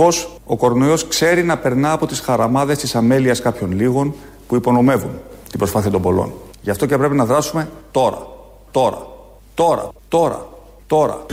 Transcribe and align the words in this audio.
Δυστυχώς, 0.00 0.40
ο 0.44 0.56
κορονοϊός 0.56 1.08
ξέρει 1.08 1.44
να 1.44 1.58
περνά 1.58 1.92
από 1.92 2.06
τις 2.06 2.20
χαραμάδες 2.20 2.78
της 2.78 2.94
αμέλειας 2.94 3.40
κάποιων 3.40 3.72
λίγων 3.72 4.14
που 4.48 4.54
υπονομεύουν 4.54 5.10
την 5.48 5.58
προσπάθεια 5.58 5.90
των 5.90 6.02
πολλών. 6.02 6.32
Γι' 6.60 6.70
αυτό 6.70 6.86
και 6.86 6.98
πρέπει 6.98 7.14
να 7.14 7.24
δράσουμε 7.24 7.70
τώρα. 7.90 8.26
Τώρα. 8.70 9.06
Τώρα. 9.54 9.88
Τώρα. 10.08 10.48
Τώρα. 10.86 11.26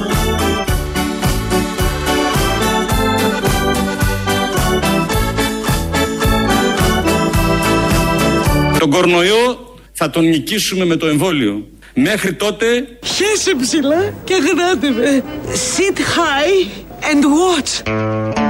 Τον 8.80 8.90
κορονοϊό 8.90 9.76
θα 9.92 10.10
τον 10.10 10.26
νικήσουμε 10.26 10.86
με 10.86 10.96
το 10.96 11.08
εμβόλιο. 11.08 11.68
Μέχρι 11.94 12.34
τότε... 12.34 12.66
Χέσε 13.04 13.56
ψηλά 13.62 14.14
και 14.24 14.34
γράτε 14.34 14.90
με. 14.90 15.24
Sit 15.52 15.98
high 15.98 16.86
and 17.12 17.24
watch. 17.24 18.45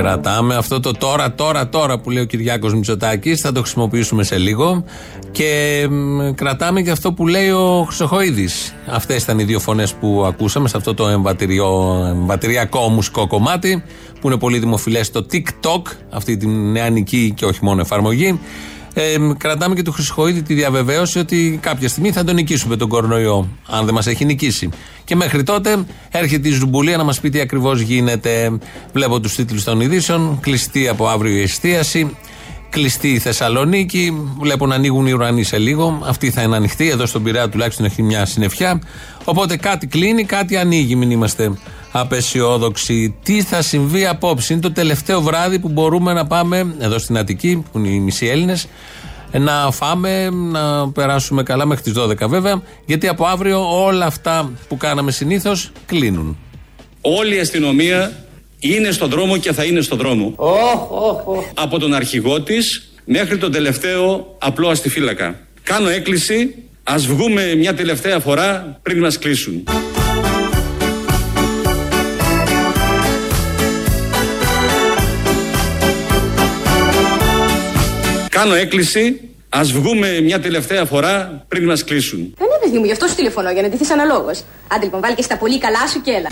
Κρατάμε 0.00 0.54
αυτό 0.54 0.80
το 0.80 0.92
τώρα, 0.92 1.34
τώρα, 1.34 1.68
τώρα 1.68 1.98
που 1.98 2.10
λέει 2.10 2.22
ο 2.22 2.26
Κυριάκος 2.26 2.74
Μητσοτάκης. 2.74 3.40
Θα 3.40 3.52
το 3.52 3.60
χρησιμοποιήσουμε 3.60 4.22
σε 4.22 4.38
λίγο. 4.38 4.84
Και 5.30 5.88
κρατάμε 6.34 6.82
και 6.82 6.90
αυτό 6.90 7.12
που 7.12 7.26
λέει 7.26 7.50
ο 7.50 7.84
Χρυσοχοίδης. 7.86 8.74
Αυτές 8.86 9.22
ήταν 9.22 9.38
οι 9.38 9.44
δύο 9.44 9.60
φωνές 9.60 9.92
που 9.92 10.24
ακούσαμε 10.26 10.68
σε 10.68 10.76
αυτό 10.76 10.94
το 10.94 11.08
εμβατηριακό 11.08 12.88
μουσικό 12.88 13.26
κομμάτι 13.26 13.82
που 14.20 14.26
είναι 14.26 14.38
πολύ 14.38 14.58
δημοφιλές 14.58 15.06
στο 15.06 15.26
TikTok, 15.32 15.82
αυτή 16.10 16.36
τη 16.36 16.46
νεανική 16.46 17.32
και 17.36 17.44
όχι 17.44 17.58
μόνο 17.62 17.80
εφαρμογή. 17.80 18.40
Ε, 19.02 19.34
κρατάμε 19.38 19.74
και 19.74 19.82
του 19.82 19.92
Χρυσοχοίδη 19.92 20.42
τη 20.42 20.54
διαβεβαίωση 20.54 21.18
ότι 21.18 21.58
κάποια 21.62 21.88
στιγμή 21.88 22.12
θα 22.12 22.24
τον 22.24 22.34
νικήσουμε 22.34 22.76
τον 22.76 22.88
κορονοϊό, 22.88 23.48
αν 23.66 23.84
δεν 23.84 23.94
μας 23.94 24.06
έχει 24.06 24.24
νικήσει. 24.24 24.68
Και 25.04 25.16
μέχρι 25.16 25.42
τότε 25.42 25.84
έρχεται 26.10 26.48
η 26.48 26.52
Ζουμπουλία 26.52 26.96
να 26.96 27.04
μας 27.04 27.20
πει 27.20 27.30
τι 27.30 27.40
ακριβώς 27.40 27.80
γίνεται. 27.80 28.58
Βλέπω 28.92 29.20
τους 29.20 29.34
τίτλους 29.34 29.64
των 29.64 29.80
ειδήσεων. 29.80 30.38
Κλειστή 30.40 30.88
από 30.88 31.08
αύριο 31.08 31.36
η 31.36 31.42
εστίαση. 31.42 32.16
Κλειστή 32.70 33.08
η 33.08 33.18
Θεσσαλονίκη. 33.18 34.28
Βλέπω 34.40 34.66
να 34.66 34.74
ανοίγουν 34.74 35.06
οι 35.06 35.12
ουρανοί 35.12 35.42
σε 35.42 35.58
λίγο. 35.58 36.02
Αυτή 36.06 36.30
θα 36.30 36.42
είναι 36.42 36.56
ανοιχτή. 36.56 36.90
Εδώ 36.90 37.06
στον 37.06 37.22
Πειραιά 37.22 37.48
τουλάχιστον 37.48 37.86
έχει 37.86 38.02
μια 38.02 38.26
συννεφιά. 38.26 38.80
Οπότε 39.24 39.56
κάτι 39.56 39.86
κλείνει, 39.86 40.24
κάτι 40.24 40.56
ανοίγει. 40.56 40.96
Μην 40.96 41.10
είμαστε 41.10 41.52
απεσιόδοξοι. 41.92 43.14
Τι 43.22 43.42
θα 43.42 43.62
συμβεί 43.62 44.06
απόψε; 44.06 44.52
Είναι 44.52 44.62
το 44.62 44.72
τελευταίο 44.72 45.20
βράδυ 45.20 45.58
που 45.58 45.68
μπορούμε 45.68 46.12
να 46.12 46.26
πάμε 46.26 46.74
εδώ 46.78 46.98
στην 46.98 47.18
Αττική, 47.18 47.64
που 47.72 47.78
είναι 47.78 47.88
οι 47.88 48.00
μισοί 48.00 48.26
Έλληνες, 48.26 48.66
να 49.32 49.70
φάμε, 49.70 50.30
να 50.30 50.90
περάσουμε 50.92 51.42
καλά 51.42 51.66
μέχρι 51.66 51.82
τις 51.82 51.92
12 51.92 52.28
βέβαια. 52.28 52.62
Γιατί 52.86 53.08
από 53.08 53.24
αύριο 53.24 53.84
όλα 53.84 54.06
αυτά 54.06 54.52
που 54.68 54.76
κάναμε 54.76 55.10
συνήθως 55.10 55.70
κλείνουν. 55.86 56.38
Όλη 57.00 57.36
η 57.36 57.40
αστυνομία 57.40 58.24
είναι 58.58 58.90
στον 58.90 59.10
δρόμο 59.10 59.36
και 59.36 59.52
θα 59.52 59.64
είναι 59.64 59.80
στον 59.80 59.98
δρόμο. 59.98 60.34
Oh, 60.36 60.44
oh, 60.44 61.38
oh. 61.38 61.44
Από 61.54 61.78
τον 61.78 61.94
αρχηγό 61.94 62.40
της 62.42 62.92
μέχρι 63.04 63.38
τον 63.38 63.52
τελευταίο 63.52 64.34
απλό 64.38 64.68
αστιφύλακα. 64.68 65.38
Κάνω 65.62 65.88
έκκληση, 65.88 66.54
ας 66.82 67.06
βγούμε 67.06 67.54
μια 67.54 67.74
τελευταία 67.74 68.18
φορά 68.18 68.78
πριν 68.82 68.98
μας 68.98 69.18
κλείσουν. 69.18 69.62
Κάνω 78.40 78.54
έκκληση, 78.54 79.20
ας 79.48 79.72
βγούμε 79.72 80.20
μια 80.20 80.40
τελευταία 80.40 80.84
φορά 80.84 81.44
πριν 81.48 81.64
μας 81.64 81.84
κλείσουν. 81.84 82.18
Ναι, 82.18 82.46
παιδί 82.64 82.78
μου, 82.78 82.84
γι' 82.84 82.92
αυτό 82.92 83.06
σου 83.06 83.14
τηλεφωνώ, 83.14 83.50
για 83.50 83.62
να 83.62 83.68
ντυθείς 83.68 83.90
αναλόγως. 83.90 84.42
Άντε 84.68 84.84
λοιπόν, 84.84 85.00
βάλει 85.00 85.14
και 85.14 85.22
στα 85.22 85.36
πολύ 85.36 85.58
καλά 85.58 85.86
σου 85.92 86.00
και 86.00 86.10
έλα. 86.10 86.28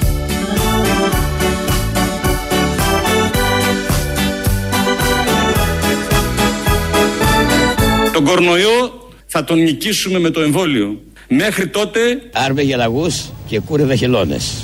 Τον 8.13 8.25
κορονοϊό 8.25 9.09
θα 9.27 9.45
τον 9.45 9.59
νικήσουμε 9.59 10.19
με 10.19 10.31
το 10.31 10.41
εμβόλιο. 10.41 11.01
Μέχρι 11.29 11.69
τότε... 11.69 12.01
Άρβε 12.33 12.63
για 12.63 12.77
λαγούς 12.77 13.25
και 13.47 13.61
κούρευε 13.61 13.95
χελώνες. 13.95 14.63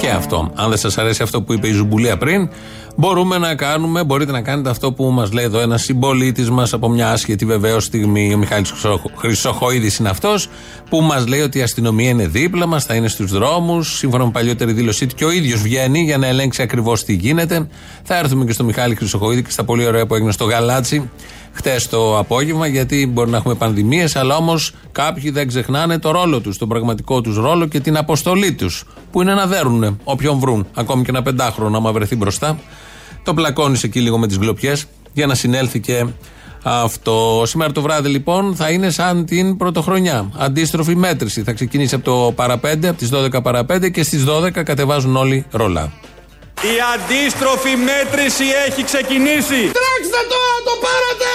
Και 0.00 0.08
αυτό. 0.08 0.52
Αν 0.56 0.68
δεν 0.68 0.78
σας 0.78 0.98
αρέσει 0.98 1.22
αυτό 1.22 1.42
που 1.42 1.52
είπε 1.52 1.68
η 1.68 1.72
Ζουμπουλία 1.72 2.16
πριν, 2.16 2.50
μπορούμε 2.96 3.38
να 3.38 3.54
κάνουμε, 3.54 4.04
μπορείτε 4.04 4.32
να 4.32 4.42
κάνετε 4.42 4.70
αυτό 4.70 4.92
που 4.92 5.04
μας 5.04 5.32
λέει 5.32 5.44
εδώ 5.44 5.60
ένα 5.60 5.78
συμπολίτης 5.78 6.50
μας 6.50 6.72
από 6.72 6.88
μια 6.88 7.10
άσχετη 7.10 7.44
βεβαίως 7.44 7.84
στιγμή. 7.84 8.34
Ο 8.34 8.38
Μιχάλης 8.38 8.72
Χρυσοχοίδης 9.16 9.96
είναι 9.96 10.08
αυτός 10.08 10.48
που 10.90 11.00
μας 11.00 11.26
λέει 11.26 11.40
ότι 11.40 11.58
η 11.58 11.62
αστυνομία 11.62 12.08
είναι 12.08 12.26
δίπλα 12.26 12.66
μας, 12.66 12.84
θα 12.84 12.94
είναι 12.94 13.08
στους 13.08 13.30
δρόμους. 13.30 13.96
Σύμφωνα 13.96 14.24
με 14.24 14.30
παλιότερη 14.30 14.72
δήλωσή 14.72 15.06
του 15.06 15.14
και 15.14 15.24
ο 15.24 15.30
ίδιος 15.30 15.60
βγαίνει 15.60 16.00
για 16.00 16.18
να 16.18 16.26
ελέγξει 16.26 16.62
ακριβώς 16.62 17.04
τι 17.04 17.12
γίνεται. 17.12 17.68
Θα 18.02 18.16
έρθουμε 18.16 18.44
και 18.44 18.52
στο 18.52 18.64
Μιχάλη 18.64 18.94
Χρυσοχοίδη 18.94 19.42
και 19.42 19.50
στα 19.50 19.64
πολύ 19.64 19.86
ωραία 19.86 20.06
που 20.06 20.14
έγινε 20.14 20.32
στο 20.32 20.44
Γαλάτσι 20.44 21.10
χτες 21.52 21.88
το 21.88 22.18
απόγευμα, 22.18 22.66
γιατί 22.66 23.06
μπορεί 23.06 23.30
να 23.30 23.36
έχουμε 23.36 23.54
πανδημίες, 23.54 24.16
αλλά 24.16 24.36
όμως 24.36 24.74
κάποιοι 24.92 25.30
δεν 25.30 25.48
ξεχνάνε 25.48 25.98
το 25.98 26.10
ρόλο 26.10 26.40
τους, 26.40 26.58
τον 26.58 26.68
πραγματικό 26.68 27.20
τους 27.20 27.36
ρόλο 27.36 27.66
και 27.66 27.80
την 27.80 27.96
αποστολή 27.96 28.52
τους, 28.52 28.84
που 29.10 29.22
είναι 29.22 29.34
να 29.34 29.46
δέρουν 29.46 29.98
όποιον 30.04 30.38
βρουν, 30.38 30.66
ακόμη 30.74 31.02
και 31.02 31.10
ένα 31.10 31.22
πεντάχρονο, 31.22 31.76
άμα 31.76 31.92
βρεθεί 31.92 32.16
μπροστά. 32.16 32.58
Το 33.22 33.34
πλακώνεις 33.34 33.82
εκεί 33.82 34.00
λίγο 34.00 34.18
με 34.18 34.26
τις 34.26 34.38
γκλοπιέ 34.38 34.74
για 35.12 35.26
να 35.26 35.34
συνέλθει 35.34 35.80
και 35.80 36.06
αυτό. 36.62 37.42
Σήμερα 37.46 37.72
το 37.72 37.80
βράδυ 37.80 38.08
λοιπόν 38.08 38.56
θα 38.56 38.70
είναι 38.70 38.90
σαν 38.90 39.24
την 39.24 39.56
πρωτοχρονιά. 39.56 40.30
Αντίστροφη 40.36 40.96
μέτρηση. 40.96 41.42
Θα 41.42 41.52
ξεκινήσει 41.52 41.94
από 41.94 42.04
το 42.04 42.32
παραπέντε, 42.32 42.88
από 42.88 42.98
τις 42.98 43.10
12 43.12 43.42
παραπέντε 43.42 43.88
και 43.88 44.02
στις 44.02 44.24
12 44.24 44.50
κατεβάζουν 44.50 45.16
όλοι 45.16 45.46
ρολά. 45.50 45.92
Η 46.68 46.74
αντίστροφη 46.94 47.72
μέτρηση 47.90 48.46
έχει 48.66 48.82
ξεκινήσει. 48.90 49.60
Τρέξτε 49.78 50.20
το, 50.32 50.40
το 50.68 50.74
πάρετε! 50.84 51.32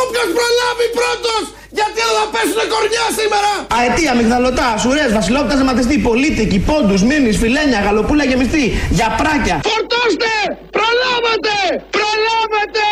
Όποιος 0.00 0.28
προλάβει 0.38 0.86
πρώτος! 0.98 1.42
Γιατί 1.78 1.98
εδώ 2.04 2.14
θα 2.20 2.26
πέσουν 2.34 2.60
κορνιά 2.72 3.06
σήμερα! 3.18 3.52
Αετία, 3.78 4.12
μυγδαλωτά, 4.18 4.68
σουρές, 4.82 5.10
βασιλόπτα, 5.18 5.54
ζεματιστή, 5.60 5.96
πολίτικη, 6.08 6.58
πόντου, 6.68 6.96
μήνυ, 7.10 7.32
φιλένια, 7.42 7.80
γαλοπούλα 7.84 8.24
γεμιστή, 8.30 8.64
για 8.98 9.08
πράκια. 9.20 9.56
Φορτώστε! 9.70 10.32
Προλάβατε! 10.76 11.56
Προλάβατε! 11.96 12.86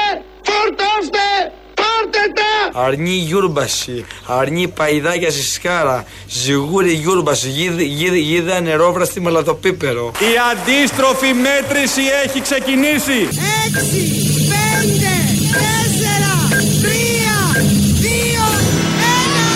Φορτώστε! 0.48 1.26
Πάρτε 1.96 2.32
τα! 2.34 2.80
Αρνή 2.80 3.10
γιούρμπαση, 3.10 4.04
αρνή 4.26 4.68
παϊδάκια 4.68 5.30
στη 5.30 5.42
σκάρα, 5.42 6.04
ζυγούρι 6.28 6.92
γιούρμπαση, 6.92 7.48
γίδα 8.14 8.60
νερόβρα 8.60 9.04
στη 9.04 9.20
μελατοπίπερο. 9.20 10.12
Η 10.18 10.32
αντίστροφη 10.52 11.32
μέτρηση 11.32 12.00
έχει 12.24 12.40
ξεκινήσει. 12.40 13.28
Έξι, 13.66 14.02
πέντε, 14.50 15.14
τέσσερα, 15.52 16.34
τρία, 16.82 17.62
δύο, 18.00 18.46
ένα. 19.24 19.48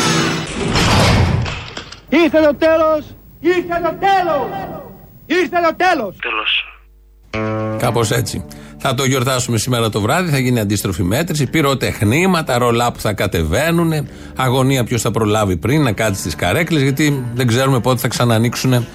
Ήρθε 2.22 2.40
το 2.40 2.54
τέλος! 2.54 3.04
Ήρθε 3.40 3.80
το 3.82 3.94
τέλος! 4.00 4.48
Ήρθε 5.26 5.56
το 5.68 5.74
τέλος! 5.76 6.16
Τέλος. 6.20 6.64
Κάπως 7.78 8.10
έτσι. 8.10 8.44
Θα 8.82 8.94
το 8.94 9.04
γιορτάσουμε 9.04 9.58
σήμερα 9.58 9.88
το 9.88 10.00
βράδυ, 10.00 10.30
θα 10.30 10.38
γίνει 10.38 10.60
αντίστροφη 10.60 11.02
μέτρηση, 11.02 11.46
πυροτεχνήματα, 11.46 12.58
ρολά 12.58 12.92
που 12.92 13.00
θα 13.00 13.12
κατεβαίνουν, 13.12 13.92
αγωνία 14.36 14.84
ποιος 14.84 15.02
θα 15.02 15.10
προλάβει 15.10 15.56
πριν 15.56 15.82
να 15.82 15.92
κάτσει 15.92 16.20
στις 16.20 16.34
καρέκλες, 16.34 16.82
γιατί 16.82 17.24
δεν 17.34 17.46
ξέρουμε 17.46 17.80
πότε 17.80 17.98
θα 18.00 18.08
ξανανοίξουν 18.08 18.86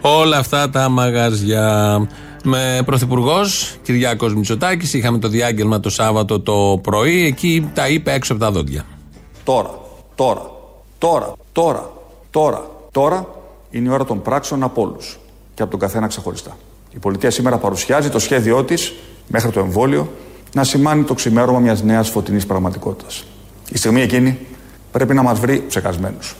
όλα 0.00 0.38
αυτά 0.38 0.70
τα 0.70 0.88
μαγαζιά. 0.88 2.08
Με 2.44 2.82
πρωθυπουργός 2.84 3.76
Κυριάκος 3.82 4.34
Μητσοτάκης, 4.34 4.94
είχαμε 4.94 5.18
το 5.18 5.28
διάγγελμα 5.28 5.80
το 5.80 5.90
Σάββατο 5.90 6.40
το 6.40 6.80
πρωί, 6.82 7.26
εκεί 7.26 7.70
τα 7.74 7.88
είπε 7.88 8.12
έξω 8.12 8.32
από 8.32 8.42
τα 8.42 8.50
δόντια. 8.50 8.84
Τώρα, 9.44 9.70
τώρα, 10.14 10.50
τώρα, 10.98 11.32
τώρα, 11.52 11.90
τώρα, 12.30 12.70
τώρα 12.90 13.26
είναι 13.70 13.88
η 13.88 13.92
ώρα 13.92 14.04
των 14.04 14.22
πράξεων 14.22 14.62
από 14.62 14.82
όλους 14.82 15.18
και 15.54 15.62
από 15.62 15.70
τον 15.70 15.80
καθένα 15.80 16.06
ξεχωριστά. 16.06 16.56
Η 16.90 16.98
πολιτεία 16.98 17.30
σήμερα 17.30 17.56
παρουσιάζει 17.56 18.10
το 18.10 18.18
σχέδιό 18.18 18.64
της 18.64 18.92
μέχρι 19.26 19.50
το 19.50 19.60
εμβόλιο 19.60 20.12
να 20.54 20.64
σημάνει 20.64 21.02
το 21.02 21.14
ξημέρωμα 21.14 21.58
μιας 21.58 21.82
νέας 21.82 22.08
φωτεινής 22.10 22.46
πραγματικότητας. 22.46 23.24
Η 23.70 23.78
στιγμή 23.78 24.00
εκείνη 24.00 24.38
πρέπει 24.92 25.14
να 25.14 25.22
μας 25.22 25.40
βρει 25.40 25.64
ψεκασμένους. 25.68 26.36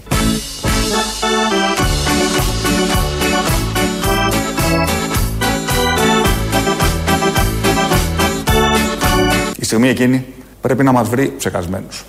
Η 9.57 9.65
στιγμή 9.65 9.89
εκείνη 9.89 10.25
πρέπει 10.61 10.85
να 10.85 10.93
μας 10.93 11.09
βρει 11.09 11.35
ψεκασμένους. 11.39 12.05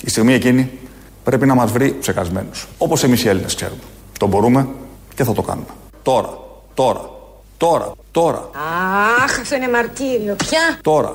Η 0.00 0.10
στιγμή 0.10 0.34
εκείνη 0.34 0.70
πρέπει 1.28 1.46
να 1.46 1.54
μας 1.54 1.72
βρει 1.72 1.96
ψεκασμένους. 2.00 2.66
Όπως 2.78 3.02
εμείς 3.04 3.24
οι 3.24 3.28
Έλληνες 3.28 3.54
ξέρουμε. 3.54 3.80
Το 4.18 4.26
μπορούμε 4.26 4.68
και 5.14 5.24
θα 5.24 5.32
το 5.32 5.42
κάνουμε. 5.42 5.66
Τώρα, 6.02 6.38
τώρα, 6.74 7.10
τώρα, 7.56 7.92
τώρα, 8.10 8.50
Αχ, 9.24 9.38
αυτό 9.40 9.56
είναι 9.56 9.68
μαρτύριο. 9.68 10.34
Πια. 10.34 10.78
τώρα. 10.82 11.12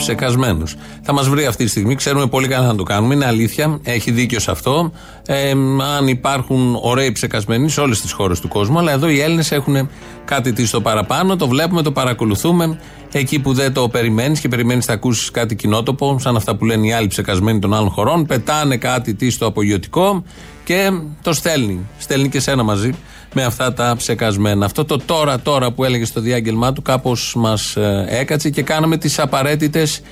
Ψεκασμένους. 0.00 0.76
Θα 1.02 1.12
μας 1.12 1.28
βρει 1.28 1.46
αυτή 1.46 1.64
τη 1.64 1.70
στιγμή, 1.70 1.94
ξέρουμε 1.94 2.26
πολύ 2.26 2.48
καλά 2.48 2.66
να 2.66 2.74
το 2.74 2.82
κάνουμε. 2.82 3.14
Είναι 3.14 3.26
αλήθεια, 3.26 3.80
έχει 3.82 4.10
δίκιο 4.10 4.40
σε 4.40 4.50
αυτό. 4.50 4.92
Ε, 5.26 5.50
αν 5.96 6.08
υπάρχουν 6.08 6.78
ωραίοι 6.82 7.12
ψεκασμένοι 7.12 7.68
σε 7.68 7.80
όλες 7.80 8.00
τις 8.00 8.12
χώρες 8.12 8.40
του 8.40 8.48
κόσμου, 8.48 8.78
αλλά 8.78 8.92
εδώ 8.92 9.08
οι 9.08 9.20
Έλληνες 9.20 9.52
έχουν 9.52 9.88
κάτι 10.24 10.52
τι 10.52 10.66
στο 10.66 10.80
παραπάνω, 10.80 11.36
το 11.36 11.48
βλέπουμε, 11.48 11.82
το 11.82 11.92
παρακολουθούμε. 11.92 12.80
Εκεί 13.12 13.38
που 13.38 13.52
δεν 13.52 13.72
το 13.72 13.88
περιμένεις 13.88 14.40
και 14.40 14.48
περιμένεις 14.48 14.86
να 14.86 14.94
ακούσεις 14.94 15.30
κάτι 15.30 15.54
κοινότοπο, 15.54 16.18
σαν 16.18 16.36
αυτά 16.36 16.56
που 16.56 16.64
λένε 16.64 16.86
οι 16.86 16.92
άλλοι 16.92 17.06
ψεκασμένοι 17.06 17.58
των 17.58 17.74
άλλων 17.74 17.90
χωρών, 17.90 18.26
πετάνε 18.26 18.76
κάτι 18.76 19.14
τι 19.14 19.30
στο 19.30 19.46
απογειωτικό 19.46 20.22
και 20.64 20.90
το 21.22 21.32
στέλνει. 21.32 21.86
Στέλνει 21.98 22.28
και 22.28 22.40
σένα 22.40 22.62
μαζί 22.62 22.94
με 23.34 23.44
αυτά 23.44 23.72
τα 23.72 23.94
ψεκασμένα. 23.96 24.64
Αυτό 24.64 24.84
το 24.84 24.98
τώρα, 24.98 25.40
τώρα 25.40 25.72
που 25.72 25.84
έλεγε 25.84 26.04
στο 26.04 26.20
διάγγελμά 26.20 26.72
του, 26.72 26.82
κάπως 26.82 27.34
μας 27.36 27.76
ε, 27.76 28.06
έκατσε 28.08 28.50
και 28.50 28.62
κάναμε 28.62 28.96
τις 28.96 29.18
απαραίτητες 29.18 30.02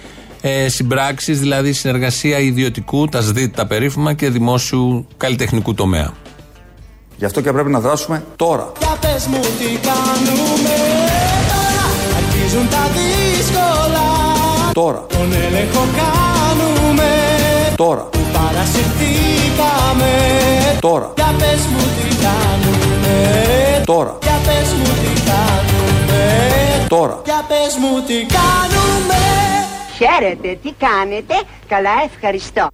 ε, 0.41 0.69
συμπράξεις, 0.69 1.41
δηλαδή 1.41 1.73
συνεργασία 1.73 2.39
ιδιωτικού, 2.39 3.09
τα 3.09 3.21
ΣΔΙΤ, 3.21 3.57
τα 3.57 3.67
περίφημα 3.67 4.13
και 4.13 4.31
δημόσιου 4.31 5.07
καλλιτεχνικού 5.17 5.75
τομέα. 5.75 6.13
Γι' 7.17 7.25
αυτό 7.25 7.41
και 7.41 7.53
πρέπει 7.53 7.71
να 7.71 7.81
δράσουμε 7.81 8.25
τώρα. 8.37 8.73
Για 8.79 8.97
πες 9.01 9.27
μου 9.27 9.41
τι 9.41 9.79
κάνουμε 9.89 10.77
τώρα 11.49 11.87
Αρχίζουν 12.17 12.69
τα 12.69 12.91
δύσκολα 12.97 14.07
Τώρα. 14.73 15.07
Τον 15.09 15.33
έλεγχο 15.33 15.85
κάνουμε 16.01 17.11
Τώρα. 17.77 18.03
Που 18.03 18.19
παρασυρθήκαμε 18.33 20.11
Τώρα. 20.81 21.13
Για 21.17 21.35
πες 21.39 21.67
μου 21.73 21.79
τι 21.79 22.17
κάνουμε 22.17 22.58
Τώρα. 23.85 24.19
Για 24.23 24.39
πες 24.47 24.73
μου 24.73 24.85
τι 24.85 25.21
κάνουμε 25.21 26.87
Τώρα. 26.89 27.21
Για 27.25 27.45
πες 27.49 27.77
μου 27.81 28.03
τι 28.07 28.15
κάνουμε 28.15 29.23
Χαίρετε, 29.97 30.59
τι 30.63 30.73
κάνετε. 30.79 31.35
Καλά, 31.69 31.91
ευχαριστώ. 32.15 32.69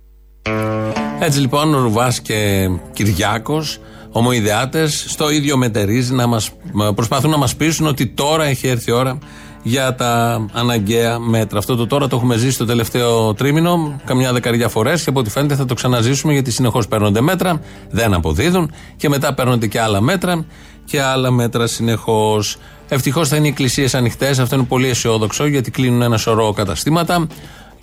Έτσι 1.21 1.41
λοιπόν 1.41 1.75
ο 1.75 1.81
Ρουβάς 1.81 2.21
και 2.21 2.69
Κυριάκος, 2.93 3.81
ομοειδεάτε, 4.11 4.87
στο 4.87 5.31
ίδιο 5.31 5.57
μετερίζει 5.57 6.15
να 6.15 6.27
μας, 6.27 6.51
προσπαθούν 6.95 7.31
να 7.31 7.37
μας 7.37 7.57
πείσουν 7.57 7.87
ότι 7.87 8.07
τώρα 8.07 8.45
έχει 8.45 8.69
έρθει 8.69 8.91
η 8.91 8.95
ώρα 8.95 9.19
για 9.67 9.95
τα 9.95 10.45
αναγκαία 10.53 11.19
μέτρα. 11.19 11.59
Αυτό 11.59 11.77
το 11.77 11.87
τώρα 11.87 12.09
το 12.09 12.17
έχουμε 12.17 12.37
ζήσει 12.37 12.59
το 12.59 12.65
τελευταίο 12.65 13.35
τρίμηνο, 13.35 14.01
καμιά 14.05 14.33
δεκαριά 14.33 14.69
φορές 14.69 15.03
και 15.03 15.11
από 15.11 15.21
ό,τι 15.21 15.31
φαίνεται 15.31 15.55
θα 15.55 15.65
το 15.65 15.75
ξαναζήσουμε 15.75 16.33
γιατί 16.33 16.51
συνεχώς 16.51 16.89
παίρνονται 16.89 17.21
μέτρα, 17.21 17.61
δεν 17.91 18.15
αποδίδουν 18.15 18.73
και 18.97 19.09
μετά 19.09 19.35
παίρνονται 19.35 19.67
και 19.67 19.81
άλλα 19.81 20.01
μέτρα 20.01 20.45
και 20.85 21.03
άλλα 21.03 21.31
μέτρα 21.31 21.67
συνεχώς. 21.67 22.57
Ευτυχώς 22.89 23.29
θα 23.29 23.37
είναι 23.37 23.47
οι 23.47 23.51
εκκλησίες 23.51 23.95
ανοιχτές, 23.95 24.39
αυτό 24.39 24.57
είναι 24.57 24.65
πολύ 24.65 24.89
αισιόδοξο 24.89 25.47
γιατί 25.47 25.71
κλείνουν 25.71 26.03
ένα 26.03 26.17
σωρό 26.17 26.53
καταστήματα 26.53 27.27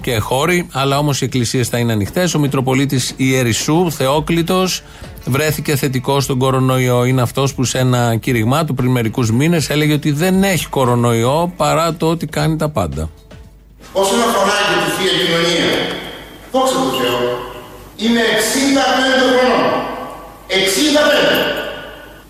και 0.01 0.17
χώροι, 0.17 0.67
αλλά 0.71 0.97
όμως 0.97 1.21
οι 1.21 1.25
εκκλησίες 1.25 1.67
θα 1.67 1.77
είναι 1.77 1.91
ανοιχτές. 1.91 2.33
Ο 2.33 2.39
Μητροπολίτης 2.39 3.13
Ιερισσού, 3.17 3.91
Θεόκλητος, 3.91 4.83
βρέθηκε 5.25 5.75
θετικός 5.75 6.23
στον 6.23 6.37
κορονοϊό. 6.37 7.05
Είναι 7.05 7.21
αυτός 7.21 7.53
που 7.53 7.63
σε 7.63 7.77
ένα 7.77 8.15
κήρυγμά 8.15 8.65
του 8.65 8.73
πριν 8.73 8.91
μερικούς 8.91 9.31
μήνες 9.31 9.69
έλεγε 9.69 9.93
ότι 9.93 10.11
δεν 10.11 10.43
έχει 10.43 10.67
κορονοϊό 10.67 11.53
παρά 11.57 11.93
το 11.93 12.09
ότι 12.09 12.25
κάνει 12.25 12.55
τα 12.55 12.69
πάντα. 12.69 13.09
Όσον 13.93 14.19
αφορά 14.27 14.57
και 14.69 14.77
τη 14.83 14.89
Θεία 14.97 15.13
Κοινωνία, 15.19 15.69
δόξα 16.51 16.77
τω 16.83 16.89
Θεώ, 16.99 17.21
είμαι 18.03 18.23
65 18.41 19.23
χρονών. 19.31 19.63
65. 20.47 21.61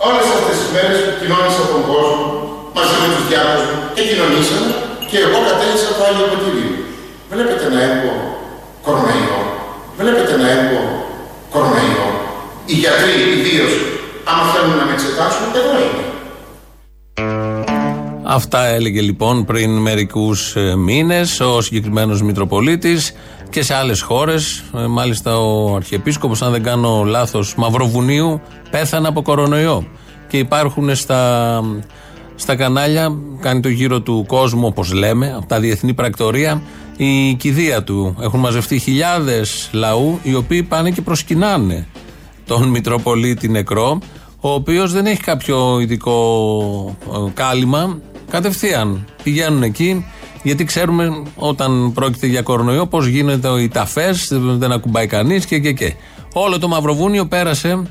Όλες 0.08 0.26
αυτές 0.36 0.56
τις 0.60 0.70
μέρες 0.76 0.98
που 1.06 1.14
κοινώνησα 1.20 1.64
τον 1.72 1.82
κόσμο, 1.92 2.26
μαζί 2.78 2.96
με 3.02 3.08
τους 3.14 3.24
διάκους 3.30 3.64
μου 3.68 3.78
και 3.96 4.02
κοινωνήσαμε 4.10 4.70
και 5.10 5.18
εγώ 5.26 5.38
κατέληξα 5.48 5.90
το 5.98 6.02
Άγιο 6.08 6.28
Ποτήρι. 6.32 6.81
Βλέπετε 7.34 7.70
να 7.70 7.82
έχω 7.82 8.12
κορονοϊό. 8.82 9.40
Βλέπετε 9.98 10.38
να 10.38 10.50
έχω 10.52 10.80
κορονοϊό. 11.52 12.08
Οι 12.66 12.74
γιατροί 12.74 13.12
ιδίως, 13.40 13.72
άμα 14.26 14.52
θέλουν 14.52 14.78
να 14.78 14.86
με 14.86 14.92
εξετάσουν, 14.94 15.46
εδώ 15.56 15.72
είναι. 15.84 16.06
Αυτά 18.24 18.66
έλεγε 18.66 19.02
λοιπόν 19.02 19.46
πριν 19.46 19.78
μερικούς 19.78 20.56
μήνες 20.78 21.40
ο 21.40 21.62
συγκεκριμένος 21.62 22.22
Μητροπολίτης 22.22 23.14
και 23.50 23.62
σε 23.64 23.74
άλλες 23.74 24.02
χώρες. 24.02 24.64
Μάλιστα 24.90 25.40
ο 25.40 25.76
Αρχιεπίσκοπος, 25.76 26.42
αν 26.42 26.52
δεν 26.52 26.64
κάνω 26.64 27.04
λάθος, 27.04 27.56
Μαυροβουνίου, 27.56 28.42
πέθανε 28.70 29.08
από 29.08 29.22
κορονοϊό. 29.22 29.88
Και 30.28 30.38
υπάρχουν 30.38 30.96
στα, 30.96 31.62
στα 32.36 32.56
κανάλια, 32.56 33.12
κάνει 33.40 33.60
το 33.60 33.70
γύρο 33.70 34.02
του 34.02 34.26
κόσμου, 34.28 34.66
όπως 34.66 34.94
λέμε, 34.94 35.34
από 35.38 35.46
τα 35.46 35.60
διεθνή 35.60 35.94
πρακτορία, 35.94 36.62
η 37.06 37.34
κηδεία 37.34 37.84
του. 37.84 38.16
Έχουν 38.22 38.40
μαζευτεί 38.40 38.80
χιλιάδες 38.80 39.70
λαού, 39.72 40.20
οι 40.24 40.36
οποίοι 40.36 40.64
πάνε 40.64 40.92
και 40.92 41.02
προσκυνάνε 41.02 41.88
τον 42.46 42.68
Μητροπολίτη 42.70 43.50
νεκρό, 43.50 44.00
ο 44.40 44.50
οποίος 44.54 44.92
δεν 44.92 45.06
έχει 45.06 45.22
κάποιο 45.22 45.80
ειδικό 45.80 46.98
ε, 47.14 47.32
κάλυμα. 47.34 48.00
Κατευθείαν 48.30 49.06
πηγαίνουν 49.24 49.64
εκεί, 49.64 50.06
γιατί 50.44 50.64
ξέρουμε 50.64 51.24
όταν 51.36 51.92
πρόκειται 51.94 52.28
για 52.28 52.42
κορονοϊό 52.42 52.88
πώς 52.88 53.06
γίνεται 53.06 53.62
οι 53.62 53.68
ταφές, 53.68 54.28
δεν 54.32 54.72
ακουμπάει 54.72 55.08
κανείς 55.08 55.46
και, 55.46 55.60
και, 55.60 55.72
και. 55.72 55.94
Όλο 56.34 56.60
το 56.60 56.68
Μαυροβούνιο 56.68 57.26
πέρασε, 57.26 57.84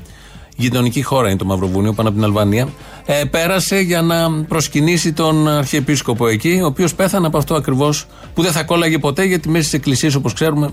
γειτονική 0.55 1.01
χώρα 1.01 1.27
είναι 1.27 1.37
το 1.37 1.45
Μαυροβούνιο, 1.45 1.93
πάνω 1.93 2.09
από 2.09 2.17
την 2.17 2.27
Αλβανία, 2.27 2.67
ε, 3.05 3.23
πέρασε 3.23 3.79
για 3.79 4.01
να 4.01 4.43
προσκυνήσει 4.47 5.13
τον 5.13 5.47
Αρχιεπίσκοπο 5.47 6.27
εκεί, 6.27 6.59
ο 6.63 6.65
οποίος 6.65 6.95
πέθανε 6.95 7.27
από 7.27 7.37
αυτό 7.37 7.55
ακριβώς 7.55 8.05
που 8.33 8.41
δεν 8.41 8.51
θα 8.51 8.63
κόλλαγε 8.63 8.97
ποτέ, 8.97 9.23
γιατί 9.23 9.49
μέσα 9.49 9.63
στις 9.63 9.79
εκκλησίες, 9.79 10.15
όπως 10.15 10.33
ξέρουμε, 10.33 10.69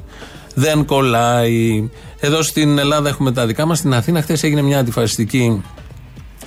δεν 0.54 0.84
κολλάει. 0.84 1.90
Εδώ 2.20 2.42
στην 2.42 2.78
Ελλάδα 2.78 3.08
έχουμε 3.08 3.32
τα 3.32 3.46
δικά 3.46 3.66
μας. 3.66 3.78
Στην 3.78 3.94
Αθήνα, 3.94 4.22
χθες 4.22 4.42
έγινε 4.42 4.62
μια 4.62 4.78
αντιφασιστική 4.78 5.62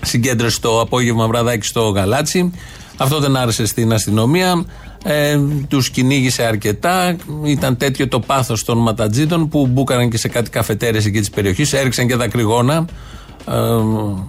συγκέντρωση 0.01 0.61
το 0.61 0.81
απόγευμα 0.81 1.27
βραδάκι 1.27 1.65
στο 1.65 1.89
Γαλάτσι. 1.89 2.51
Αυτό 2.97 3.19
δεν 3.19 3.35
άρεσε 3.35 3.65
στην 3.65 3.93
αστυνομία. 3.93 4.65
Ε, 5.03 5.39
τους 5.67 5.89
κυνήγησε 5.89 6.43
αρκετά. 6.43 7.15
Ήταν 7.43 7.77
τέτοιο 7.77 8.07
το 8.07 8.19
πάθος 8.19 8.63
των 8.63 8.77
ματατζίδων 8.77 9.47
που 9.49 9.67
μπούκαραν 9.67 10.09
και 10.09 10.17
σε 10.17 10.27
κάτι 10.27 10.49
καφετέρειε 10.49 11.01
εκεί 11.05 11.19
της 11.19 11.29
περιοχής. 11.29 11.73
Έριξαν 11.73 12.07
και 12.07 12.15
δακρυγόνα. 12.15 12.85
Ε, 13.47 13.53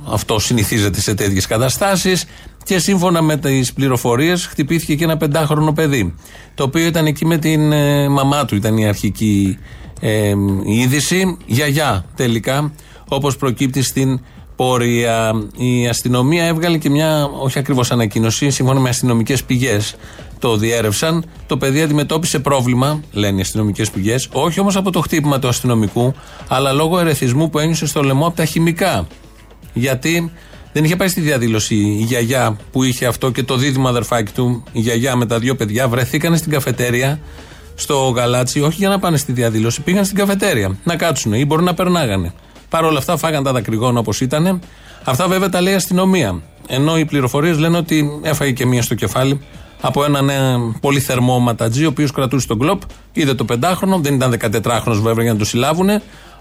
αυτό 0.09 0.39
συνηθίζεται 0.39 1.01
σε 1.01 1.15
τέτοιες 1.15 1.47
καταστάσεις. 1.47 2.25
Και 2.65 2.79
σύμφωνα 2.79 3.23
με 3.23 3.37
τις 3.37 3.73
πληροφορίες, 3.73 4.47
χτυπήθηκε 4.47 4.95
και 4.95 5.05
ένα 5.05 5.17
πεντάχρονο 5.17 5.73
παιδί. 5.73 6.15
Το 6.55 6.65
οποίο 6.65 6.87
ήταν 6.87 7.07
εκεί 7.07 7.27
με 7.27 7.39
την 7.39 7.73
ε, 7.73 8.09
μαμά 8.09 8.45
του, 8.45 8.57
ήταν 8.57 8.77
η 8.77 8.87
αρχική 8.87 9.59
ε, 10.01 10.35
είδηση. 10.65 11.37
Γιαγιά 11.47 12.05
τελικά, 12.17 12.73
όπως 13.09 13.37
προκύπτει 13.37 13.83
στην 13.83 14.21
πορεία. 14.57 15.33
Η 15.57 15.89
αστυνομία 15.89 16.45
έβγαλε 16.45 16.79
και 16.79 16.91
μια, 16.91 17.25
όχι 17.25 17.59
ακριβώς 17.59 17.91
ανακοίνωση, 17.91 18.51
σύμφωνα 18.51 18.81
με 18.81 18.89
αστυνομικές 18.89 19.45
πηγές 19.45 19.97
το 20.43 20.57
διέρευσαν. 20.57 21.25
Το 21.47 21.57
παιδί 21.57 21.83
αντιμετώπισε 21.83 22.39
πρόβλημα, 22.39 23.01
λένε 23.13 23.39
οι 23.39 23.41
αστυνομικές 23.41 23.91
πηγές, 23.91 24.29
όχι 24.33 24.61
όμως 24.61 24.77
από 24.77 24.91
το 24.91 25.01
χτύπημα 25.01 25.39
του 25.39 25.49
αστυνομικού, 25.49 26.15
αλλά 26.49 26.73
λόγω 26.73 26.99
ερεθισμού 26.99 27.51
που 27.51 27.59
ένιωσε 27.59 27.87
στο 27.87 28.03
λαιμό 28.03 28.27
από 28.27 28.37
τα 28.37 28.45
χημικά. 28.45 29.07
Γιατί 29.73 30.33
δεν 30.73 30.85
είχε 30.85 30.97
πάει 30.97 31.09
στη 31.09 31.21
διαδήλωση 31.21 31.75
η 31.75 32.05
γιαγιά 32.05 32.57
που 32.73 32.83
είχε 32.83 33.07
αυτό 33.07 33.31
και 33.31 33.43
το 33.43 33.57
δίδυμο 33.57 33.89
αδερφάκι 33.89 34.33
του, 34.33 34.63
η 34.73 34.81
γιαγιά 34.81 35.17
με 35.17 35.27
τα 35.27 35.39
δύο 35.39 35.55
παιδιά, 35.55 35.89
βρεθήκαν 35.89 36.37
στην 36.37 36.53
καφετέρια 36.53 37.21
στο 37.75 38.09
γαλάτσι, 38.17 38.61
όχι 38.61 38.77
για 38.79 38.89
να 38.89 38.99
πάνε 38.99 39.17
στη 39.17 39.33
διαδήλωση, 39.33 39.81
πήγαν 39.81 40.05
στην 40.05 40.17
καφετέρια 40.17 40.79
να 40.85 40.97
κάτσουν 40.97 41.33
ή 41.33 41.45
μπορεί 41.45 41.63
να 41.63 41.75
περνάγανε. 41.75 42.33
Παρ' 42.69 42.85
όλα 42.85 42.99
αυτά 42.99 43.17
φάγαν 43.17 43.43
τα 43.43 43.53
δακρυγόνα 43.53 43.99
όπως 43.99 44.21
ήταν. 44.21 44.61
Αυτά 45.05 45.29
βέβαια 45.29 45.49
τα 45.49 45.61
λέει 45.61 45.73
η 45.73 45.77
αστυνομία. 45.77 46.43
Ενώ 46.69 46.99
οι 46.99 47.05
πληροφορίες 47.05 47.59
λένε 47.59 47.77
ότι 47.77 48.21
έφαγε 48.23 48.53
και 48.53 48.67
μία 48.67 48.83
στο 48.83 48.95
κεφάλι 48.95 49.41
από 49.85 50.05
έναν 50.05 50.29
ε, 50.29 50.35
πολύ 50.81 51.01
θερμό 51.01 51.39
ματατζή, 51.39 51.85
ο 51.85 51.89
οποίος 51.89 52.11
κρατούσε 52.11 52.47
τον 52.47 52.59
κλοπ. 52.59 52.83
Είδε 53.13 53.35
το 53.35 53.45
πεντάχρονο, 53.45 53.99
δεν 53.99 54.15
ήταν 54.15 54.37
14χρονο 54.41 54.99
βέβαια 55.01 55.23
για 55.23 55.33
να 55.33 55.39
το 55.39 55.45
συλλάβουν. 55.45 55.89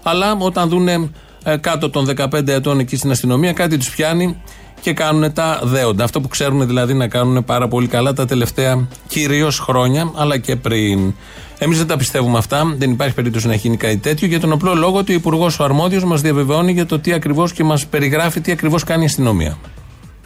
Αλλά 0.02 0.36
όταν 0.38 0.68
δουν 0.68 0.88
ε, 0.88 1.56
κάτω 1.60 1.90
των 1.90 2.08
15 2.16 2.48
ετών 2.48 2.78
εκεί 2.78 2.96
στην 2.96 3.10
αστυνομία, 3.10 3.52
κάτι 3.52 3.76
τους 3.76 3.90
πιάνει 3.90 4.36
και 4.80 4.92
κάνουν 4.92 5.32
τα 5.32 5.60
δέοντα. 5.62 6.04
Αυτό 6.04 6.20
που 6.20 6.28
ξέρουν 6.28 6.66
δηλαδή 6.66 6.94
να 6.94 7.08
κάνουν 7.08 7.44
πάρα 7.44 7.68
πολύ 7.68 7.86
καλά 7.86 8.12
τα 8.12 8.26
τελευταία 8.26 8.88
κυρίως 9.06 9.58
χρόνια, 9.58 10.12
αλλά 10.14 10.38
και 10.38 10.56
πριν. 10.56 11.14
Εμείς 11.58 11.78
δεν 11.78 11.86
τα 11.86 11.96
πιστεύουμε 11.96 12.38
αυτά. 12.38 12.74
Δεν 12.76 12.90
υπάρχει 12.90 13.14
περίπτωση 13.14 13.46
να 13.46 13.54
γίνει 13.54 13.76
κάτι 13.76 13.96
τέτοιο 13.96 14.26
για 14.28 14.40
τον 14.40 14.52
απλό 14.52 14.74
λόγο 14.74 14.98
ότι 14.98 15.12
ο 15.12 15.14
Υπουργός 15.14 15.58
ο 15.58 15.64
Αρμόδιος 15.64 16.04
μας 16.04 16.20
διαβεβαιώνει 16.20 16.72
για 16.72 16.86
το 16.86 16.98
τι 16.98 17.12
ακριβώς 17.12 17.52
και 17.52 17.64
μας 17.64 17.86
περιγράφει 17.86 18.40
τι 18.40 18.52
ακριβώς 18.52 18.84
κάνει 18.84 19.02
η 19.02 19.06
αστυνομία. 19.06 19.58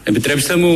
Επιτρέψτε 0.08 0.56
μου 0.56 0.74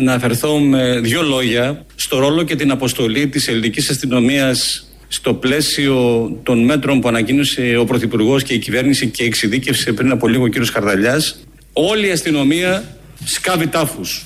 να 0.00 0.14
αφαιρθώ 0.14 0.58
με 0.58 1.00
δύο 1.00 1.22
λόγια 1.22 1.84
στο 1.94 2.18
ρόλο 2.18 2.42
και 2.42 2.56
την 2.56 2.70
αποστολή 2.70 3.28
της 3.28 3.48
ελληνικής 3.48 3.90
αστυνομίας 3.90 4.86
στο 5.08 5.34
πλαίσιο 5.34 6.30
των 6.42 6.64
μέτρων 6.64 7.00
που 7.00 7.08
ανακοίνωσε 7.08 7.76
ο 7.76 7.84
Πρωθυπουργός 7.84 8.42
και 8.42 8.54
η 8.54 8.58
κυβέρνηση 8.58 9.06
και 9.06 9.24
εξειδίκευσε 9.24 9.92
πριν 9.92 10.10
από 10.10 10.28
λίγο 10.28 10.44
ο 10.44 10.46
κύριος 10.46 10.70
Χαρδαλιάς, 10.70 11.40
όλη 11.72 12.06
η 12.06 12.10
αστυνομία 12.10 12.96
σκάβει 13.24 13.66
τάφους. 13.66 14.24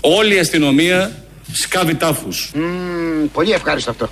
Όλη 0.00 0.34
η 0.34 0.38
αστυνομία 0.38 1.24
σκάβει 1.52 1.94
τάφους. 1.94 2.50
Πολύ 3.32 3.52
ευχάριστο 3.52 3.90
αυτό. 3.90 4.10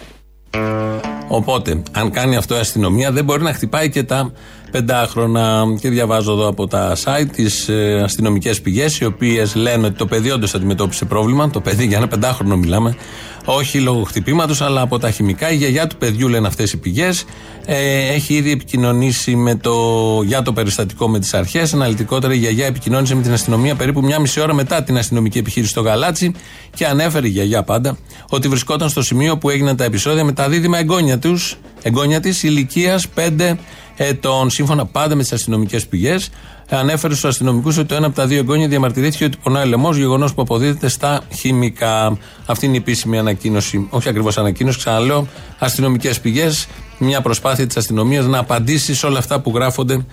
Οπότε, 1.28 1.82
αν 1.92 2.10
κάνει 2.10 2.36
αυτό 2.36 2.54
η 2.54 2.58
αστυνομία, 2.58 3.12
δεν 3.12 3.24
μπορεί 3.24 3.42
να 3.42 3.52
χτυπάει 3.52 3.90
και 3.90 4.02
τα 4.02 4.32
πεντάχρονα. 4.70 5.64
Και 5.80 5.88
διαβάζω 5.88 6.32
εδώ 6.32 6.48
από 6.48 6.66
τα 6.66 6.96
site 7.04 7.28
τις 7.32 7.68
ε, 7.68 8.00
αστυνομικές 8.04 8.60
πηγές, 8.60 8.98
οι 8.98 9.04
οποίες 9.04 9.54
λένε 9.54 9.86
ότι 9.86 9.96
το 9.96 10.06
παιδί 10.06 10.30
όντως 10.30 10.54
αντιμετώπισε 10.54 11.04
πρόβλημα. 11.04 11.50
Το 11.50 11.60
παιδί, 11.60 11.86
για 11.86 11.96
ένα 11.96 12.08
πεντάχρονο 12.08 12.56
μιλάμε, 12.56 12.96
όχι 13.44 13.80
λόγω 13.80 14.02
χτυπήματος, 14.02 14.60
αλλά 14.60 14.80
από 14.80 14.98
τα 14.98 15.10
χημικά. 15.10 15.50
Η 15.50 15.56
γιαγιά 15.56 15.86
του 15.86 15.96
παιδιού, 15.96 16.28
λένε 16.28 16.46
αυτές 16.46 16.72
οι 16.72 16.76
πηγές, 16.76 17.24
ε, 17.70 18.08
έχει 18.14 18.34
ήδη 18.34 18.50
επικοινωνήσει 18.50 19.36
με 19.36 19.54
το, 19.54 19.76
για 20.24 20.42
το 20.42 20.52
περιστατικό 20.52 21.08
με 21.08 21.18
τις 21.18 21.34
αρχές. 21.34 21.74
Αναλυτικότερα, 21.74 22.34
η 22.34 22.36
γιαγιά 22.36 22.66
επικοινώνησε 22.66 23.14
με 23.14 23.22
την 23.22 23.32
αστυνομία 23.32 23.74
περίπου 23.74 24.00
μια 24.00 24.18
μισή 24.18 24.40
ώρα 24.40 24.54
μετά 24.54 24.82
την 24.82 24.96
αστυνομική 24.98 25.38
επιχείρηση 25.38 25.70
στο 25.70 25.80
Γαλάτσι 25.80 26.32
και 26.74 26.86
ανέφερε 26.86 27.26
η 27.26 27.30
γιαγιά 27.30 27.62
πάντα 27.62 27.98
ότι 28.28 28.48
βρισκόταν 28.48 28.88
στο 28.88 29.02
σημείο 29.02 29.38
που 29.38 29.50
έγιναν 29.50 29.76
τα 29.76 29.84
επεισόδια 29.84 30.24
με 30.24 30.32
τα 30.32 30.48
δίδυμα 30.48 30.78
εγγόνια, 30.78 31.18
τους, 31.18 31.56
εγγόνια 31.82 32.20
της 32.20 32.42
ηλικίας 32.42 33.06
5 33.14 33.56
ετών. 33.96 34.50
Σύμφωνα 34.50 34.86
πάντα 34.86 35.14
με 35.14 35.22
τις 35.22 35.32
αστυνομικές 35.32 35.86
πηγές, 35.86 36.30
ανέφερε 36.68 37.14
στους 37.14 37.30
αστυνομικούς 37.30 37.76
ότι 37.76 37.88
το 37.88 37.94
ένα 37.94 38.06
από 38.06 38.16
τα 38.16 38.26
δύο 38.26 38.38
εγγόνια 38.38 38.68
διαμαρτυρήθηκε 38.68 39.24
ότι 39.24 39.36
πονάει 39.42 39.66
λαιμό, 39.66 39.92
γεγονός 39.92 40.34
που 40.34 40.42
αποδίδεται 40.42 40.88
στα 40.88 41.20
χημικά. 41.34 42.18
Αυτή 42.46 42.66
είναι 42.66 42.74
η 42.74 42.78
επίσημη 42.78 43.18
ανακοίνωση, 43.18 43.86
όχι 43.90 44.08
ακριβώς 44.08 44.38
ανακοίνωση, 44.38 44.78
ξαναλέω, 44.78 45.26
αστυνομικές 45.58 46.20
πηγές. 46.20 46.68
Μια 46.98 47.20
προσπάθεια 47.20 47.66
της 47.66 47.76
αστυνομίας 47.76 48.26
να 48.26 48.38
απαντήσει 48.38 48.94
σε 48.94 49.06
όλα 49.06 49.18
αυτά 49.18 49.40
που 49.40 49.52
γράφονται 49.54 50.04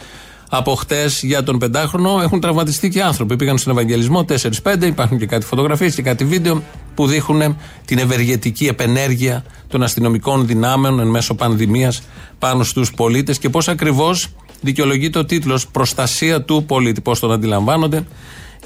από 0.50 0.76
χτες 0.76 1.22
για 1.24 1.44
τον 1.44 1.60
πεντάχρονο. 1.60 2.20
Έχουν 2.22 2.40
τραυματιστεί 2.40 2.90
και 2.90 3.02
άνθρωποι. 3.02 3.36
Πήγαν 3.36 3.58
στον 3.58 3.72
Ευαγγελισμό 3.74 4.26
4-5. 4.64 4.86
Υπάρχουν 4.86 5.18
και 5.18 5.26
κάτι 5.26 5.46
φωτογραφίες 5.46 5.96
και 5.96 6.02
κάτι 6.02 6.26
βίντεο 6.26 6.64
που 6.96 7.08
δείχνουν 7.08 7.58
την 7.86 7.98
ευεργετική 7.98 8.66
επενέργεια 8.66 9.44
των 9.68 9.84
αστυνομικών 9.84 10.48
δυνάμεων 10.48 11.00
εν 11.00 11.08
μέσω 11.08 11.36
πανδημίας 11.36 12.02
πάνω 12.40 12.64
στους 12.64 12.94
πολίτες 12.94 13.40
και 13.40 13.50
πώς 13.50 13.68
ακριβώς 13.68 14.28
δικαιολογείται 14.62 15.20
ο 15.20 15.26
τίτλος 15.26 15.68
Προστασία 15.68 16.42
του 16.42 16.66
πολίτη. 16.66 17.02
Πώς 17.02 17.20
τον 17.20 17.32
αντιλαμβάνονται. 17.32 18.06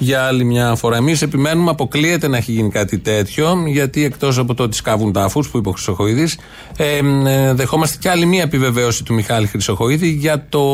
Για 0.02 0.24
άλλη 0.24 0.44
μια 0.44 0.74
φορά, 0.74 0.96
εμείς 0.96 1.22
επιμένουμε, 1.22 1.70
αποκλείεται 1.70 2.28
να 2.28 2.36
έχει 2.36 2.52
γίνει 2.52 2.70
κάτι 2.70 2.98
τέτοιο, 2.98 3.64
γιατί 3.66 4.04
εκτός 4.04 4.38
από 4.38 4.54
το 4.54 4.62
ότι 4.62 4.76
σκάβουν 4.76 5.12
τάφου 5.12 5.42
που 5.50 5.58
είπε 5.58 5.68
ο 5.68 5.72
Χρυσοχοίδης, 5.72 6.38
ε, 6.76 7.00
ε, 7.26 7.54
δεχόμαστε 7.54 7.96
και 8.00 8.10
άλλη 8.10 8.26
μια 8.26 8.42
επιβεβαίωση 8.42 9.04
του 9.04 9.14
Μιχάλη 9.14 9.46
Χρυσοχοίδη 9.46 10.08
για 10.08 10.46
το, 10.48 10.64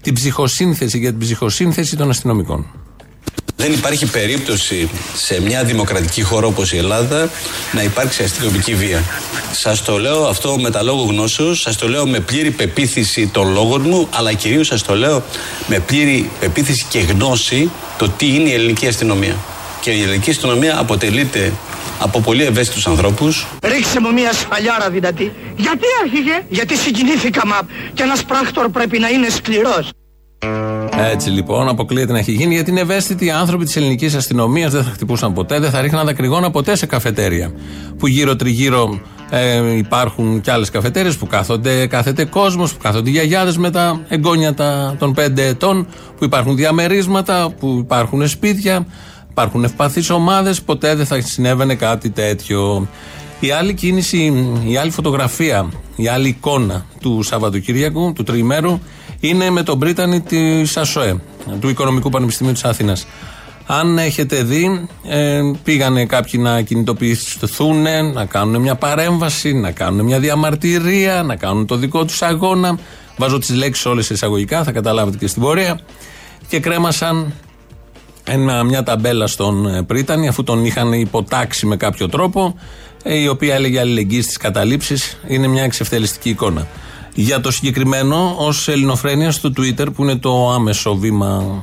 την 0.00 0.14
ψυχοσύνθεση, 0.14 0.98
για 0.98 1.10
την 1.10 1.18
ψυχοσύνθεση 1.18 1.96
των 1.96 2.10
αστυνομικών. 2.10 2.83
Δεν 3.56 3.72
υπάρχει 3.72 4.06
περίπτωση 4.10 4.90
σε 5.14 5.40
μια 5.40 5.64
δημοκρατική 5.64 6.22
χώρα 6.22 6.46
όπως 6.46 6.72
η 6.72 6.76
Ελλάδα 6.76 7.30
να 7.72 7.82
υπάρξει 7.82 8.22
αστυνομική 8.22 8.74
βία. 8.74 9.02
Σας 9.52 9.82
το 9.82 9.98
λέω 9.98 10.26
αυτό 10.26 10.58
με 10.58 10.70
τα 10.70 10.82
λόγω 10.82 11.02
γνώσεως, 11.02 11.60
σας 11.60 11.76
το 11.76 11.88
λέω 11.88 12.06
με 12.06 12.20
πλήρη 12.20 12.50
πεποίθηση 12.50 13.26
των 13.26 13.52
λόγων 13.52 13.80
μου, 13.80 14.08
αλλά 14.14 14.32
κυρίως 14.32 14.66
σας 14.66 14.82
το 14.82 14.94
λέω 14.94 15.22
με 15.66 15.78
πλήρη 15.78 16.30
πεποίθηση 16.40 16.84
και 16.88 16.98
γνώση 16.98 17.70
το 17.98 18.08
τι 18.08 18.34
είναι 18.34 18.48
η 18.48 18.52
ελληνική 18.52 18.86
αστυνομία. 18.86 19.36
Και 19.80 19.90
η 19.90 20.02
ελληνική 20.02 20.30
αστυνομία 20.30 20.78
αποτελείται 20.78 21.52
από 21.98 22.20
πολύ 22.20 22.44
ευαίσθητους 22.44 22.86
ανθρώπους. 22.86 23.46
Ρίξε 23.62 24.00
μου 24.00 24.12
μια 24.12 24.32
σφαλιάρα 24.32 24.90
δυνατή. 24.90 25.32
Γιατί 25.56 25.84
άρχιγε; 26.02 26.44
Γιατί 26.48 26.76
συγκινήθηκα 26.76 27.46
μα 27.46 27.60
και 27.94 28.02
ένας 28.02 28.24
πράκτορ 28.24 28.68
πρέπει 28.70 28.98
να 28.98 29.08
είναι 29.08 29.28
σκληρός. 29.28 29.88
Έτσι 31.12 31.30
λοιπόν, 31.30 31.68
αποκλείεται 31.68 32.12
να 32.12 32.18
έχει 32.18 32.32
γίνει 32.32 32.54
γιατί 32.54 32.70
είναι 32.70 32.80
ευαίσθητοι 32.80 33.24
οι 33.24 33.30
άνθρωποι 33.30 33.64
της 33.64 33.76
ελληνικής 33.76 34.14
αστυνομίας, 34.14 34.72
δεν 34.72 34.82
θα 34.84 34.90
χτυπούσαν 34.90 35.32
ποτέ, 35.32 35.58
δεν 35.58 35.70
θα 35.70 35.80
ρίχναν 35.80 36.06
δακρυγόνα 36.06 36.50
ποτέ 36.50 36.76
σε 36.76 36.86
καφετέρια. 36.86 37.52
Που 37.98 38.06
γύρω-τριγύρω 38.06 39.00
ε, 39.30 39.76
υπάρχουν 39.76 40.40
και 40.40 40.50
άλλες 40.50 40.70
καφετέρειες 40.70 41.16
που 41.16 41.26
κάθονται, 41.26 41.86
κάθεται 41.86 42.24
κόσμος, 42.24 42.72
που 42.72 42.78
κάθονται 42.82 43.10
γιαγιάδες 43.10 43.56
με 43.56 43.70
τα 43.70 44.00
εγγόνια 44.08 44.54
τα, 44.54 44.96
των 44.98 45.12
πέντε 45.12 45.46
ετών, 45.46 45.86
που 46.18 46.24
υπάρχουν 46.24 46.56
διαμερίσματα, 46.56 47.54
που 47.58 47.76
υπάρχουν 47.80 48.28
σπίτια, 48.28 48.86
υπάρχουν 49.30 49.64
ευπαθείς 49.64 50.10
ομάδες. 50.10 50.62
Ποτέ 50.62 50.94
δεν 50.94 51.06
θα 51.06 51.20
συνέβαινε 51.20 51.74
κάτι 51.74 52.10
τέτοιο. 52.10 52.88
Η 53.40 53.50
άλλη 53.50 53.74
κίνηση, 53.74 54.32
η 54.66 54.76
άλλη 54.76 54.90
φωτογραφία, 54.90 55.68
η 55.96 56.08
άλλη 56.08 56.28
εικόνα 56.28 56.86
του 57.00 57.22
Σαββατοκύριακου, 57.22 58.12
του 58.12 58.22
τριημέρου, 58.22 58.78
είναι 59.28 59.50
με 59.50 59.62
τον 59.62 59.78
Πρίτανη 59.78 60.20
τη 60.20 60.62
ΑΣΟΕ, 60.74 61.20
του 61.60 61.68
Οικονομικού 61.68 62.10
Πανεπιστημίου 62.10 62.52
της 62.52 62.64
Αθήνα. 62.64 62.96
Αν 63.66 63.98
έχετε 63.98 64.42
δει, 64.42 64.88
ε, 65.08 65.40
πήγανε 65.62 66.04
κάποιοι 66.06 66.40
να 66.42 66.60
κινητοποιηθούν, 66.62 67.82
να 68.12 68.24
κάνουν 68.24 68.60
μια 68.60 68.74
παρέμβαση, 68.74 69.52
να 69.52 69.70
κάνουν 69.70 70.04
μια 70.04 70.18
διαμαρτυρία, 70.18 71.22
να 71.22 71.36
κάνουν 71.36 71.66
το 71.66 71.76
δικό 71.76 72.04
τους 72.04 72.22
αγώνα. 72.22 72.78
Βάζω 73.16 73.38
τις 73.38 73.50
λέξεις 73.50 73.86
όλες 73.86 74.10
εισαγωγικά, 74.10 74.64
θα 74.64 74.72
καταλάβετε 74.72 75.16
και 75.16 75.26
στην 75.26 75.42
πορεία. 75.42 75.80
Και 76.48 76.60
κρέμασαν 76.60 77.32
ένα, 78.24 78.62
μια 78.62 78.82
ταμπέλα 78.82 79.26
στον 79.26 79.66
ε, 79.66 79.82
Πρίτανη, 79.82 80.28
αφού 80.28 80.42
τον 80.42 80.64
είχαν 80.64 80.92
υποτάξει 80.92 81.66
με 81.66 81.76
κάποιο 81.76 82.08
τρόπο, 82.08 82.54
ε, 83.02 83.14
η 83.14 83.28
οποία 83.28 83.54
έλεγε 83.54 83.80
αλληλεγγύη 83.80 84.22
στις 84.22 84.36
καταλήψεις. 84.36 85.18
Είναι 85.26 85.46
μια 85.46 85.62
εξευτελιστική 85.62 86.28
εικόνα. 86.28 86.66
Για 87.14 87.40
το 87.40 87.50
συγκεκριμένο, 87.50 88.34
ως 88.38 88.68
ελληνοφρένειας 88.68 89.34
στο 89.34 89.52
Twitter, 89.56 89.86
που 89.94 90.02
είναι 90.02 90.16
το 90.16 90.50
άμεσο 90.50 90.94
βήμα 90.94 91.62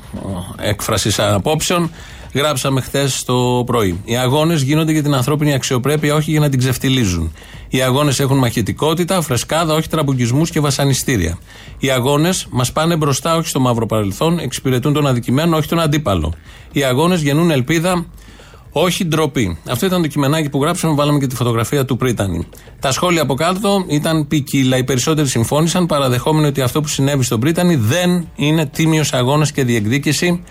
ε, 0.60 0.70
έκφρασης 0.70 1.20
απόψεων, 1.20 1.92
γράψαμε 2.34 2.82
χθες 2.82 3.24
το 3.24 3.64
πρωί. 3.66 4.02
Οι 4.06 4.18
αγώνες 4.18 4.62
γίνονται 4.62 4.92
για 4.92 5.04
την 5.04 5.14
ανθρώπινη 5.14 5.54
αξιοπρέπεια, 5.54 6.16
όχι 6.16 6.32
για 6.32 6.40
να 6.40 6.50
την 6.50 6.60
ξεφτιλίζουν. 6.60 7.32
Οι 7.70 7.82
αγώνες 7.82 8.20
έχουν 8.20 8.38
μαχητικότητα, 8.38 9.22
φρεσκάδα, 9.22 9.74
όχι 9.74 9.90
τραμπουκισμούς 9.90 10.50
και 10.50 10.60
βασανιστήρια. 10.60 11.38
Οι 11.80 11.90
αγώνες 11.90 12.48
μας 12.50 12.72
πάνε 12.72 12.96
μπροστά, 12.96 13.36
όχι 13.36 13.48
στο 13.48 13.60
μαύρο 13.60 13.86
παρελθόν, 13.86 14.40
εξυπηρετούν 14.40 14.94
τον 14.94 15.08
αδικημένο, 15.08 15.58
όχι 15.58 15.68
τον 15.68 15.80
αντίπαλο. 15.80 16.34
Οι 16.72 16.84
αγώνες 16.84 17.22
γεννούν 17.22 17.52
ελπίδα, 17.52 18.06
όχι 18.72 19.06
ντροπή. 19.06 19.58
Αυτό 19.70 19.86
ήταν 19.86 20.02
το 20.02 20.08
κειμενάκι 20.08 20.50
που 20.50 20.62
γράψαμε, 20.62 20.94
βάλαμε 20.94 21.20
και 21.20 21.28
τη 21.28 21.36
φωτογραφία 21.36 21.86
του 21.86 21.98
Πρίτανη. 21.98 22.48
Τα 22.80 22.92
σχόλια 22.92 23.22
από 23.22 23.34
κάτω 23.34 23.86
ήταν 23.88 24.28
ποικίλα. 24.28 24.78
Οι 24.78 24.84
περισσότεροι 24.84 25.28
συμφώνησαν, 25.28 25.86
παραδεχόμενοι 25.86 26.48
ότι 26.48 26.62
αυτό 26.62 26.82
που 26.82 26.88
συνέβη 26.88 27.24
στον 27.24 27.40
Πρίτανη 27.40 27.76
δεν 27.76 28.28
είναι 28.36 28.66
τίμιος 28.66 29.14
αγώνας 29.14 29.52
και 29.52 29.64
διεκδίκηση. 29.64 30.44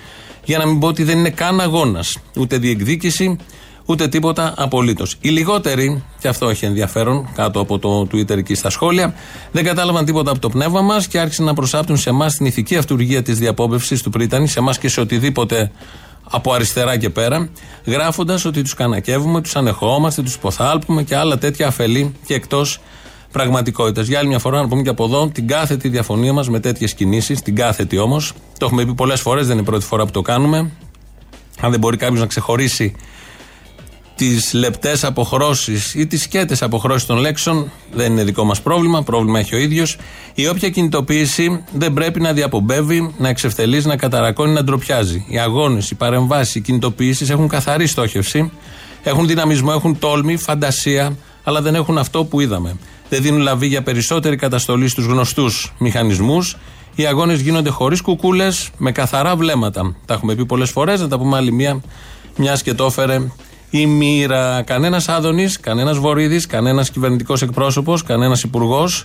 Για 0.44 0.58
να 0.58 0.66
μην 0.66 0.78
πω 0.78 0.86
ότι 0.86 1.04
δεν 1.04 1.18
είναι 1.18 1.30
καν 1.30 1.60
αγώνας. 1.60 2.18
Ούτε 2.36 2.58
διεκδίκηση, 2.58 3.36
ούτε 3.84 4.08
τίποτα 4.08 4.54
απολύτως. 4.56 5.16
Οι 5.20 5.28
λιγότεροι, 5.28 6.02
και 6.18 6.28
αυτό 6.28 6.48
έχει 6.48 6.64
ενδιαφέρον 6.64 7.28
κάτω 7.34 7.60
από 7.60 7.78
το 7.78 8.08
Twitter 8.12 8.36
εκεί 8.36 8.54
στα 8.54 8.70
σχόλια, 8.70 9.14
δεν 9.52 9.64
κατάλαβαν 9.64 10.04
τίποτα 10.04 10.30
από 10.30 10.40
το 10.40 10.48
πνεύμα 10.48 10.80
μας 10.80 11.06
και 11.06 11.18
άρχισαν 11.18 11.44
να 11.44 11.54
προσάπτουν 11.54 11.96
σε 11.96 12.10
εμάς 12.10 12.34
την 12.36 12.46
ηθική 12.46 12.76
αυτουργία 12.76 13.22
της 13.22 13.38
διαπόμπευσης 13.38 14.02
του 14.02 14.10
Πρίτανη, 14.10 14.48
σε 14.48 14.58
εμάς 14.58 14.78
και 14.78 14.88
σε 14.88 15.00
οτιδήποτε 15.00 15.70
από 16.30 16.52
αριστερά 16.52 16.96
και 16.96 17.10
πέρα, 17.10 17.48
γράφοντας 17.84 18.44
ότι 18.44 18.62
τους 18.62 18.74
κανακεύουμε, 18.74 19.40
τους 19.40 19.56
ανεχόμαστε, 19.56 20.22
τους 20.22 20.34
υποθάλπουμε 20.34 21.02
και 21.02 21.16
άλλα 21.16 21.38
τέτοια 21.38 21.66
αφελή 21.66 22.14
και 22.26 22.34
εκτός 22.34 22.80
πραγματικότητας. 23.32 24.06
Για 24.06 24.18
άλλη 24.18 24.28
μια 24.28 24.38
φορά, 24.38 24.60
να 24.60 24.68
πούμε 24.68 24.82
και 24.82 24.88
από 24.88 25.04
εδώ, 25.04 25.28
την 25.28 25.46
κάθετη 25.46 25.88
διαφωνία 25.88 26.32
μας 26.32 26.48
με 26.48 26.60
τέτοιες 26.60 26.94
κινήσεις, 26.94 27.42
την 27.42 27.54
κάθετη 27.54 27.98
όμως, 27.98 28.32
το 28.58 28.66
έχουμε 28.66 28.84
πει 28.84 28.94
πολλές 28.94 29.20
φορές, 29.20 29.46
δεν 29.46 29.52
είναι 29.52 29.62
η 29.62 29.64
πρώτη 29.64 29.84
φορά 29.84 30.04
που 30.04 30.10
το 30.10 30.22
κάνουμε. 30.22 30.70
Αν 31.60 31.70
δεν 31.70 31.80
μπορεί 31.80 31.96
κάποιος 31.96 32.20
να 32.20 32.26
ξεχωρίσει 32.26 32.94
τις 34.20 34.52
λεπτές 34.52 35.04
αποχρώσεις 35.04 35.94
ή 35.94 36.06
τις 36.06 36.22
σκέτες 36.22 36.62
αποχρώσεις 36.62 37.06
των 37.06 37.18
λέξεων 37.18 37.70
δεν 37.92 38.12
είναι 38.12 38.24
δικό 38.24 38.44
μας 38.44 38.60
πρόβλημα. 38.60 39.02
Πρόβλημα 39.02 39.38
έχει 39.38 39.54
ο 39.54 39.58
ίδιος. 39.58 39.96
Η 40.34 40.48
όποια 40.48 40.68
κινητοποίηση 40.68 41.64
δεν 41.72 41.92
πρέπει 41.92 42.20
να 42.20 42.32
διαπομπεύει, 42.32 43.14
να 43.18 43.28
εξευτελίζει, 43.28 43.86
να 43.86 43.96
καταρακώνει, 43.96 44.52
να 44.52 44.64
ντροπιάζει. 44.64 45.24
Οι 45.28 45.38
αγώνες, 45.38 45.90
οι 45.90 45.94
παρεμβάσεις, 45.94 46.54
οι 46.54 46.60
κινητοποιήσεις 46.60 47.30
έχουν 47.30 47.48
καθαρή 47.48 47.86
στόχευση. 47.86 48.50
Έχουν 49.02 49.26
δυναμισμό, 49.26 49.72
έχουν 49.74 49.98
τόλμη, 49.98 50.36
φαντασία, 50.36 51.16
αλλά 51.44 51.62
δεν 51.62 51.74
έχουν 51.74 51.98
αυτό 51.98 52.24
που 52.24 52.40
είδαμε. 52.40 52.76
Δεν 53.08 53.22
δίνουν 53.22 53.40
λαβή 53.40 53.66
για 53.66 53.82
περισσότερη 53.82 54.36
καταστολή 54.36 54.88
στους 54.88 55.04
γνωστούς 55.04 55.72
μηχανισμούς. 55.78 56.56
Οι 56.94 57.06
αγώνες 57.06 57.40
γίνονται 57.40 57.70
χωρίς 57.70 58.00
κουκούλες, 58.00 58.70
με 58.76 58.92
καθαρά 58.92 59.36
βλέμματα. 59.36 59.96
Τα 60.06 60.14
έχουμε 60.14 60.34
πει 60.34 60.46
πολλές 60.46 60.70
φορές, 60.70 61.00
να 61.00 61.08
τα 61.08 61.18
πούμε 61.18 61.36
άλλη 61.36 61.52
μία, 61.52 61.80
μιας 62.36 62.62
και 62.62 62.74
το 62.74 62.84
έφερε 62.84 63.20
η 63.70 63.86
μοίρα. 63.86 64.62
Κανένας 64.62 65.08
Άδωνης, 65.08 65.60
κανένας 65.60 65.98
Βορύδης, 65.98 66.46
κανένας 66.46 66.90
κυβερνητικός 66.90 67.42
εκπρόσωπος, 67.42 68.02
κανένας 68.02 68.42
υπουργός, 68.42 69.04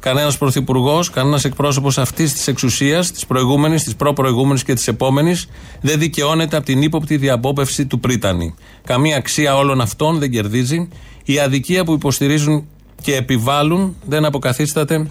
κανένας 0.00 0.38
πρωθυπουργός, 0.38 1.10
κανένας 1.10 1.44
εκπρόσωπος 1.44 1.98
αυτής 1.98 2.32
της 2.32 2.46
εξουσίας, 2.46 3.12
της 3.12 3.26
προηγούμενης, 3.26 3.84
της 3.84 3.96
προπροηγούμενης 3.96 4.62
και 4.62 4.74
της 4.74 4.88
επόμενης, 4.88 5.48
δεν 5.80 5.98
δικαιώνεται 5.98 6.56
από 6.56 6.66
την 6.66 6.82
ύποπτη 6.82 7.16
διαπόπευση 7.16 7.86
του 7.86 8.00
Πρίτανη. 8.00 8.54
Καμία 8.84 9.16
αξία 9.16 9.56
όλων 9.56 9.80
αυτών 9.80 10.18
δεν 10.18 10.30
κερδίζει. 10.30 10.88
Η 11.24 11.38
αδικία 11.38 11.84
που 11.84 11.92
υποστηρίζουν 11.92 12.66
και 13.02 13.16
επιβάλλουν 13.16 13.96
δεν 14.04 14.24
αποκαθίσταται 14.24 15.06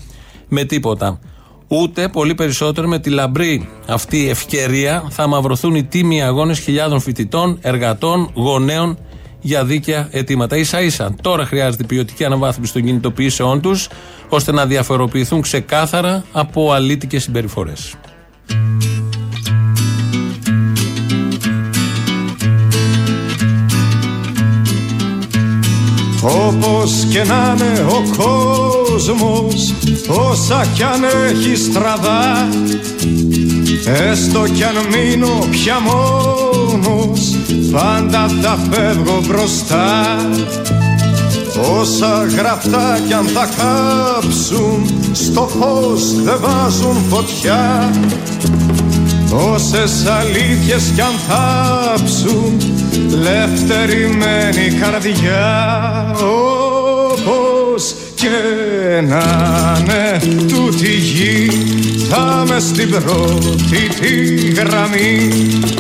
με 0.48 0.64
τίποτα. 0.64 1.20
Ούτε 1.68 2.08
πολύ 2.08 2.36
περισσότερο 2.36 2.88
με 2.88 3.00
τη 3.00 3.10
λαμπρή 3.10 3.70
αυτή 3.88 4.30
ευκαιρία 4.30 5.08
θα 5.10 5.28
μαυρωθούν 5.28 5.76
οι 5.76 5.84
τίμοι 5.84 6.24
αγώνες 6.24 6.60
χιλιάδων 6.60 7.00
φοιτητών, 7.00 7.58
εργατών, 7.62 8.32
γονέων 8.34 8.98
για 9.42 9.66
δίκαια 9.66 10.08
αιτήματα. 10.12 10.64
σα 10.64 10.82
ίσα 10.82 11.16
τώρα 11.22 11.46
χρειάζεται 11.46 11.84
ποιοτική 11.84 12.26
αναβάθμιση 12.26 12.74
των 12.74 12.84
κινητοποιήσεών 12.84 13.62
τους, 13.62 13.88
ώστε 14.30 14.52
να 14.52 14.66
διαφοροποιηθούν 14.66 15.42
ξεκάθαρα 15.42 16.24
από 16.32 16.72
αλήτικε 16.72 17.20
συμπεριφορές. 17.20 17.96
Όπως 26.26 27.06
και 27.10 27.24
να 27.24 27.56
είναι 27.58 27.86
ο 27.90 28.04
κόσμος 28.18 29.74
Όσα 30.08 30.66
κι 30.74 30.84
αν 30.84 31.04
έχει 31.04 31.56
στραβά 31.56 32.50
Έστω 34.10 34.48
κι 34.48 34.64
αν 34.64 34.76
μείνω 34.92 35.48
πια 35.50 35.80
μόνος 35.80 37.36
Πάντα 37.72 38.28
θα 38.42 38.58
φεύγω 38.72 39.22
μπροστά. 39.28 40.18
Όσα 41.80 42.26
γραφτά 42.38 43.00
κι 43.08 43.14
αν 43.14 43.26
θα 43.26 43.50
κάψουν 43.58 44.86
Στο 45.12 45.50
φως 45.60 46.22
δεν 46.24 46.38
βάζουν 46.42 46.98
φωτιά 47.10 47.90
Όσες 49.36 50.06
αλήθειες 50.06 50.92
κι 50.96 51.02
αν 51.02 51.14
θάψουν 51.28 52.62
Λευτερημένη 53.10 54.80
καρδιά. 54.82 56.16
Όπως 56.22 57.96
και 58.16 59.02
να 59.02 59.24
είναι 59.80 60.20
τούτη 60.48 60.92
γη 60.92 61.48
Θα 62.10 62.46
με 62.48 62.60
στην 62.60 62.90
πρώτη 62.90 63.90
τη 64.00 64.36
γραμμή. 64.52 65.30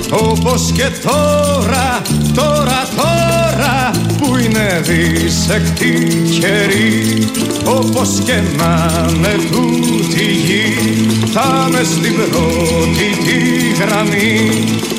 Όπως 0.09 0.71
και 0.73 0.89
τώρα, 1.03 2.01
τώρα, 2.33 2.87
τώρα 2.95 3.91
Που 4.17 4.37
είναι 4.37 4.81
δισεκτή 4.83 5.93
καιρή 6.39 7.27
Όπως 7.65 8.09
και 8.25 8.33
να 8.57 9.05
είναι 9.09 9.35
τούτη 9.51 10.23
γη 10.23 10.63
Θα 11.33 11.67
με 11.71 11.83
στην 11.83 12.15
πρώτη 12.15 13.07
τη 13.25 13.83
γραμμή. 13.83 14.49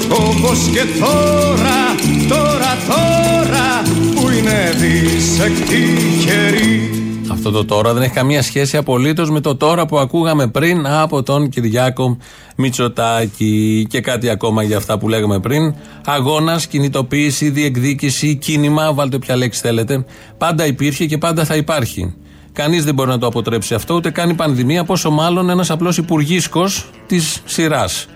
Όπως 0.08 0.58
και 0.72 0.84
τώρα, 1.00 1.94
τώρα, 2.28 2.76
τώρα 2.86 3.82
Που 4.14 4.30
είναι 4.30 4.72
δισεκτή 4.76 5.96
καιρή. 6.24 6.90
Αυτό 7.30 7.50
το 7.50 7.64
τώρα 7.64 7.92
δεν 7.92 8.02
έχει 8.02 8.12
καμία 8.12 8.42
σχέση 8.42 8.76
απολύτως 8.76 9.30
με 9.30 9.40
το 9.40 9.56
τώρα 9.56 9.86
που 9.86 9.98
ακούγαμε 9.98 10.46
πριν 10.46 10.86
από 10.86 11.22
τον 11.22 11.48
Κυριάκο 11.48 12.16
Μητσοτάκη. 12.56 13.86
Και 13.88 14.00
κάτι 14.00 14.28
ακόμα 14.28 14.62
για 14.62 14.76
αυτά 14.76 14.98
που 14.98 15.08
λέγαμε 15.08 15.40
πριν. 15.40 15.74
Αγώνας, 16.04 16.66
κινητοποίηση, 16.66 17.50
διεκδίκηση, 17.50 18.34
κίνημα, 18.36 18.92
βάλτε 18.92 19.16
όποια 19.16 19.36
λέξη 19.36 19.60
θέλετε. 19.60 20.04
Πάντα 20.38 20.66
υπήρχε 20.66 21.06
και 21.06 21.18
πάντα 21.18 21.44
θα 21.44 21.56
υπάρχει. 21.56 22.14
Κανείς 22.52 22.84
δεν 22.84 22.94
μπορεί 22.94 23.08
να 23.08 23.18
το 23.18 23.26
αποτρέψει 23.26 23.74
αυτό, 23.74 23.94
ούτε 23.94 24.10
κάνει 24.10 24.34
πανδημία, 24.34 24.84
πόσο 24.84 25.10
μάλλον 25.10 25.50
ένας 25.50 25.70
απλός 25.70 25.96
υπουργίσκος 25.96 26.90
της 27.06 27.42
σειράς. 27.44 28.06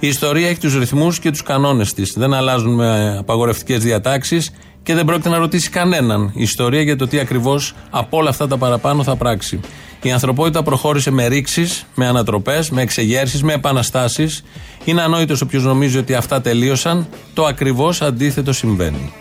Η 0.00 0.06
ιστορία 0.06 0.48
έχει 0.48 0.60
τους 0.60 0.78
ρυθμούς 0.78 1.18
και 1.18 1.30
τους 1.30 1.42
κανόνες 1.42 1.92
της. 1.92 2.14
Δεν 2.16 2.34
αλλάζουν 2.34 2.74
με 2.74 3.16
απαγορευτικές 3.18 3.82
διατάξεις 3.82 4.50
και 4.82 4.94
δεν 4.94 5.04
πρόκειται 5.04 5.28
να 5.28 5.38
ρωτήσει 5.38 5.70
κανέναν 5.70 6.30
η 6.34 6.42
ιστορία 6.42 6.82
για 6.82 6.96
το 6.96 7.06
τι 7.06 7.18
ακριβώς 7.18 7.74
από 7.90 8.16
όλα 8.16 8.28
αυτά 8.30 8.48
τα 8.48 8.56
παραπάνω 8.56 9.02
θα 9.02 9.16
πράξει. 9.16 9.60
Η 10.02 10.12
ανθρωπότητα 10.12 10.62
προχώρησε 10.62 11.10
με 11.10 11.26
ρήξεις, 11.26 11.86
με 11.94 12.06
ανατροπές, 12.06 12.70
με 12.70 12.82
εξεγέρσεις, 12.82 13.42
με 13.42 13.52
επαναστάσεις. 13.52 14.44
Είναι 14.84 15.02
ανόητος 15.02 15.40
όποιο 15.40 15.60
νομίζει 15.60 15.98
ότι 15.98 16.14
αυτά 16.14 16.40
τελείωσαν. 16.40 17.06
Το 17.34 17.44
ακριβώς 17.44 18.02
αντίθετο 18.02 18.52
συμβαίνει. 18.52 19.12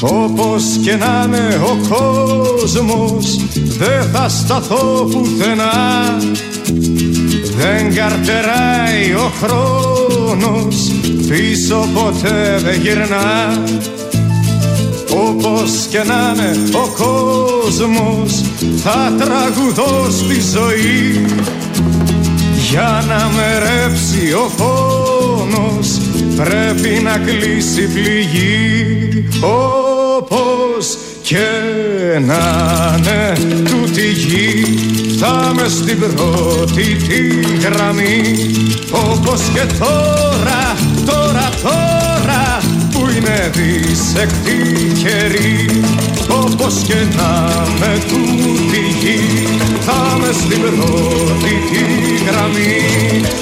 Όπως 0.00 0.64
και 0.84 0.96
να 0.96 1.24
είναι 1.26 1.60
ο 1.64 1.94
κόσμος 1.94 3.36
δεν 3.78 4.10
θα 4.12 4.28
σταθώ 4.28 5.08
πουθενά 5.10 5.72
δεν 7.56 7.94
καρτεράει 7.94 9.14
ο 9.14 9.32
χρόνος 9.42 10.90
πίσω 11.28 11.88
ποτέ 11.94 12.58
δεν 12.62 12.80
γυρνά 12.80 13.64
όπως 15.14 15.86
και 15.90 16.02
να 16.06 16.32
είναι 16.34 16.52
ο 16.72 16.88
κόσμος 17.02 18.44
θα 18.82 19.12
τραγουδώ 19.18 20.10
στη 20.10 20.40
ζωή. 20.52 21.24
Για 22.70 23.04
να 23.08 23.30
με 23.34 23.58
ρέψει 23.58 24.32
ο 24.32 24.50
φόνος 24.56 26.00
πρέπει 26.36 27.02
να 27.02 27.18
κλείσει 27.18 27.88
πληγή. 27.88 29.28
Όπως 30.16 30.98
και 31.22 31.48
να 32.26 32.94
είναι 32.98 33.32
τούτη 33.64 34.12
γη 34.12 34.64
θα 35.18 35.52
με 35.54 35.68
στην 35.68 35.98
πρώτη 35.98 36.82
τη 36.82 37.40
γραμμή. 37.58 38.22
Όπως 38.90 39.40
και 39.54 39.66
τώρα, 39.78 40.76
τώρα, 41.06 41.50
τώρα. 41.62 41.99
που 41.99 41.99
είναι 43.20 43.50
δισεκτή 43.52 44.92
καιρή 45.02 45.82
όπως 46.28 46.74
και 46.86 46.94
να 47.16 47.50
με 47.78 47.98
τούτη 48.08 48.80
γη 49.00 49.46
θα 49.80 50.18
με 50.20 50.32
στην 50.32 50.60
πρώτη 50.60 51.54
τη 51.70 51.84
γραμμή. 52.24 52.80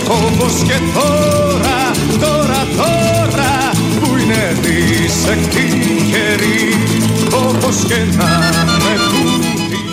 Όπως 0.09 0.53
και 0.67 0.79
τώρα, 0.95 1.79
τώρα, 2.21 2.67
τώρα 2.77 3.71
που 4.01 4.17
είναι 4.17 4.57
δισεκτή 4.63 5.69
καιρή 6.11 6.77
όπως 7.49 7.77
και 7.87 7.95
να 8.17 8.25
με 8.27 8.39
τούτη 8.41 8.58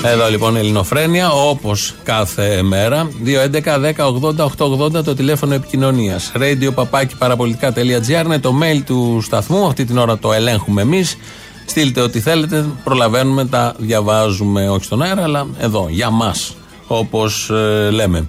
εδώ 0.03 0.29
λοιπόν 0.29 0.55
Ελληνοφρένια, 0.55 1.31
όπως 1.31 1.93
κάθε 2.03 2.61
μέρα. 2.61 3.09
2.11.10.80.880 3.25 5.03
το 5.03 5.13
τηλέφωνο 5.15 5.53
επικοινωνίας. 5.53 6.31
Radio 6.35 6.73
παπάκι 6.73 7.17
παραπολιτικά.gr 7.17 8.25
είναι 8.25 8.39
το 8.39 8.53
mail 8.61 8.81
του 8.85 9.19
σταθμού. 9.23 9.65
Αυτή 9.65 9.85
την 9.85 9.97
ώρα 9.97 10.17
το 10.17 10.33
ελέγχουμε 10.33 10.81
εμείς. 10.81 11.17
Στείλτε 11.65 12.01
ό,τι 12.01 12.19
θέλετε. 12.19 12.65
Προλαβαίνουμε, 12.83 13.45
τα 13.45 13.75
διαβάζουμε 13.77 14.69
όχι 14.69 14.83
στον 14.83 15.01
αέρα, 15.01 15.23
αλλά 15.23 15.47
εδώ 15.59 15.87
για 15.89 16.09
μας. 16.09 16.55
Όπως 16.87 17.49
ε, 17.49 17.89
λέμε. 17.89 18.27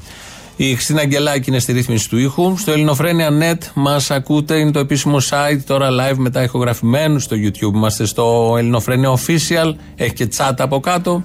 Η 0.58 0.72
Χριστίνα 0.72 1.00
Αγγελάκη 1.00 1.50
είναι 1.50 1.58
στη 1.58 1.72
ρύθμιση 1.72 2.08
του 2.08 2.18
ήχου. 2.18 2.56
Στο 2.58 2.72
ελληνοφρένια.net 2.72 3.58
μας 3.74 4.10
ακούτε, 4.10 4.58
είναι 4.58 4.70
το 4.70 4.78
επίσημο 4.78 5.16
site, 5.30 5.60
τώρα 5.66 5.88
live 5.90 6.16
μετά 6.16 6.42
ηχογραφημένους. 6.42 7.22
Στο 7.22 7.36
YouTube 7.36 7.74
είμαστε 7.74 8.06
στο 8.06 8.54
Ελληνοφρένια 8.58 9.10
Official, 9.10 9.74
έχει 9.96 10.12
και 10.12 10.28
chat 10.36 10.54
από 10.56 10.80
κάτω. 10.80 11.22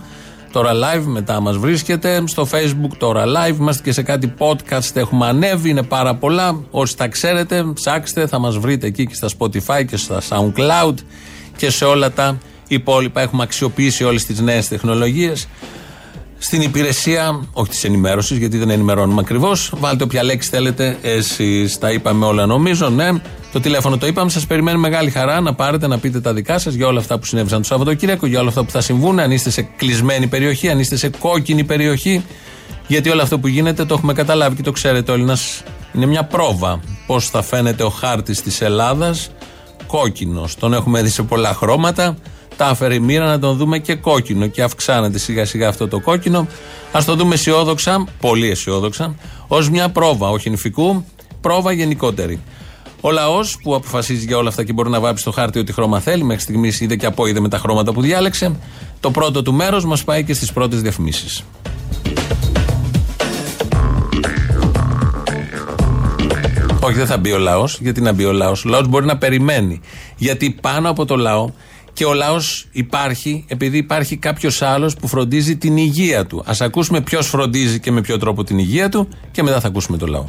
Τώρα 0.52 0.72
live, 0.74 1.04
μετά 1.06 1.40
μας 1.40 1.58
βρίσκεται. 1.58 2.24
Στο 2.26 2.48
Facebook 2.52 2.92
τώρα 2.98 3.24
live. 3.26 3.56
Είμαστε 3.56 3.84
και 3.84 3.92
σε 3.92 4.02
κάτι 4.02 4.34
podcast. 4.38 4.90
Έχουμε 4.94 5.28
ανέβει, 5.28 5.70
είναι 5.70 5.84
πάρα 5.84 6.16
πολλά. 6.16 6.64
Όσοι 6.72 6.98
τα 6.98 7.08
ξέρετε, 7.08 7.64
ψάξτε, 7.74 8.28
θα 8.28 8.40
μας 8.40 8.58
βρείτε 8.58 8.88
εκεί 8.88 9.06
και 9.06 9.16
στα 9.16 9.30
Spotify 9.38 9.86
και 9.88 9.98
στα 9.98 10.22
SoundCloud 10.30 10.94
και 11.58 11.70
σε 11.70 11.86
όλα 11.86 12.12
τα 12.12 12.38
υπόλοιπα. 12.68 13.22
Έχουμε 13.22 13.44
αξιοποιήσει 13.44 14.04
όλες 14.04 14.26
τις 14.26 14.40
νέες 14.40 14.68
τεχνολογίες 14.68 15.48
στην 16.44 16.62
υπηρεσία, 16.62 17.46
όχι 17.52 17.70
της 17.70 17.84
ενημέρωσης, 17.84 18.38
γιατί 18.38 18.58
δεν 18.58 18.70
ενημερώνουμε 18.70 19.22
ακριβώς. 19.22 19.74
Βάλτε 19.78 20.04
όποια 20.04 20.24
λέξη 20.24 20.50
θέλετε 20.50 20.98
εσείς. 21.02 21.78
Τα 21.78 21.92
είπαμε 21.92 22.26
όλα 22.26 22.46
νομίζω, 22.46 22.90
ναι. 22.90 23.10
Το 23.52 23.60
τηλέφωνο 23.60 23.98
το 23.98 24.08
είπαμε. 24.08 24.30
Σας 24.30 24.46
περιμένει 24.46 24.78
μεγάλη 24.78 25.10
χαρά 25.10 25.40
να 25.42 25.54
πάρετε 25.54 25.88
να 25.88 25.98
πείτε 25.98 26.22
τα 26.22 26.34
δικά 26.34 26.60
σας 26.60 26.74
για 26.74 26.88
όλα 26.88 27.00
αυτά 27.00 27.20
που 27.20 27.26
συνέβησαν 27.26 27.62
το 27.62 27.68
Σαββατοκύριακο, 27.68 28.26
για 28.26 28.40
όλα 28.40 28.50
αυτά 28.50 28.64
που 28.64 28.72
θα 28.72 28.82
συμβούν, 28.82 29.20
αν 29.20 29.32
είστε 29.32 29.50
σε 29.50 29.62
κλεισμένη 29.62 30.28
περιοχή, 30.28 30.70
αν 30.70 30.80
είστε 30.80 30.96
σε 30.96 31.10
κόκκινη 31.10 31.64
περιοχή. 31.64 32.26
Γιατί 32.88 33.10
όλο 33.10 33.22
αυτό 33.22 33.40
που 33.40 33.48
γίνεται 33.48 33.86
το 33.86 33.94
έχουμε 33.94 34.14
καταλάβει 34.14 34.56
και 34.56 34.62
το 34.62 34.72
ξέρετε 34.72 35.12
όλοι. 35.12 35.32
Είναι 35.94 36.06
μια 36.06 36.24
πρόβα 36.24 36.80
πώς 37.08 37.30
θα 37.30 37.42
φαίνεται 37.42 37.84
ο 37.84 37.90
χάρτης 37.90 38.42
της 38.42 38.62
Ελλάδας 38.62 39.30
κόκκινος. 39.88 40.56
Τον 40.56 40.74
έχουμε 40.74 41.02
δει 41.02 41.10
σε 41.10 41.24
πολλά 41.24 41.54
χρώματα 41.54 42.18
τα 42.58 42.70
έφερε 42.70 42.94
η 42.94 43.00
μοίρα 43.00 43.26
να 43.26 43.40
τον 43.40 43.58
δούμε 43.58 43.80
και 43.80 43.96
κόκκινο 43.96 44.48
και 44.48 44.64
αυξάνεται 44.64 45.18
σιγά 45.18 45.46
σιγά 45.46 45.68
αυτό 45.68 45.88
το 45.88 46.00
κόκκινο. 46.00 46.48
Α 46.92 47.00
το 47.06 47.16
δούμε 47.16 47.34
αισιόδοξα, 47.34 48.08
πολύ 48.20 48.50
αισιόδοξα, 48.50 49.16
ως 49.48 49.70
μια 49.70 49.90
πρόβα, 49.90 50.30
όχι 50.30 50.50
νηφικού, 50.50 51.06
πρόβα 51.42 51.72
γενικότερη. 51.72 52.42
Ο 53.02 53.12
λαός 53.12 53.58
που 53.64 53.76
αποφασίζει 53.76 54.26
για 54.26 54.38
όλα 54.38 54.50
αυτά 54.50 54.64
και 54.64 54.74
μπορεί 54.74 54.90
να 54.90 55.00
βάψει 55.00 55.22
στο 55.22 55.32
χάρτη 55.32 55.60
ό,τι 55.60 55.74
χρώμα 55.74 56.00
θέλει, 56.00 56.24
μέχρι 56.24 56.42
στιγμής 56.42 56.82
είδε 56.82 56.96
και 56.96 57.06
από 57.06 57.26
είδε 57.26 57.40
με 57.40 57.50
τα 57.50 57.58
χρώματα 57.58 57.94
που 57.94 58.02
διάλεξε. 58.02 58.56
Το 59.00 59.12
πρώτο 59.12 59.42
του 59.42 59.54
μέρος 59.54 59.86
μας 59.86 60.04
πάει 60.04 60.24
και 60.24 60.34
στις 60.34 60.54
πρώτες 60.54 60.82
διαφημίσεις. 60.82 61.44
Όχι, 66.84 66.94
δεν 66.94 67.06
θα 67.06 67.18
μπει 67.18 67.32
ο 67.32 67.38
λαός. 67.38 67.78
Γιατί 67.82 68.02
να 68.02 68.12
μπει 68.12 68.26
ο 68.26 68.32
λαός; 68.32 68.66
Ο 68.66 68.70
λαός 68.70 68.88
μπορεί 68.88 69.06
να 69.06 69.18
περιμένει. 69.18 69.82
Γιατί 70.18 70.58
πάνω 70.62 70.90
από 70.90 71.06
το 71.06 71.16
λαό 71.16 71.50
Και 72.02 72.08
ο 72.08 72.14
λαός 72.14 72.68
υπάρχει 72.72 73.46
επειδή 73.48 73.78
υπάρχει 73.78 74.18
κάποιος 74.18 74.62
άλλος 74.62 74.96
που 74.96 75.08
φροντίζει 75.08 75.58
την 75.58 75.78
υγεία 75.78 76.26
του. 76.26 76.40
Α 76.40 76.54
ακούσουμε 76.60 77.02
ποιος 77.02 77.28
φροντίζει 77.28 77.80
και 77.80 77.92
με 77.92 78.02
ποιο 78.02 78.18
τρόπο 78.18 78.44
την 78.44 78.58
υγεία 78.58 78.90
του 78.90 79.08
και 79.32 79.44
μετά 79.44 79.60
θα 79.60 79.68
ακούσουμε 79.68 79.98
το 79.98 80.08
λαό. 80.08 80.26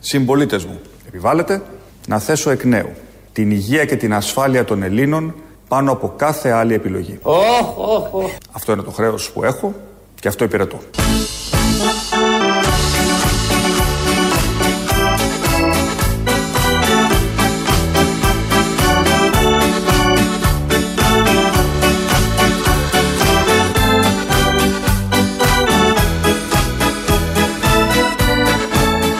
Συμπολίτες 0.00 0.64
μου, 0.64 0.80
επιβάλλεται 1.06 1.62
να 2.08 2.18
θέσω 2.18 2.50
εκ 2.50 2.64
νέου 2.64 2.90
την 3.32 3.50
υγεία 3.50 3.84
και 3.84 3.96
την 3.96 4.14
ασφάλεια 4.14 4.64
των 4.64 4.82
Ελλήνων 4.82 5.34
πάνω 5.68 5.92
από 5.92 6.12
κάθε 6.16 6.50
άλλη 6.50 6.74
επιλογή. 6.74 7.18
Oh, 7.22 7.30
oh, 7.30 8.24
oh. 8.24 8.30
Αυτό 8.52 8.72
είναι 8.72 8.82
το 8.82 8.90
χρέος 8.90 9.30
που 9.30 9.44
έχω 9.44 9.74
και 10.20 10.28
αυτό 10.28 10.44
υπηρετώ. 10.44 10.80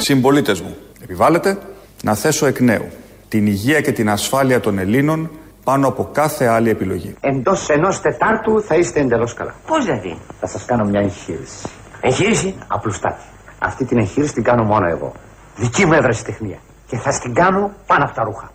Συμπολίτες 0.08 0.60
μου, 0.60 0.76
επιβάλλεται 1.02 1.58
να 2.02 2.14
θέσω 2.14 2.46
εκ 2.46 2.60
νέου 2.60 2.88
την 3.28 3.46
υγεία 3.46 3.80
και 3.80 3.92
την 3.92 4.10
ασφάλεια 4.10 4.60
των 4.60 4.78
Ελλήνων 4.78 5.30
πάνω 5.64 5.88
από 5.88 6.08
κάθε 6.12 6.46
άλλη 6.46 6.70
επιλογή. 6.70 7.14
Εντός 7.20 7.68
ενός 7.68 8.00
Τετάρτου 8.00 8.62
θα 8.62 8.74
είστε 8.74 9.00
εντελώς 9.00 9.34
καλά. 9.34 9.54
Πώς 9.66 9.84
δηλαδή; 9.84 10.18
Θα 10.40 10.46
σας 10.46 10.64
κάνω 10.64 10.84
μια 10.84 11.00
εγχείρηση. 11.00 11.68
Εγχείρηση; 12.00 12.54
Απλουστάτη. 12.66 13.22
Αυτή 13.58 13.84
την 13.84 13.98
εγχείρηση 13.98 14.32
την 14.32 14.42
κάνω 14.42 14.64
μόνο 14.64 14.86
εγώ. 14.86 15.12
Δική 15.56 15.86
μου 15.86 15.92
τεχνία. 16.24 16.58
Και 16.86 16.96
θα 16.96 17.18
την 17.18 17.34
κάνω 17.34 17.70
πάνω 17.86 18.04
από 18.04 18.14
τα 18.14 18.22
ρούχα. 18.22 18.52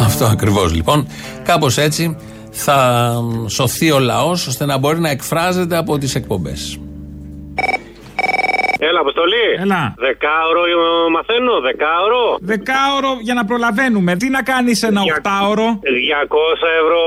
Αυτό 0.00 0.24
ακριβώς 0.24 0.74
λοιπόν. 0.74 1.08
Κάπως 1.44 1.78
έτσι 1.78 2.16
θα 2.50 3.10
σωθεί 3.46 3.90
ο 3.90 3.98
λαός 3.98 4.46
ώστε 4.46 4.64
να 4.64 4.78
μπορεί 4.78 5.00
να 5.00 5.10
εκφράζεται 5.10 5.76
από 5.76 5.98
τις 5.98 6.14
εκπομπές. 6.14 6.78
Έλα, 8.88 9.00
Αποστολή. 9.06 9.46
Έλα. 9.64 9.82
Δεκάωρο 10.06 10.62
ε, 10.74 11.10
μαθαίνω, 11.16 11.54
δεκάωρο. 11.68 12.24
Δεκάωρο 12.52 13.12
για 13.26 13.34
να 13.38 13.44
προλαβαίνουμε. 13.44 14.10
Τι 14.16 14.28
να 14.36 14.42
κάνεις 14.42 14.82
ένα 14.82 15.00
οκτάωρο; 15.10 15.66
200 15.72 16.58
ευρώ 16.80 17.02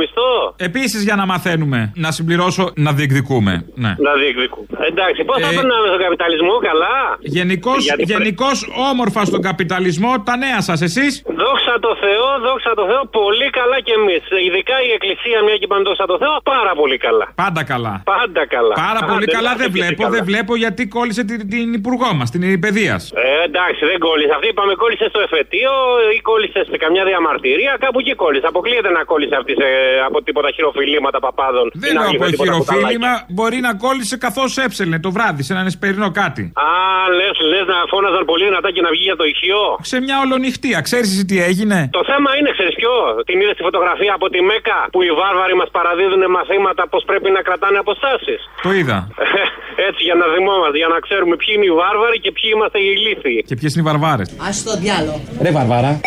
μισθό. 0.00 0.32
Επίσης 0.56 1.00
για 1.08 1.16
να 1.20 1.24
μαθαίνουμε. 1.26 1.92
Να 2.04 2.10
συμπληρώσω 2.16 2.64
να 2.76 2.90
διεκδικούμε. 2.92 3.52
Ναι. 3.74 3.92
Να 4.06 4.12
διεκδικούμε. 4.20 4.66
Εντάξει, 4.90 5.20
πώς 5.28 5.36
θα 5.44 5.48
περνάμε 5.58 5.86
στον 5.92 6.00
καπιταλισμό, 6.06 6.54
καλά. 6.68 6.96
Γενικώ 7.38 7.72
γενικώς 8.12 8.56
όμορφα 8.90 9.24
στον 9.24 9.42
καπιταλισμό, 9.48 10.12
τα 10.28 10.36
νέα 10.36 10.60
σας, 10.68 10.80
εσείς. 10.88 11.10
Δόξα 11.42 11.74
τω 11.84 11.92
Θεώ, 12.02 12.26
δόξα 12.46 12.72
τω 12.78 12.84
Θεώ, 12.90 13.02
πολύ 13.20 13.48
καλά 13.58 13.78
κι 13.86 13.92
εμείς. 14.00 14.22
Ειδικά 14.46 14.76
η 14.88 14.90
Εκκλησία, 14.96 15.38
μια 15.46 15.56
και 15.60 15.66
είπαν 15.68 15.82
δόξα 15.86 16.04
τω 16.06 16.16
Θεώ, 16.22 16.34
πάρα 16.54 16.72
πολύ 16.80 16.96
καλά. 17.06 17.26
Πάντα 17.44 17.62
καλά. 17.72 17.94
Πάντα 18.14 18.42
καλά. 18.54 18.74
Πάρα 18.86 19.00
πολύ 19.10 19.26
καλά 19.36 19.52
δεν 19.62 19.70
βλέπω, 19.76 20.02
δεν 20.08 20.24
βλέπω 20.30 20.52
γιατί 20.56 20.82
κόλλησε 20.96 21.17
την, 21.24 21.48
την 21.48 21.72
υπουργό 21.72 22.14
μας, 22.14 22.30
την 22.30 22.60
παιδείας. 22.60 23.12
Ε, 23.38 23.44
εντάξει, 23.50 23.82
δεν 23.90 23.98
κόλλησε. 24.06 24.32
Αυτή 24.38 24.46
είπαμε 24.52 24.72
κόλλησε 24.82 25.06
στο 25.12 25.20
εφετείο 25.26 25.72
ή 26.16 26.18
κόλλησε 26.28 26.60
σε 26.70 26.76
καμιά 26.84 27.04
διαμαρτυρία, 27.10 27.72
κάπου 27.84 27.98
εκεί 28.02 28.14
κόλλησε. 28.22 28.46
Αποκλείεται 28.52 28.90
να 28.98 29.02
κόλλησε 29.10 29.34
αυτή 29.40 29.52
σε, 29.60 29.68
από 30.08 30.18
τίποτα 30.26 30.50
χειροφιλήματα 30.56 31.18
παπάδων. 31.26 31.66
Δεν 31.84 31.92
λέω 31.98 32.10
από 32.14 32.26
χειροφίλημα, 32.40 33.12
μπορεί 33.36 33.58
να 33.68 33.72
κόλλησε 33.84 34.16
καθώς 34.26 34.50
έψελνε 34.64 34.98
το 35.06 35.10
βράδυ 35.16 35.42
σε 35.46 35.52
ένα 35.54 35.62
εσπερινό 35.72 36.08
κάτι. 36.22 36.42
Α, 36.66 36.70
λες, 37.18 37.36
λες 37.52 37.66
να 37.72 37.78
φώναζαν 37.92 38.24
πολύ 38.30 38.44
δυνατά 38.48 38.68
και 38.74 38.82
να 38.86 38.90
βγει 38.94 39.04
για 39.10 39.18
το 39.20 39.24
ηχείο; 39.32 39.62
Σε 39.92 39.96
μια 40.06 40.16
ολονυχτία, 40.24 40.78
ξέρεις 40.88 41.08
τι 41.28 41.36
έγινε; 41.48 41.78
Το 41.98 42.02
θέμα 42.10 42.30
είναι, 42.38 42.50
ξέρεις 42.56 42.74
ποιο. 42.80 42.92
Την 43.28 43.36
είδες 43.40 43.54
στη 43.56 43.62
φωτογραφία 43.68 44.12
από 44.18 44.26
τη 44.32 44.40
Μέκα 44.50 44.78
που 44.92 45.00
οι 45.06 45.10
βάρβαροι 45.20 45.54
μας 45.60 45.70
παραδίδουν 45.76 46.22
μαθήματα 46.36 46.82
πώς 46.92 47.02
πρέπει 47.10 47.28
να 47.36 47.40
κρατάνε 47.46 47.78
αποστάσεις. 47.84 48.40
Το 48.66 48.70
είδα. 48.78 48.98
Έτσι 49.88 50.02
για 50.08 50.16
να 50.20 50.26
θυμόμαστε, 50.34 50.76
για 50.82 50.90
να 50.94 50.98
ξέρουμε 51.06 51.34
ποιοι 51.40 51.52
είναι 51.56 51.66
οι 51.70 51.74
βάρβαροι 51.82 52.18
και 52.24 52.30
ποιοι 52.36 52.48
είμαστε 52.54 52.78
οι 52.84 52.88
ηλίθιοι. 53.28 53.46
Και 53.46 53.54
ποιες 53.54 53.74
είναι 53.74 53.82
οι 53.82 53.90
βαρβάρες; 53.90 54.28
Α 54.28 54.50
το 54.64 54.78
διάλο. 54.78 55.20
Ρε 55.40 55.50
βαρβάρα. 55.50 56.00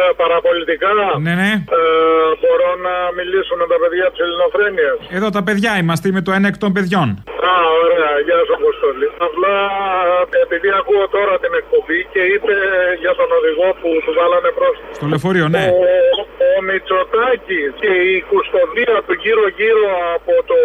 Ε, 0.00 0.04
παραπολιτικά. 0.22 0.90
Ναι, 1.26 1.34
ναι. 1.42 1.50
Ε, 1.78 1.80
μπορώ 2.42 2.70
να 2.86 2.94
μιλήσω 3.18 3.52
με 3.60 3.66
τα 3.72 3.76
παιδιά 3.82 4.06
της 4.12 4.20
Ελληνοφρένειας. 4.26 4.96
Εδώ 5.18 5.28
τα 5.36 5.42
παιδιά 5.46 5.70
είμαστε, 5.80 6.04
είμαι 6.08 6.22
το 6.26 6.32
ένα 6.38 6.46
εκ 6.52 6.58
των 6.64 6.70
παιδιών. 6.76 7.08
Α, 7.50 7.54
ωραία, 7.82 8.10
γεια 8.26 8.40
σα, 8.46 8.54
Αποστολή. 8.60 9.08
Απλά 9.28 9.56
επειδή 10.44 10.68
ακούω 10.80 11.04
τώρα 11.16 11.34
την 11.44 11.52
εκπομπή 11.60 12.00
και 12.12 12.22
είπε 12.32 12.54
για 13.02 13.12
τον 13.20 13.28
οδηγό 13.38 13.68
που 13.80 13.88
του 14.04 14.12
βάλανε 14.18 14.50
πρόστιμο. 14.58 14.90
Στο 14.98 15.06
λεωφορείο, 15.10 15.46
ναι. 15.54 15.64
Ο, 15.76 15.82
ο 16.46 16.50
Μητσοτάκης 16.68 17.70
και 17.82 17.92
η 18.12 18.16
κουστοδία 18.30 18.96
του 19.06 19.14
γύρω-γύρω 19.22 19.86
από 20.16 20.32
το 20.50 20.58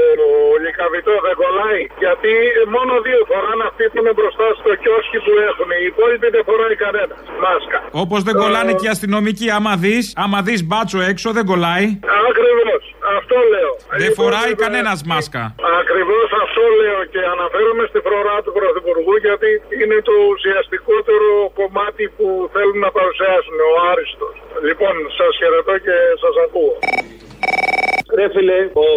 λικαβιτό 0.64 1.14
δεν 1.26 1.36
κολλάει. 1.42 1.82
Γιατί 2.04 2.32
μόνο 2.76 2.92
δύο 3.08 3.22
φοράνε 3.30 3.64
αυτοί 3.70 3.84
που 3.92 3.98
είναι 4.02 4.14
μπροστά 4.18 4.48
στο 4.60 4.72
κιόσκι 4.82 5.18
που 5.26 5.34
έχουν. 5.50 5.70
Οι 5.80 5.86
υπόλοιποι 5.92 6.28
δεν 6.36 6.44
φοράει 6.50 6.76
κανένα. 6.86 7.14
Μάσκα. 7.44 7.80
Όπως 8.04 8.20
δεν 8.28 8.36
κολλάνε 8.42 8.72
και 8.80 8.86
οι 8.88 8.92
αστυνομικοί, 8.96 9.20
άμα 9.58 9.74
δεις, 9.84 10.06
άμα 10.24 10.40
δεις 10.48 10.62
μπάτσο 10.68 11.00
έξω, 11.12 11.28
δεν 11.38 11.46
κολλάει. 11.52 11.86
Ακριβώς. 12.30 12.82
Αυτό 13.18 13.36
λέω. 13.54 13.74
Δεν 14.02 14.12
φοράει 14.20 14.52
κανένας 14.64 15.00
μάσκα. 15.12 15.44
Ακριβώς 15.82 16.28
αυτό 16.44 16.64
λέω 16.82 17.00
και 17.14 17.22
αναφέρομαι 17.36 17.86
στη 17.92 18.00
φρορά 18.06 18.38
του 18.44 18.52
Πρωθυπουργού 18.58 19.16
γιατί 19.28 19.50
είναι 19.82 19.98
το 20.10 20.16
ουσιαστικότερο 20.34 21.30
κομμάτι 21.60 22.04
που 22.16 22.28
θέλουν 22.54 22.80
να 22.86 22.92
παρουσιάσουν, 22.98 23.58
ο 23.70 23.72
Άριστος. 23.92 24.36
Λοιπόν, 24.68 24.94
σας 25.18 25.32
χαιρετώ 25.40 25.76
και 25.86 25.96
σας 26.24 26.36
ακούω. 26.46 26.76
Ρε 28.20 28.28
φίλε, 28.34 28.60
ο 28.86 28.88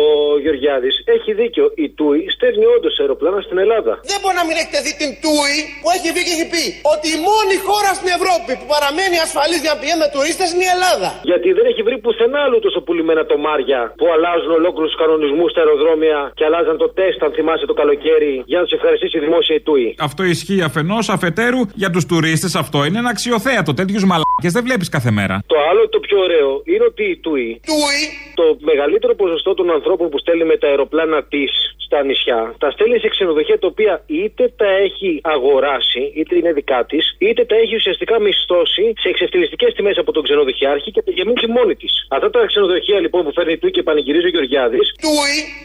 Γεωργιάδης 0.44 0.94
έχει 1.16 1.30
δίκιο. 1.40 1.64
Η 1.84 1.86
Τούι 1.98 2.20
στέλνει 2.36 2.66
όντως 2.76 2.94
αεροπλάνα 3.02 3.40
στην 3.46 3.58
Ελλάδα. 3.64 3.92
Δεν 4.10 4.18
μπορεί 4.20 4.36
να 4.42 4.46
μην 4.48 4.56
έχετε 4.60 4.78
δει 4.84 4.92
την 5.02 5.10
Τούι 5.24 5.56
που 5.80 5.88
έχει 5.96 6.08
βγει 6.14 6.22
και 6.26 6.34
έχει 6.36 6.46
πει 6.54 6.64
ότι 6.94 7.06
η 7.16 7.18
μόνη 7.28 7.54
χώρα 7.68 7.90
στην 7.98 8.10
Ευρώπη 8.18 8.52
που 8.58 8.66
παραμένει 8.74 9.16
ασφαλής 9.26 9.60
για 9.64 9.72
να 9.74 9.78
πηγαίνει 9.80 10.00
με 10.04 10.08
τουρίστες 10.14 10.48
είναι 10.54 10.66
η 10.68 10.72
Ελλάδα. 10.76 11.08
Γιατί 11.30 11.48
δεν 11.58 11.64
έχει 11.70 11.82
βρει 11.86 11.96
πουθενά 12.04 12.38
άλλου 12.46 12.58
τόσο 12.66 12.80
πουλημένα 12.86 13.22
τομάρια 13.32 13.80
που 14.00 14.06
αλλάζουν 14.14 14.52
ολόκληρους 14.60 14.90
τους 14.92 15.00
κανονισμούς 15.02 15.48
στα 15.52 15.60
αεροδρόμια 15.62 16.18
και 16.38 16.44
αλλάζαν 16.48 16.76
το 16.82 16.88
τεστ, 16.98 17.18
αν 17.26 17.32
θυμάσαι 17.36 17.66
το 17.70 17.74
καλοκαίρι, 17.80 18.34
για 18.50 18.58
να 18.58 18.64
τους 18.66 18.74
ευχαριστήσει 18.78 19.14
η 19.20 19.22
δημόσια 19.26 19.54
η 19.60 19.62
Τούι. 19.68 19.88
Αυτό 20.08 20.22
ισχύει 20.34 20.60
αφενός, 20.68 21.04
αφετέρου 21.16 21.60
για 21.82 21.90
τους 21.94 22.04
τουρίστες 22.10 22.52
αυτό 22.62 22.78
είναι 22.86 22.98
ένα 23.02 23.10
αξιοθέατο. 23.14 23.70
Τέτοιους 23.80 24.04
μαλάκε 24.34 24.48
δεν 24.58 24.64
βλέπεις 24.64 24.88
κάθε 24.88 25.10
μέρα. 25.10 25.42
Το 25.46 25.56
άλλο 25.70 25.88
το 25.88 26.00
πιο 26.00 26.18
ωραίο 26.18 26.62
είναι 26.64 26.84
ότι 26.84 27.04
η 27.04 27.16
Τούι, 27.16 27.60
Τούι. 27.66 28.00
το 28.34 28.44
μεγαλύτερο 28.60 29.14
ποσοστό 29.14 29.54
των 29.54 29.70
ανθρώπων 29.70 30.08
που 30.08 30.18
στέλνει 30.18 30.44
με 30.44 30.56
τα 30.56 30.66
αεροπλάνα 30.68 31.22
της 31.24 31.50
στα 31.86 32.02
νησιά, 32.04 32.54
τα 32.58 32.70
στέλνει 32.70 32.98
σε 32.98 33.08
ξενοδοχεία 33.08 33.58
τα 33.58 33.66
οποία 33.66 34.02
είτε 34.06 34.52
τα 34.56 34.68
έχει 34.86 35.20
αγοράσει, 35.22 36.02
είτε 36.18 36.32
είναι 36.36 36.52
δικά 36.52 36.84
της, 36.90 37.04
είτε 37.18 37.44
τα 37.44 37.56
έχει 37.62 37.74
ουσιαστικά 37.74 38.20
μισθώσει 38.20 38.84
σε 39.02 39.08
εξευτελιστικές 39.08 39.74
τιμές 39.74 39.96
από 39.98 40.12
τον 40.12 40.22
ξενοδοχειάρχη 40.22 40.90
και 40.90 41.02
τα 41.02 41.10
γεμίζει 41.16 41.48
μόνη 41.56 41.74
της. 41.74 41.92
Αυτά 42.08 42.30
τα 42.30 42.46
ξενοδοχεία 42.46 42.98
λοιπόν 43.00 43.24
που 43.24 43.32
φέρνει 43.32 43.56
του 43.58 43.70
και 43.70 43.82
πανηγυρίζει 43.82 44.26
ο 44.26 44.28
Γεωργιάδης, 44.28 44.86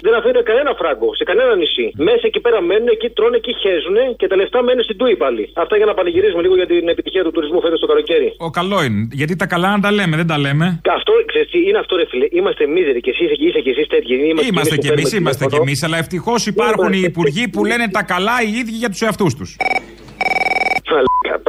δεν 0.02 0.14
αφήνουν 0.14 0.44
κανένα 0.44 0.72
φράγκο 0.80 1.16
σε 1.16 1.24
κανένα 1.24 1.56
νησί. 1.56 1.92
Μέσα 1.96 2.24
εκεί 2.30 2.40
πέρα 2.40 2.62
μένουν, 2.62 2.88
εκεί 2.88 3.10
τρώνε, 3.10 3.36
εκεί 3.36 3.54
χέζουν 3.64 3.98
και 4.20 4.28
τα 4.28 4.36
λεφτά 4.36 4.64
μένουν 4.64 4.84
στην 4.84 4.98
Τούι 4.98 5.16
πάλι. 5.16 5.44
Αυτά 5.54 5.76
για 5.78 5.86
να 5.86 5.94
πανηγυρίζουμε 5.94 6.42
λίγο 6.42 6.56
για 6.56 6.66
την 6.66 6.88
επιτυχία 6.88 7.24
του 7.24 7.32
τουρισμού 7.32 7.62
φέτος 7.62 7.80
το 7.80 7.88
καλοκαίρι. 7.88 8.30
Ο 8.38 8.50
καλό 8.60 8.84
είναι. 8.84 9.08
Γιατί 9.12 9.34
τα 9.36 9.46
καλά 9.54 9.70
να 9.76 9.80
τα 9.80 9.92
λέμε, 9.92 10.16
δεν 10.22 10.28
τα 10.28 10.38
λέμε. 10.46 10.66
Αυτό, 10.98 11.12
ξέρεις, 11.32 11.50
τι, 11.52 11.60
είναι 11.70 11.80
αυτό, 11.84 11.96
ρε 11.96 12.06
φίλε. 12.12 12.28
Είμαστε 12.32 12.64
μίζεροι 12.76 13.00
και 13.06 13.12
εσύ 13.14 13.24
είσαι 13.46 13.60
και 13.66 13.70
εσύ 13.76 13.84
τέτοιοι. 13.94 14.14
Είμαστε 14.52 14.78
κι 14.78 14.88
εμείς, 14.88 15.12
είμαστε 15.14 15.46
κι 15.46 15.56
εμείς, 15.56 15.84
αλλά 15.84 15.98
ευτυχώς 15.98 16.46
υπάρχουν 16.46 16.92
οι 16.94 17.02
υπουργοί 17.12 17.48
που 17.48 17.66
λένε 17.66 17.86
τα 17.98 18.04
καλά 18.04 18.36
οι 18.46 18.52
ίδιοι 18.62 18.76
για 18.84 18.90
τους 18.90 19.02
εαυτούς 19.02 19.36
τους. 19.36 19.50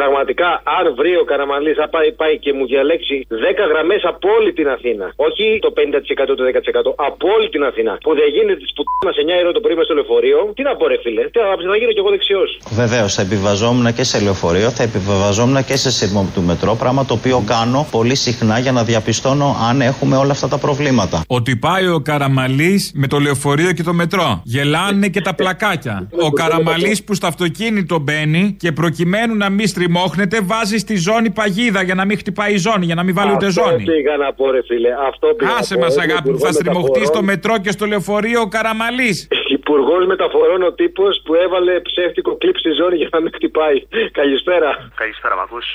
Πραγματικά, 0.01 0.49
αν 0.79 0.85
βρει 0.99 1.13
ο 1.23 1.25
Καραμαλή, 1.31 1.73
θα 1.81 1.87
πάει, 1.95 2.09
πάει 2.21 2.35
και 2.45 2.53
μου 2.57 2.65
διαλέξει 2.73 3.17
10 3.31 3.35
γραμμέ 3.73 3.97
από 4.11 4.27
όλη 4.37 4.51
την 4.59 4.69
Αθήνα. 4.77 5.07
Όχι 5.27 5.45
το 5.65 5.71
50% 5.79 6.35
το 6.41 6.45
10%. 6.49 7.09
Από 7.09 7.25
όλη 7.37 7.49
την 7.55 7.63
Αθήνα. 7.71 7.93
Που 8.05 8.11
δεν 8.21 8.29
γίνεται 8.35 8.61
τη 8.65 8.69
πουτάνα 8.77 9.13
σε 9.17 9.23
9 9.39 9.43
ώρα 9.43 9.53
το 9.57 9.61
πρωί 9.65 9.75
με 9.81 9.85
στο 9.89 9.95
λεωφορείο. 9.99 10.39
Τι 10.57 10.63
να 10.69 10.73
πω, 10.79 10.85
ρε 10.93 10.99
φίλε. 11.05 11.23
Τι 11.33 11.39
θα 11.39 11.77
γίνω 11.81 11.93
κι 11.97 12.03
εγώ 12.05 12.11
δεξιό. 12.17 12.43
Βεβαίω, 12.83 13.07
θα 13.17 13.23
επιβαζόμουν 13.23 13.87
και 13.97 14.05
σε 14.11 14.17
λεωφορείο, 14.25 14.69
θα 14.79 14.83
επιβαζόμουν 14.89 15.59
και 15.69 15.77
σε 15.83 15.91
σύρμο 15.97 16.23
του 16.35 16.43
μετρό. 16.51 16.73
Πράγμα 16.83 17.03
το 17.09 17.15
οποίο 17.15 17.39
κάνω 17.55 17.81
πολύ 17.91 18.17
συχνά 18.25 18.59
για 18.59 18.73
να 18.73 18.83
διαπιστώνω 18.91 19.49
αν 19.69 19.81
έχουμε 19.81 20.17
όλα 20.17 20.33
αυτά 20.37 20.49
τα 20.49 20.59
προβλήματα. 20.59 21.17
Ότι 21.27 21.53
πάει 21.57 21.87
ο 21.89 22.01
Καραμαλή 22.01 22.75
με 22.95 23.07
το 23.07 23.19
λεωφορείο 23.19 23.73
και 23.73 23.83
το 23.83 23.93
μετρό. 23.93 24.29
Γελάνε 24.45 25.09
και 25.09 25.21
τα 25.21 25.35
πλακάκια. 25.35 26.09
Ο 26.27 26.31
Καραμαλή 26.31 27.03
που 27.07 27.15
στο 27.15 27.27
αυτοκίνητο 27.27 27.99
μπαίνει 27.99 28.57
και 28.59 28.73
προκειμένου 28.73 29.30
να 29.37 29.49
μην 29.51 29.67
στριμώχνεται, 29.67 30.41
βάζει 30.43 30.79
στη 30.79 30.97
ζώνη 30.97 31.31
παγίδα 31.31 31.83
για 31.83 31.95
να 31.95 32.05
μην 32.05 32.19
χτυπάει 32.19 32.53
η 32.55 32.57
ζώνη, 32.57 32.85
για 32.85 32.95
να 32.95 33.03
μην 33.03 33.15
βάλει 33.15 33.33
ούτε 33.33 33.47
Αυτό 33.47 33.63
ζώνη. 33.63 33.85
πήγα 33.85 34.17
να 34.17 34.33
πω, 34.33 34.51
ρε 34.51 34.63
φίλε. 34.69 34.89
Αυτό 35.09 35.27
πήγα 35.37 35.51
Άσε 35.59 35.75
να 35.75 35.81
μας, 35.85 35.95
πω. 35.95 36.01
αγάπη 36.01 36.31
μου, 36.31 36.39
θα 36.39 36.49
Υπουργός 36.49 36.55
στριμωχτείς 36.55 37.07
στο 37.09 37.23
Μεταφορών. 37.23 37.25
μετρό 37.25 37.59
και 37.65 37.71
στο 37.71 37.87
λεωφορείο 37.87 38.41
ο 38.41 38.49
Καραμαλής. 38.49 39.29
Υπουργός 39.49 40.07
Μεταφορών 40.07 40.63
ο 40.63 40.73
τύπος 40.73 41.23
που 41.25 41.35
έβαλε 41.35 41.81
ψεύτικο 41.81 42.37
κλειπ 42.37 42.57
στη 42.57 42.71
ζώνη 42.81 42.97
για 42.97 43.09
να 43.13 43.21
μην 43.21 43.31
χτυπάει. 43.35 43.79
Καλησπέρα. 44.13 44.71
Καλησπέρα, 45.01 45.35
μ' 45.37 45.41
ακούς; 45.47 45.67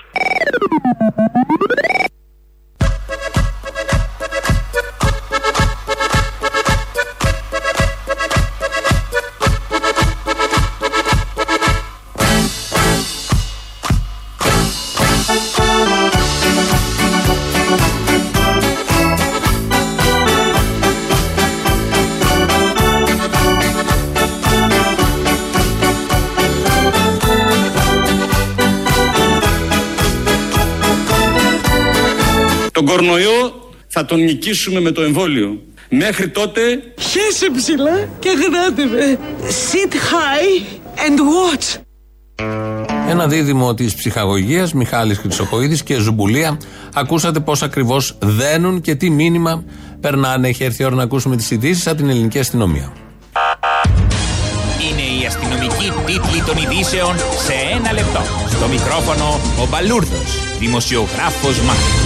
Τον 32.85 32.95
κορονοϊό 32.95 33.71
θα 33.87 34.05
τον 34.05 34.23
νικήσουμε 34.23 34.79
με 34.79 34.91
το 34.91 35.01
εμβόλιο. 35.01 35.61
Μέχρι 35.89 36.29
τότε... 36.29 36.61
Χέσε 36.99 37.51
ψηλά 37.55 38.09
και 38.19 38.29
γράτε 38.29 38.85
με. 38.85 39.19
Sit 39.41 39.93
high 39.93 40.63
and 40.95 41.19
watch. 41.19 41.79
Ένα 43.09 43.27
δίδυμο 43.27 43.73
της 43.73 43.95
ψυχαγωγίας, 43.95 44.73
Μιχάλης 44.73 45.17
Χρυσοχοίδης 45.17 45.83
και 45.83 45.99
Ζουμπουλία. 45.99 46.57
Ακούσατε 46.93 47.39
πώς 47.39 47.61
ακριβώς 47.63 48.17
δένουν 48.21 48.81
και 48.81 48.95
τι 48.95 49.09
μήνυμα 49.09 49.63
περνάνε. 49.99 50.47
Έχει 50.47 50.63
έρθει 50.63 50.81
η 50.81 50.85
ώρα 50.85 50.95
να 50.95 51.03
ακούσουμε 51.03 51.35
τις 51.35 51.51
ειδήσεις 51.51 51.87
από 51.87 51.97
την 51.97 52.09
ελληνική 52.09 52.39
αστυνομία. 52.39 52.93
Είναι 54.89 55.21
η 55.21 55.25
αστυνομική 55.25 55.91
τίτλη 56.05 56.41
των 56.45 56.57
ειδήσεων 56.57 57.15
σε 57.17 57.53
ένα 57.75 57.93
λεπτό. 57.93 58.21
Στο 58.49 58.67
μικρόφωνο 58.67 59.39
ο 59.63 59.67
Μπαλούρδος, 59.69 60.57
δημοσιογράφος 60.59 61.59
Μάρκος. 61.61 62.04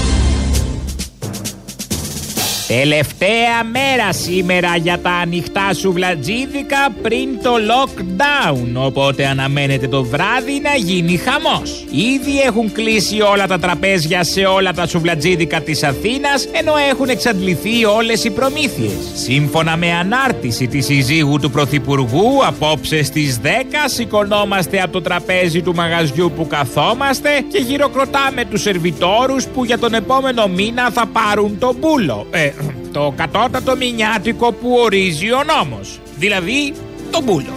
Τελευταία 2.77 3.63
μέρα 3.71 4.13
σήμερα 4.13 4.75
για 4.75 4.99
τα 4.99 5.09
ανοιχτά 5.09 5.73
σουβλατζίδικα 5.73 6.89
πριν 7.01 7.41
το 7.43 7.51
lockdown. 7.69 8.85
Οπότε 8.85 9.25
αναμένεται 9.25 9.87
το 9.87 10.03
βράδυ 10.03 10.59
να 10.63 10.75
γίνει 10.75 11.17
χαμός. 11.17 11.85
Ήδη 11.91 12.39
έχουν 12.39 12.71
κλείσει 12.71 13.21
όλα 13.21 13.47
τα 13.47 13.59
τραπέζια 13.59 14.23
σε 14.23 14.41
όλα 14.41 14.73
τα 14.73 14.87
σουβλατζίδικα 14.87 15.61
της 15.61 15.83
Αθήνας 15.83 16.47
ενώ 16.51 16.73
έχουν 16.89 17.09
εξαντληθεί 17.09 17.85
όλες 17.85 18.23
οι 18.23 18.29
προμήθειες. 18.29 19.11
Σύμφωνα 19.13 19.77
με 19.77 19.91
ανάρτηση 19.93 20.67
της 20.67 20.85
συζύγου 20.85 21.39
του 21.39 21.51
Πρωθυπουργού, 21.51 22.45
απόψε 22.45 23.03
στις 23.03 23.39
10 23.43 23.45
σηκωνόμαστε 23.85 24.81
από 24.81 24.91
το 24.91 25.01
τραπέζι 25.01 25.61
του 25.61 25.75
μαγαζιού 25.75 26.31
που 26.35 26.47
καθόμαστε 26.47 27.29
και 27.51 27.57
γυροκροτάμε 27.57 28.45
τους 28.45 28.61
σερβιτόρους 28.61 29.45
που 29.47 29.65
για 29.65 29.79
τον 29.79 29.93
επόμενο 29.93 30.47
μήνα 30.47 30.89
θα 30.91 31.05
πάρουν 31.05 31.57
το 31.59 31.75
μπούλο. 31.79 32.27
Ε, 32.31 32.51
το 32.91 33.13
κατώτατο 33.15 33.75
μηνιάτικο 33.75 34.51
που 34.51 34.77
ορίζει 34.83 35.31
ο 35.31 35.43
νόμος. 35.43 35.99
Δηλαδή, 36.17 36.73
το 37.11 37.21
μπούλο. 37.23 37.53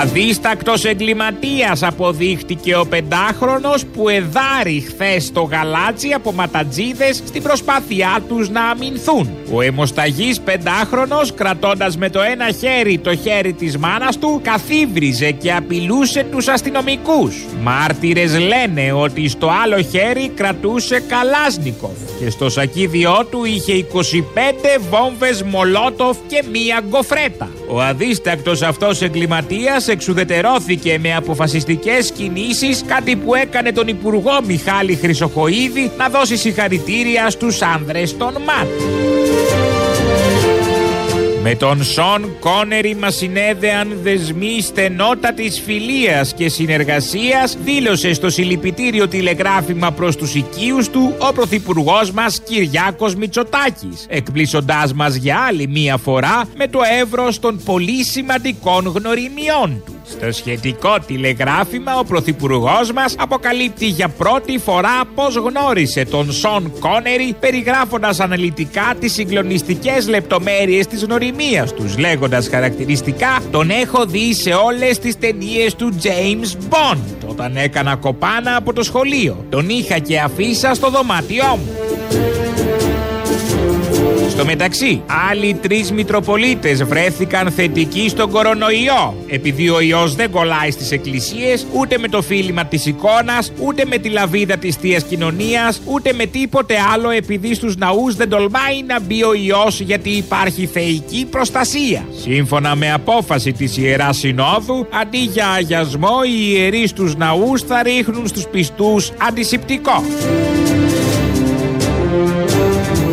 Αδίστακτος 0.00 0.84
εγκληματίας 0.84 1.82
αποδείχτηκε 1.82 2.76
ο 2.76 2.86
πεντάχρονος 2.86 3.86
που 3.86 4.08
εδάρει 4.08 4.84
χθες 4.88 5.32
το 5.32 5.42
γαλάτσι 5.42 6.12
από 6.12 6.32
ματατζίδες 6.32 7.16
στην 7.16 7.42
προσπάθειά 7.42 8.18
τους 8.28 8.48
να 8.48 8.64
αμυνθούν. 8.64 9.37
Ο 9.52 9.62
αιμοσταγής 9.62 10.40
πεντάχρονος 10.40 11.34
κρατώντας 11.34 11.96
με 11.96 12.10
το 12.10 12.20
ένα 12.20 12.50
χέρι 12.50 12.98
το 12.98 13.16
χέρι 13.16 13.52
της 13.52 13.78
μάνας 13.78 14.18
του 14.18 14.40
καθίβριζε 14.42 15.30
και 15.30 15.52
απειλούσε 15.52 16.26
τους 16.30 16.48
αστυνομικούς. 16.48 17.44
Μάρτυρες 17.62 18.38
λένε 18.38 18.92
ότι 18.92 19.28
στο 19.28 19.50
άλλο 19.62 19.82
χέρι 19.82 20.28
κρατούσε 20.28 21.02
καλάσνικοφ 21.08 21.90
και 22.20 22.30
στο 22.30 22.48
σακίδιό 22.48 23.26
του 23.30 23.44
είχε 23.44 23.72
25 23.72 24.02
βόμβες 24.90 25.42
μολότοφ 25.42 26.16
και 26.26 26.44
μία 26.52 26.82
γκοφρέτα. 26.88 27.48
Ο 27.68 27.82
αδίστακτος 27.82 28.62
αυτός 28.62 29.02
εγκληματίας 29.02 29.88
εξουδετερώθηκε 29.88 30.98
με 31.00 31.14
αποφασιστικές 31.14 32.10
κινήσεις 32.10 32.84
κάτι 32.86 33.16
που 33.16 33.34
έκανε 33.34 33.72
τον 33.72 33.88
Υπουργό 33.88 34.40
Μιχάλη 34.46 34.94
Χρυσοχοίδη 34.94 35.90
να 35.98 36.08
δώσει 36.08 36.36
συγχαρητήρια 36.36 37.30
στους 37.30 37.62
άνδρες 37.62 38.16
των 38.16 38.32
ΜΑΤ. 38.32 39.07
Με 41.42 41.54
τον 41.54 41.84
Σον 41.84 42.38
Κόνερι 42.40 42.94
μας 42.94 43.14
συνέδεαν 43.14 43.98
δεσμοί 44.02 44.60
στενότατης 44.60 45.60
φιλίας 45.60 46.34
και 46.34 46.48
συνεργασίας 46.48 47.56
δήλωσε 47.64 48.14
στο 48.14 48.30
συλληπιτήριο 48.30 49.08
τηλεγράφημα 49.08 49.92
προς 49.92 50.16
τους 50.16 50.34
οικείους 50.34 50.88
του 50.88 51.14
ο 51.18 51.32
Πρωθυπουργός 51.32 52.10
μας 52.10 52.40
Κυριάκος 52.40 53.14
Μητσοτάκης 53.14 54.06
εκπλήσοντάς 54.08 54.92
μας 54.92 55.14
για 55.14 55.38
άλλη 55.48 55.66
μία 55.68 55.96
φορά 55.96 56.44
με 56.56 56.68
το 56.68 56.80
εύρος 57.00 57.38
των 57.38 57.60
πολύ 57.64 58.04
σημαντικών 58.04 58.86
γνωριμιών 58.86 59.82
του. 59.86 59.97
Στο 60.10 60.32
σχετικό 60.32 60.96
τηλεγράφημα 61.06 61.98
ο 61.98 62.04
Πρωθυπουργός 62.04 62.92
μας 62.92 63.14
αποκαλύπτει 63.18 63.86
για 63.86 64.08
πρώτη 64.08 64.58
φορά 64.58 65.02
πως 65.14 65.36
γνώρισε 65.36 66.04
τον 66.04 66.32
Σον 66.32 66.72
Κόνερι 66.80 67.36
περιγράφοντας 67.40 68.20
αναλυτικά 68.20 68.94
τις 69.00 69.12
συγκλονιστικές 69.12 70.08
λεπτομέρειες 70.08 70.86
της 70.86 71.04
γνωριμίας 71.04 71.74
τους 71.74 71.98
λέγοντας 71.98 72.48
χαρακτηριστικά 72.48 73.38
τον 73.50 73.70
έχω 73.70 74.04
δει 74.06 74.34
σε 74.34 74.50
όλες 74.50 74.98
τις 74.98 75.18
ταινίες 75.18 75.74
του 75.74 75.92
James 76.02 76.72
Bond 76.72 77.18
όταν 77.26 77.56
έκανα 77.56 77.96
κοπάνα 77.96 78.56
από 78.56 78.72
το 78.72 78.82
σχολείο. 78.82 79.44
Τον 79.48 79.68
είχα 79.68 79.98
και 79.98 80.20
αφήσα 80.20 80.74
στο 80.74 80.90
δωμάτιό 80.90 81.56
μου. 81.56 81.68
Στο 84.38 84.46
μεταξύ, 84.46 85.02
άλλοι 85.30 85.54
τρεις 85.54 85.92
Μητροπολίτες 85.92 86.84
βρέθηκαν 86.84 87.50
θετικοί 87.50 88.08
στον 88.08 88.30
κορονοϊό. 88.30 89.16
Επειδή 89.28 89.68
ο 89.68 89.80
ιός 89.80 90.14
δεν 90.14 90.30
κολλάει 90.30 90.70
στις 90.70 90.90
εκκλησίες, 90.90 91.66
ούτε 91.72 91.98
με 91.98 92.08
το 92.08 92.22
φίλημα 92.22 92.64
της 92.64 92.86
εικόνας, 92.86 93.52
ούτε 93.60 93.84
με 93.84 93.98
τη 93.98 94.08
λαβίδα 94.08 94.56
της 94.56 94.76
θείας 94.76 95.02
κοινωνίας, 95.02 95.80
ούτε 95.84 96.12
με 96.12 96.26
τίποτε 96.26 96.74
άλλο, 96.92 97.10
επειδή 97.10 97.54
στους 97.54 97.76
ναούς 97.76 98.16
δεν 98.16 98.28
τολμάει 98.28 98.82
να 98.86 99.00
μπει 99.00 99.24
ο 99.24 99.34
ιός 99.34 99.80
γιατί 99.80 100.10
υπάρχει 100.10 100.66
θεϊκή 100.66 101.26
προστασία. 101.30 102.04
Σύμφωνα 102.20 102.74
με 102.74 102.92
απόφαση 102.92 103.52
της 103.52 103.76
ιεράς 103.76 104.16
συνόδου, 104.16 104.86
αντί 105.00 105.18
για 105.18 105.48
αγιασμό, 105.48 106.16
οι 106.26 106.52
ιερείς 106.52 106.90
στους 106.90 107.16
ναούς 107.16 107.62
θα 107.62 107.82
ρίχνουν 107.82 108.26
στους 108.26 108.46
πιστούς 108.46 109.10
αντισηπτικό. 109.28 110.02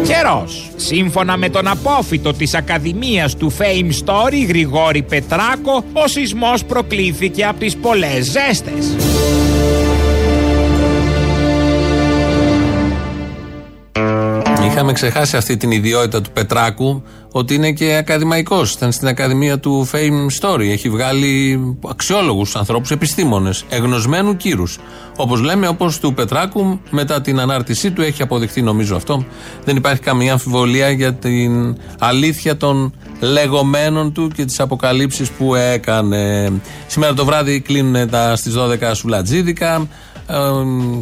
Καιρός. 0.07 0.69
Σύμφωνα 0.75 1.37
με 1.37 1.49
τον 1.49 1.67
απόφυτο 1.67 2.33
της 2.33 2.53
Ακαδημίας 2.53 3.35
του 3.35 3.51
Fame 3.57 4.05
Story 4.05 4.47
Γρηγόρη 4.47 5.01
Πετράκο, 5.01 5.83
ο 5.93 6.07
σεισμός 6.07 6.63
προκλήθηκε 6.63 7.45
από 7.45 7.59
τις 7.59 7.75
πολλές 7.75 8.25
ζέστες. 8.25 8.95
Είχαμε 14.65 14.93
ξεχάσει 14.93 15.37
αυτή 15.37 15.57
την 15.57 15.71
ιδιότητα 15.71 16.21
του 16.21 16.31
Πετράκου 16.31 17.03
ότι 17.37 17.53
είναι 17.53 17.71
και 17.71 17.95
ακαδημαϊκός. 17.95 18.73
Ήταν 18.73 18.91
στην 18.91 19.07
Ακαδημία 19.07 19.59
του 19.59 19.89
Fame 19.91 20.41
Story. 20.41 20.67
Έχει 20.69 20.89
βγάλει 20.89 21.59
αξιόλογους 21.89 22.55
ανθρώπους, 22.55 22.91
επιστήμονες, 22.91 23.63
εγνωσμένου 23.69 24.37
κύρους. 24.37 24.77
Όπως 25.15 25.41
λέμε, 25.41 25.67
όπως 25.67 25.99
του 25.99 26.13
Πετράκου, 26.13 26.79
μετά 26.89 27.21
την 27.21 27.39
ανάρτησή 27.39 27.91
του 27.91 28.01
έχει 28.01 28.21
αποδειχθεί 28.21 28.61
νομίζω 28.61 28.95
αυτό. 28.95 29.25
Δεν 29.63 29.75
υπάρχει 29.75 30.01
καμία 30.01 30.31
αμφιβολία 30.31 30.89
για 30.89 31.13
την 31.13 31.77
αλήθεια 31.99 32.57
των 32.57 32.93
λεγόμενων 33.19 34.13
του 34.13 34.31
και 34.35 34.45
τις 34.45 34.59
αποκαλύψεις 34.59 35.29
που 35.29 35.55
έκανε. 35.55 36.51
Σήμερα 36.87 37.13
το 37.13 37.25
βράδυ 37.25 37.59
κλείνουν 37.59 38.09
τα 38.09 38.35
στις 38.35 38.53
12 38.53 38.91
σουλατζίδικα 38.93 39.87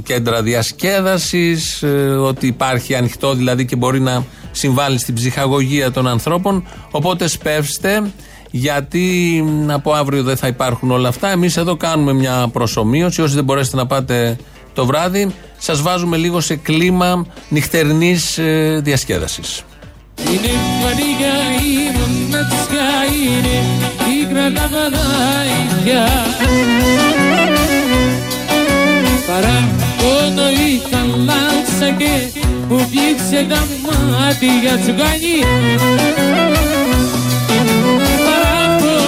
κέντρα 0.03 0.41
διασκέδασης, 0.41 1.83
ότι 2.19 2.47
υπάρχει 2.47 2.95
ανοιχτό 2.95 3.33
δηλαδή 3.33 3.65
και 3.65 3.75
μπορεί 3.75 3.99
να 3.99 4.25
συμβάλλει 4.55 4.97
στην 4.97 5.13
ψυχαγωγία 5.13 5.91
των 5.91 6.07
ανθρώπων. 6.07 6.63
Οπότε 6.91 7.27
σπεύστε, 7.27 8.11
γιατί 8.51 9.43
από 9.67 9.93
αύριο 9.93 10.23
δεν 10.23 10.37
θα 10.37 10.47
υπάρχουν 10.47 10.91
όλα 10.91 11.07
αυτά. 11.07 11.29
Εμείς 11.29 11.57
εδώ 11.57 11.75
κάνουμε 11.75 12.13
μια 12.13 12.49
προσωμείωση. 12.53 13.21
Όσοι 13.21 13.35
δεν 13.35 13.43
μπορέσετε 13.43 13.75
να 13.75 13.85
πάτε 13.85 14.37
το 14.73 14.85
βράδυ, 14.85 15.33
σας 15.57 15.81
βάζουμε 15.81 16.17
λίγο 16.17 16.39
σε 16.39 16.55
κλίμα 16.55 17.25
νυχτερινής 17.49 18.39
διασκέδασης. 18.79 19.63
Παραπονό 29.27 30.49
ήταν 30.75 31.07
λάμψα 31.25 31.89
και 31.97 32.39
που 32.73 32.87
πλήξε 32.89 33.45
τα 33.49 33.67
μάτια 33.85 34.77
τσουγκάνι 34.77 35.35
Παραπονό 38.25 38.99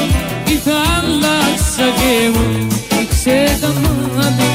ήταν 0.51 1.05
λάμψα 1.21 1.87
και 1.99 2.29
μου 2.33 2.67
πλήξε 2.89 3.57
τα 3.61 3.67
μάτια 3.67 4.45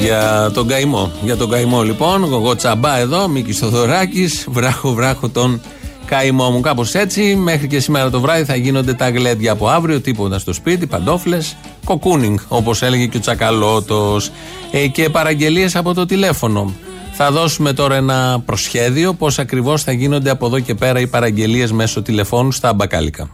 Για 0.00 0.50
τον 0.54 0.66
καημό. 0.68 1.12
Για 1.22 1.36
τον 1.36 1.50
καημό 1.50 1.82
λοιπόν. 1.82 2.22
Εγώ 2.22 2.56
τσαμπά 2.56 2.98
εδώ, 2.98 3.28
Μίκης 3.28 3.58
Θοδωράκης. 3.58 4.46
Βράχω, 4.50 4.92
βράχω 4.92 5.28
τον 5.28 5.60
καημό 6.08 6.50
μου. 6.50 6.60
Κάπως 6.60 6.94
έτσι, 6.94 7.36
μέχρι 7.36 7.66
και 7.66 7.80
σήμερα 7.80 8.10
το 8.10 8.20
βράδυ 8.20 8.44
θα 8.44 8.56
γίνονται 8.56 8.94
τα 8.94 9.10
γλέντια 9.10 9.52
από 9.52 9.68
αύριο. 9.68 10.00
Τίποτα 10.00 10.38
στο 10.38 10.52
σπίτι, 10.52 10.86
παντόφλες. 10.86 11.56
Κοκούνινγκ, 11.84 12.38
όπως 12.48 12.82
έλεγε 12.82 13.06
και 13.06 13.16
ο 13.16 13.20
Τσακαλώτος. 13.20 14.30
Ε, 14.70 14.86
και 14.86 15.08
παραγγελίες 15.08 15.76
από 15.76 15.94
το 15.94 16.06
τηλέφωνο. 16.06 16.72
Θα 17.12 17.30
δώσουμε 17.30 17.72
τώρα 17.72 17.94
ένα 17.96 18.42
προσχέδιο 18.46 19.14
πώς 19.14 19.38
ακριβώς 19.38 19.82
θα 19.82 19.92
γίνονται 19.92 20.30
από 20.30 20.46
εδώ 20.46 20.60
και 20.60 20.74
πέρα 20.74 21.00
οι 21.00 21.06
παραγγελίες 21.06 21.72
μέσω 21.72 22.02
τηλεφώνου 22.02 22.52
στα 22.52 22.74
μπακάλικα. 22.74 23.28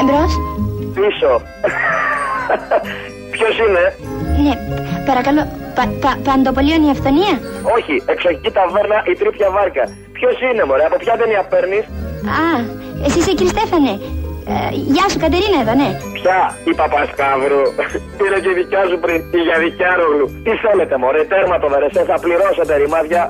Εμπρός. 0.00 0.32
Πίσω. 0.94 1.30
Ποιος 3.30 3.54
είναι; 3.58 3.84
Ναι, 4.48 4.54
παρακαλώ. 5.06 5.42
Πα, 5.74 5.84
πα, 6.00 6.18
παντοπολίων 6.24 6.82
η 6.86 6.90
αυθονία; 6.90 7.34
Όχι, 7.76 8.02
εξοχική 8.06 8.50
ταβέρνα 8.50 8.98
η 9.10 9.14
τρίπια 9.20 9.50
βάρκα. 9.50 9.84
Ποιος 10.22 10.40
είναι, 10.48 10.64
μωρέ, 10.68 10.84
από 10.90 10.96
ποια 11.02 11.14
ταινία 11.20 11.42
παίρνεις; 11.52 11.84
Α, 12.38 12.46
εσύ 13.06 13.18
είσαι 13.18 13.32
κύριε 13.38 13.52
Στέφανε. 13.56 13.92
Ε, 14.52 14.54
γεια 14.94 15.06
σου, 15.10 15.18
Κατερίνα 15.24 15.58
εδώ, 15.64 15.74
ναι. 15.80 15.88
Ποια, 16.18 16.40
η 16.70 16.72
Παπασκάβρου. 16.80 17.62
Πήρε 18.18 18.38
και 18.44 18.50
η 18.54 18.56
δικιά 18.60 18.82
σου 18.90 18.96
πριν, 19.04 19.18
η 19.38 19.40
Γιαδικιάρογλου. 19.46 20.26
Τι 20.44 20.52
θέλετε, 20.64 20.94
μωρέ, 21.02 21.22
τέρμα 21.32 21.56
το 21.62 21.68
βερεσέ, 21.72 22.02
θα 22.10 22.16
πληρώσετε 22.24 22.72
ρημάδια. 22.82 23.22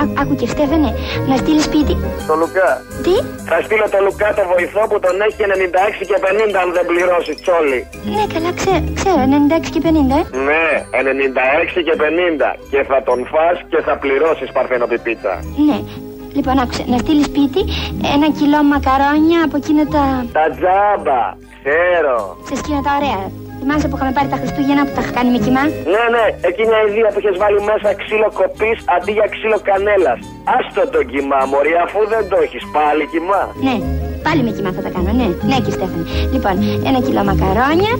Α, 0.00 0.02
άκου 0.20 0.34
και 0.40 0.46
Στέφανε, 0.54 0.90
να 1.30 1.34
στείλεις 1.42 1.64
σπίτι. 1.70 1.94
Το 2.28 2.34
Λουκά. 2.40 2.70
Τι; 3.04 3.14
Θα 3.50 3.56
στείλω 3.64 3.86
το 3.94 3.98
Λουκά 4.06 4.28
το 4.38 4.42
βοηθό 4.52 4.82
που 4.90 4.98
τον 5.04 5.14
έχει 5.26 5.42
96 6.00 6.04
και 6.10 6.16
50 6.24 6.56
αν 6.62 6.68
δεν 6.76 6.84
πληρώσει 6.90 7.32
τσόλι. 7.42 7.80
Ναι, 8.14 8.24
καλά, 8.34 8.50
ξέ- 8.60 8.84
ξέρω, 8.98 9.20
96 9.34 9.68
και 9.74 9.80
50, 9.86 10.16
ε. 10.20 10.22
Ναι, 10.48 10.66
96 11.00 11.80
και 11.86 11.94
50. 12.02 12.48
Και 12.72 12.80
θα 12.90 12.98
τον 13.08 13.18
φας 13.32 13.56
και 13.70 13.80
θα 13.86 13.94
πληρώσεις 14.02 14.48
παρθενοπιπίτσα. 14.56 15.34
Ναι. 15.68 15.78
Λοιπόν, 16.36 16.58
άκουσε, 16.62 16.84
να 16.92 16.98
στείλεις 16.98 17.26
σπίτι 17.32 17.60
ένα 18.14 18.28
κιλό 18.38 18.60
μακαρόνια 18.72 19.38
από 19.46 19.56
εκείνα 19.60 19.84
τα. 19.94 20.04
Τα 20.38 20.44
τζάμπα, 20.56 21.22
ξέρω. 21.58 22.16
σε 22.48 22.54
σκήνα 22.60 22.80
τα 22.86 22.92
ωραία. 23.00 23.22
Θυμάσαι 23.60 23.86
που 23.88 23.96
είχαμε 23.96 24.12
πάρει 24.16 24.28
τα 24.34 24.38
Χριστούγεννα 24.42 24.82
που 24.86 24.92
τα 24.96 25.00
είχα 25.02 25.12
κάνει 25.18 25.30
με 25.34 25.38
κοιμά. 25.44 25.62
Ναι, 25.94 26.04
ναι, 26.14 26.24
εκείνη 26.50 26.70
η 26.86 26.88
ιδέα 26.90 27.10
που 27.14 27.20
είχες 27.22 27.36
βάλει 27.42 27.58
μέσα 27.70 27.88
ξύλο 28.00 28.28
κοπής 28.40 28.78
αντί 28.94 29.12
για 29.18 29.26
ξύλο 29.34 29.58
κανέλας. 29.70 30.18
Άστο 30.56 30.82
το 30.94 31.00
κοιμά, 31.10 31.40
Μωρή, 31.50 31.72
αφού 31.84 32.00
δεν 32.12 32.22
το 32.30 32.36
έχεις 32.46 32.62
πάλι 32.76 33.02
κοιμά. 33.12 33.42
Ναι, 33.66 33.76
πάλι 34.26 34.40
με 34.46 34.50
κοιμά 34.56 34.70
θα 34.76 34.82
τα 34.86 34.90
κάνω, 34.94 35.10
ναι. 35.20 35.28
Ναι, 35.50 35.56
και 35.64 35.72
Στέφανη. 35.76 36.04
Λοιπόν, 36.34 36.54
ένα 36.88 36.98
κιλό 37.06 37.22
μακαρόνια, 37.30 37.92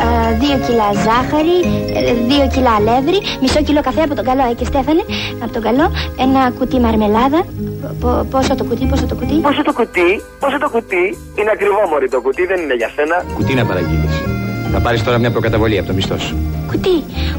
α, 0.00 0.04
δύο 0.42 0.56
κιλά 0.66 0.88
ζάχαρη, 1.06 1.56
ε, 1.98 2.00
δύο 2.30 2.44
κιλά 2.54 2.72
αλεύρι, 2.80 3.18
μισό 3.42 3.60
κιλό 3.66 3.80
καφέ 3.88 4.02
από 4.08 4.14
τον 4.18 4.24
καλό, 4.30 4.42
ε, 4.50 4.52
και 4.58 4.66
Στέφανε, 4.70 5.02
από 5.44 5.52
τον 5.56 5.62
καλό, 5.68 5.86
ένα 6.24 6.40
κουτί 6.58 6.76
μαρμελάδα. 6.84 7.40
Πο- 8.02 8.24
πόσο 8.32 8.52
το 8.58 8.64
κουτί, 8.68 8.84
πόσο 8.92 9.04
το 9.10 9.14
κουτί; 9.20 9.34
Πόσο 9.48 9.62
το 9.68 9.72
κουτί, 9.78 10.10
πόσο 10.42 10.58
το 10.64 10.68
κουτί. 10.74 11.04
Είναι 11.38 11.50
ακριβό, 11.56 11.80
Μωρή, 11.90 12.08
το 12.14 12.20
κουτί 12.24 12.42
δεν 12.50 12.58
είναι 12.62 12.76
για 12.82 12.90
σένα. 12.96 13.16
Κουτί 13.36 13.52
να 13.60 13.64
παραγγείλεις. 13.70 14.16
Θα 14.72 14.80
πάρεις 14.80 15.04
τώρα 15.04 15.18
μια 15.18 15.30
προκαταβολή 15.30 15.78
από 15.78 15.86
το 15.86 15.94
μισθός 15.94 16.22
σου. 16.22 16.36
Κουτί, 16.70 16.96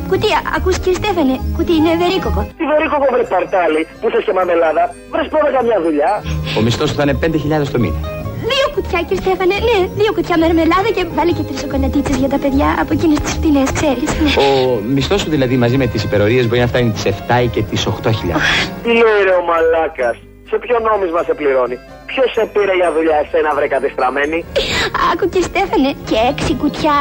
κουτί, 0.10 0.30
α- 0.40 0.46
ακούς 0.58 0.76
κύριε 0.80 0.98
Στέφανε, 1.02 1.36
κουτί 1.56 1.74
είναι 1.80 1.92
βερίκοκο. 2.02 2.42
Τι 2.58 2.64
βερίκοκο 2.72 3.06
βρε 3.14 3.24
παρτάλι, 3.34 3.82
που 4.02 4.08
θες 4.12 4.24
και 4.28 4.34
μαμελάδα, 4.40 4.84
βρες 5.12 5.28
πρώτα 5.34 5.50
καμιά 5.58 5.78
δουλειά. 5.86 6.12
Ο 6.58 6.62
μισθός 6.66 6.90
σου 6.90 6.96
θα 6.96 7.04
είναι 7.04 7.16
5.000 7.24 7.70
το 7.76 7.80
μήνα. 7.84 8.00
Δύο 8.52 8.68
κουτιά, 8.76 9.00
κύριε 9.08 9.22
Στέφανε, 9.24 9.56
ναι, 9.68 9.78
δύο 10.00 10.12
κουτιά 10.18 10.36
μαρμελάδα 10.42 10.90
και 10.96 11.04
βάλε 11.18 11.32
και 11.38 11.44
τρεις 11.48 11.60
σοκολατίτσες 11.64 12.16
για 12.22 12.30
τα 12.34 12.38
παιδιά 12.44 12.70
από 12.82 12.92
εκείνες 12.98 13.20
τις 13.24 13.34
φτηνές, 13.38 13.70
ξέρεις. 13.78 14.10
Ναι. 14.22 14.30
Ο 14.46 14.48
μισθός 14.96 15.20
σου 15.22 15.30
δηλαδή 15.36 15.56
μαζί 15.64 15.78
με 15.82 15.88
τις 15.92 16.02
υπερορίες 16.08 16.44
μπορεί 16.48 16.60
να 16.66 16.68
φτάνει 16.72 16.90
τις 16.96 17.06
7 17.06 17.44
ή 17.46 17.48
και 17.56 17.62
τις 17.70 17.82
8.000. 17.88 18.40
Τι 18.84 18.92
λέει 19.02 19.20
ρε 19.28 19.34
ο 19.42 19.44
μαλάκας, 19.50 20.16
σε 20.50 20.56
ποιο 20.64 20.76
νόμισμα 20.88 21.22
σε 21.28 21.34
πληρώνει; 21.40 21.78
Ποιος 22.12 22.30
σε 22.36 22.44
πήρε 22.54 22.74
για 22.82 22.90
δουλειά 22.96 23.18
εσένα 23.24 23.52
βρε 23.58 23.68
κατεστραμμένη; 23.76 24.40
Άκου 25.12 25.26
και 25.34 25.42
Στέφανε, 25.50 25.92
και 26.10 26.18
έξι 26.32 26.52
κουτιά 26.62 26.98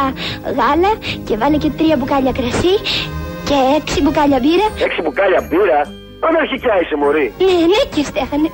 γάλα 0.58 0.92
και 1.26 1.34
βάλε 1.40 1.56
και 1.64 1.70
τρία 1.78 1.96
μπουκάλια 1.96 2.32
κρασί 2.38 2.74
και 3.48 3.56
έξι 3.78 3.98
μπουκάλια 4.02 4.38
μπύρα. 4.42 4.66
Έξι 4.86 5.00
μπουκάλια 5.02 5.40
μπύρα; 5.48 5.80
Αναρχικά 6.28 6.72
είσαι 6.80 6.96
μωρή. 7.02 7.26
Ναι, 7.46 7.54
ναι 7.72 7.80
και 7.94 8.02
Στέφανε. 8.10 8.48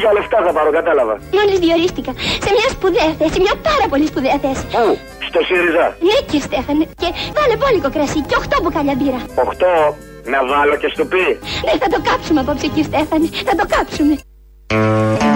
Για 0.00 0.10
λεφτά 0.16 0.38
θα 0.46 0.52
πάρω, 0.56 0.70
κατάλαβα. 0.78 1.14
Μόλις 1.36 1.58
διορίστηκα 1.64 2.12
σε 2.44 2.50
μια 2.56 2.68
σπουδαία 2.74 3.10
θέση, 3.20 3.38
μια 3.46 3.56
πάρα 3.68 3.86
πολύ 3.92 4.06
σπουδαία 4.10 4.38
θέση. 4.44 4.64
Πού, 4.74 4.86
στο 5.28 5.40
ΣΥΡΙΖΑ; 5.48 5.86
Ναι 6.08 6.16
και 6.30 6.38
Στέφανε, 6.46 6.84
και 7.00 7.08
βάλε 7.36 7.56
πόλικο 7.62 7.88
κρασί 7.96 8.20
και 8.28 8.36
οχτώ 8.40 8.56
μπουκάλια 8.62 8.94
μπύρα. 8.98 9.20
Οχτώ, 9.44 9.74
να 10.32 10.38
βάλω 10.50 10.74
και 10.82 10.88
στο 10.94 11.04
πει. 11.12 11.24
Ναι, 11.66 11.72
θα 11.82 11.88
το 11.94 11.98
κάψουμε 12.08 12.40
απόψε 12.44 12.66
κύριε 12.74 12.88
Στέφανε, 12.90 13.26
θα 13.48 13.54
το 13.60 13.64
κάψουμε. 13.74 14.14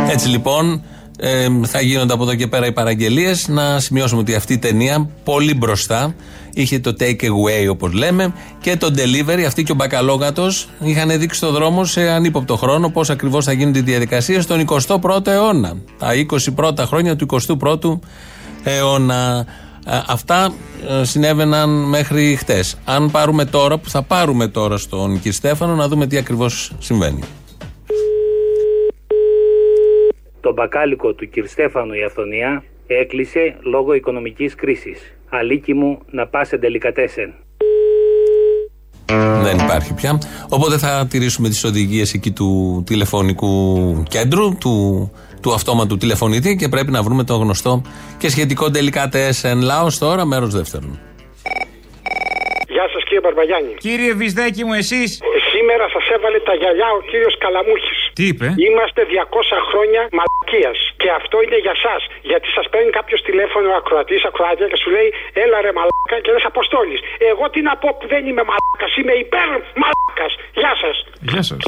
Έτσι 0.08 0.28
λοιπόν 0.28 0.82
ε, 1.18 1.46
θα 1.64 1.80
γίνονται 1.80 2.12
από 2.12 2.22
εδώ 2.22 2.34
και 2.34 2.46
πέρα 2.46 2.66
οι 2.66 2.72
παραγγελίες. 2.72 3.48
Να 3.48 3.80
σημειώσουμε 3.80 4.20
ότι 4.20 4.34
αυτή 4.34 4.52
η 4.52 4.58
ταινία 4.58 5.08
πολύ 5.24 5.54
μπροστά 5.54 6.14
είχε 6.52 6.78
το 6.78 6.96
take 7.00 7.22
away 7.22 7.70
όπως 7.70 7.92
λέμε 7.92 8.32
και 8.60 8.76
το 8.76 8.94
delivery. 8.96 9.42
Αυτή 9.46 9.62
και 9.62 9.72
ο 9.72 9.74
Μπακαλόγατος 9.74 10.68
είχαν 10.80 11.18
δείξει 11.18 11.40
το 11.40 11.50
δρόμο 11.50 11.84
σε 11.84 12.08
ανύποπτο 12.08 12.56
χρόνο 12.56 12.90
πώς 12.90 13.10
ακριβώς 13.10 13.44
θα 13.44 13.52
γίνονται 13.52 13.78
οι 13.78 13.82
διαδικασίες 13.82 14.44
στον 14.44 14.64
21ο 14.86 15.26
αιώνα. 15.26 15.76
Τα 15.98 16.08
20 16.30 16.38
πρώτα 16.54 16.84
χρόνια 16.86 17.16
του 17.16 17.26
21ου 17.30 17.98
αιώνα. 18.62 19.46
Ε, 19.86 20.02
Αυτά 20.06 20.52
ε, 21.00 21.04
συνέβαιναν 21.04 21.70
μέχρι 21.70 22.36
χτες. 22.36 22.76
Αν 22.84 23.10
πάρουμε 23.10 23.44
τώρα, 23.44 23.78
που 23.78 23.90
θα 23.90 24.02
πάρουμε 24.02 24.48
τώρα 24.48 24.76
στον 24.76 25.20
κ. 25.20 25.32
Στέφανο, 25.32 25.74
να 25.74 25.88
δούμε 25.88 26.06
τι 26.06 26.16
ακριβώς 26.16 26.72
συμβαίνει. 26.78 27.22
Το 30.48 30.54
μπακάλικο 30.54 31.12
του 31.12 31.28
κ. 31.30 31.46
Στέφανου 31.46 31.94
η 31.94 32.02
αυθονία 32.02 32.64
έκλεισε 32.86 33.56
λόγω 33.62 33.92
οικονομικής 33.92 34.54
κρίσης. 34.54 34.98
Αλίκη 35.28 35.74
μου 35.74 35.98
να 36.10 36.26
πας 36.26 36.48
σε 36.48 36.58
τελικατέσεν. 36.58 37.34
Δεν 39.42 39.58
υπάρχει 39.58 39.94
πια. 39.94 40.18
Οπότε 40.48 40.78
θα 40.78 41.06
τηρήσουμε 41.10 41.48
τις 41.48 41.64
οδηγίες 41.64 42.14
εκεί 42.14 42.30
του 42.30 42.82
τηλεφωνικού 42.86 43.52
κέντρου, 44.08 44.58
του, 44.58 44.74
του 45.42 45.52
αυτόματου 45.52 45.96
τηλεφωνητή 45.96 46.56
και 46.56 46.68
πρέπει 46.68 46.90
να 46.90 47.02
βρούμε 47.02 47.24
το 47.24 47.34
γνωστό 47.34 47.82
και 48.18 48.28
σχετικό 48.28 48.70
τελικατέσεν. 48.70 49.60
Λάος 49.62 49.98
τώρα, 49.98 50.24
μέρος 50.24 50.54
δεύτερον. 50.54 51.00
Γεια 52.68 52.88
σας 52.92 53.02
κύριε 53.04 53.20
Μπαρμπαγιάννη. 53.20 53.74
Κύριε 53.74 54.12
Βυσδέκη 54.14 54.64
μου, 54.64 54.72
εσείς; 54.72 55.20
Σήμερα 55.52 55.88
σας 55.88 56.08
έβαλε 56.16 56.38
τα 56.38 56.54
γυαλιά 56.54 56.88
ο 56.98 57.00
κύριος 57.10 57.34
Καλαμούχης. 57.38 58.07
Τι 58.18 58.24
είπε; 58.32 58.46
Είμαστε 58.66 59.00
200 59.10 59.58
χρόνια 59.70 60.02
μαλακίας. 60.18 60.78
Και 61.00 61.08
αυτό 61.20 61.36
είναι 61.44 61.58
για 61.64 61.74
εσά. 61.78 61.94
Γιατί 62.30 62.48
σας 62.56 62.66
παίρνει 62.72 62.90
κάποιος 62.98 63.20
τηλέφωνο 63.28 63.68
ακροατής, 63.80 64.22
ακροάτια 64.30 64.66
και 64.72 64.78
σου 64.82 64.90
λέει 64.96 65.08
Έλα 65.42 65.58
ρε 65.66 65.72
μαλάκα 65.78 66.16
και 66.22 66.30
λες 66.34 66.44
Αποστόλης. 66.52 67.00
Εγώ 67.30 67.44
τι 67.52 67.60
να 67.68 67.74
πω 67.82 67.88
που 67.98 68.06
δεν 68.12 68.22
είμαι 68.28 68.44
μαλάκας, 68.50 68.92
είμαι 68.98 69.14
υπέρ 69.24 69.48
μαλάκας. 69.82 70.32
Γεια 70.60 70.72
σας. 70.82 70.96
Γεια 71.30 71.42
σας. 71.50 71.62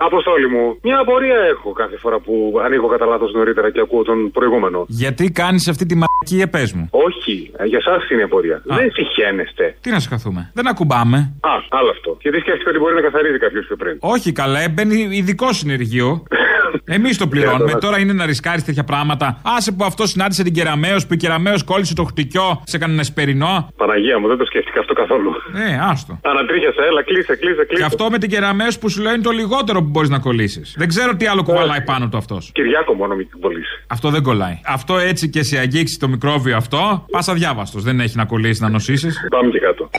Αποστόλη 0.00 0.48
μου, 0.48 0.78
μια 0.82 0.98
απορία 0.98 1.36
έχω 1.36 1.72
κάθε 1.72 1.96
φορά 1.96 2.18
που 2.20 2.60
ανοίγω 2.64 2.86
κατά 2.86 3.06
λάθος 3.06 3.32
νωρίτερα 3.32 3.70
και 3.70 3.80
ακούω 3.80 4.02
τον 4.02 4.30
προηγούμενο. 4.30 4.84
Γιατί 4.88 5.30
κάνεις 5.30 5.68
αυτή 5.68 5.86
τη 5.86 5.94
μαλακία, 5.94 6.48
πες 6.48 6.72
μου. 6.72 6.88
Όχι, 6.90 7.50
ε, 7.56 7.64
για 7.64 7.78
εσά 7.78 7.96
είναι 8.12 8.20
η 8.20 8.24
απορία. 8.24 8.62
Δεν 8.64 8.90
συχαίνεστε. 8.92 9.76
Τι 9.80 9.90
να 9.90 10.00
σκαθούμε. 10.00 10.50
Δεν 10.54 10.66
ακουμπάμε. 10.68 11.16
Α, 11.40 11.50
άλλο 11.68 11.90
αυτό. 11.90 12.16
Γιατί 12.20 12.38
σκέφτηκα 12.38 12.70
ότι 12.70 12.78
μπορεί 12.78 12.94
να 12.94 13.00
καθαρίζει 13.00 13.38
κάποιος 13.38 13.66
πιο 13.66 13.76
πριν. 13.76 13.96
Όχι 14.00 14.32
καλά, 14.32 14.68
μπαίνει 14.68 15.08
ειδικό 15.10 15.52
συνεργείο. 15.52 16.22
Εμείς 16.96 17.18
το 17.18 17.26
πληρώνουμε. 17.28 17.74
Τώρα 17.74 17.98
είναι 17.98 18.12
να 18.12 18.26
ρισκάρεις 18.26 18.64
τέτοια 18.64 18.84
πράγματα. 18.84 19.40
Άσε 19.56 19.72
που 19.72 19.84
αυτό 19.84 20.06
συνάντησε 20.06 20.42
την 20.42 20.52
Κεραμαίο 20.52 20.96
που 20.96 21.14
η 21.14 21.16
Κεραμαίο 21.16 21.54
κόλλησε 21.64 21.94
το 21.94 22.04
χτυκιό 22.04 22.62
σε 22.64 22.78
κανένα 22.78 23.02
σπερινό. 23.02 23.68
Παναγία 23.76 24.18
μου, 24.18 24.28
δεν 24.28 24.36
το 24.36 24.44
σκέφτηκα 24.44 24.80
αυτό 24.80 24.92
καθόλου. 24.92 25.30
Ε, 25.54 25.78
άστο. 25.90 26.18
Ανατρίχιασα, 26.22 26.82
έλα, 26.84 27.02
κλείσε, 27.02 27.36
κλείσε, 27.36 27.64
κλείσε. 27.64 27.82
Και 27.82 27.84
αυτό 27.84 28.10
με 28.10 28.18
την 28.18 28.30
Κεραμαίο 28.30 28.68
που 28.80 28.88
σου 28.88 29.02
λέει 29.02 29.12
είναι 29.18 29.26
το 29.26 29.30
λιγότερο 29.30 29.82
που 29.82 29.88
μπορείς 29.88 30.08
να 30.08 30.18
κολλήσεις. 30.18 30.74
Δεν 30.78 30.88
ξέρω 30.88 31.16
τι 31.16 31.26
άλλο 31.26 31.42
κουβαλάει 31.42 31.82
πάνω 31.82 32.08
του 32.08 32.16
αυτός. 32.16 32.50
Κυριάκο 32.54 32.94
μόνο 32.94 33.14
μην 33.14 33.28
κολλήσεις. 33.40 33.84
Αυτό 33.86 34.10
δεν 34.10 34.22
κολλάει. 34.22 34.60
Αυτό 34.64 34.98
έτσι 34.98 35.28
και 35.28 35.42
σε 35.42 35.58
αγγίξει 35.58 35.98
το 35.98 36.08
μικρόβιο 36.08 36.56
αυτό, 36.56 37.06
πας 37.10 37.28
αδιάβαστος. 37.28 37.82
Δεν 37.82 38.00
έχει 38.00 38.16
να 38.16 38.24
κολλήσεις 38.24 38.60
να 38.60 38.68
νοσήσεις. 38.68 39.20
Πάμε 39.30 39.50
και 39.50 39.58
κάτω. 39.58 39.90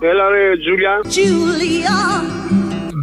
Έλα 0.00 0.28
ρε 0.28 0.56
Τζούλια. 0.56 1.00
Τζούλια, 1.08 1.96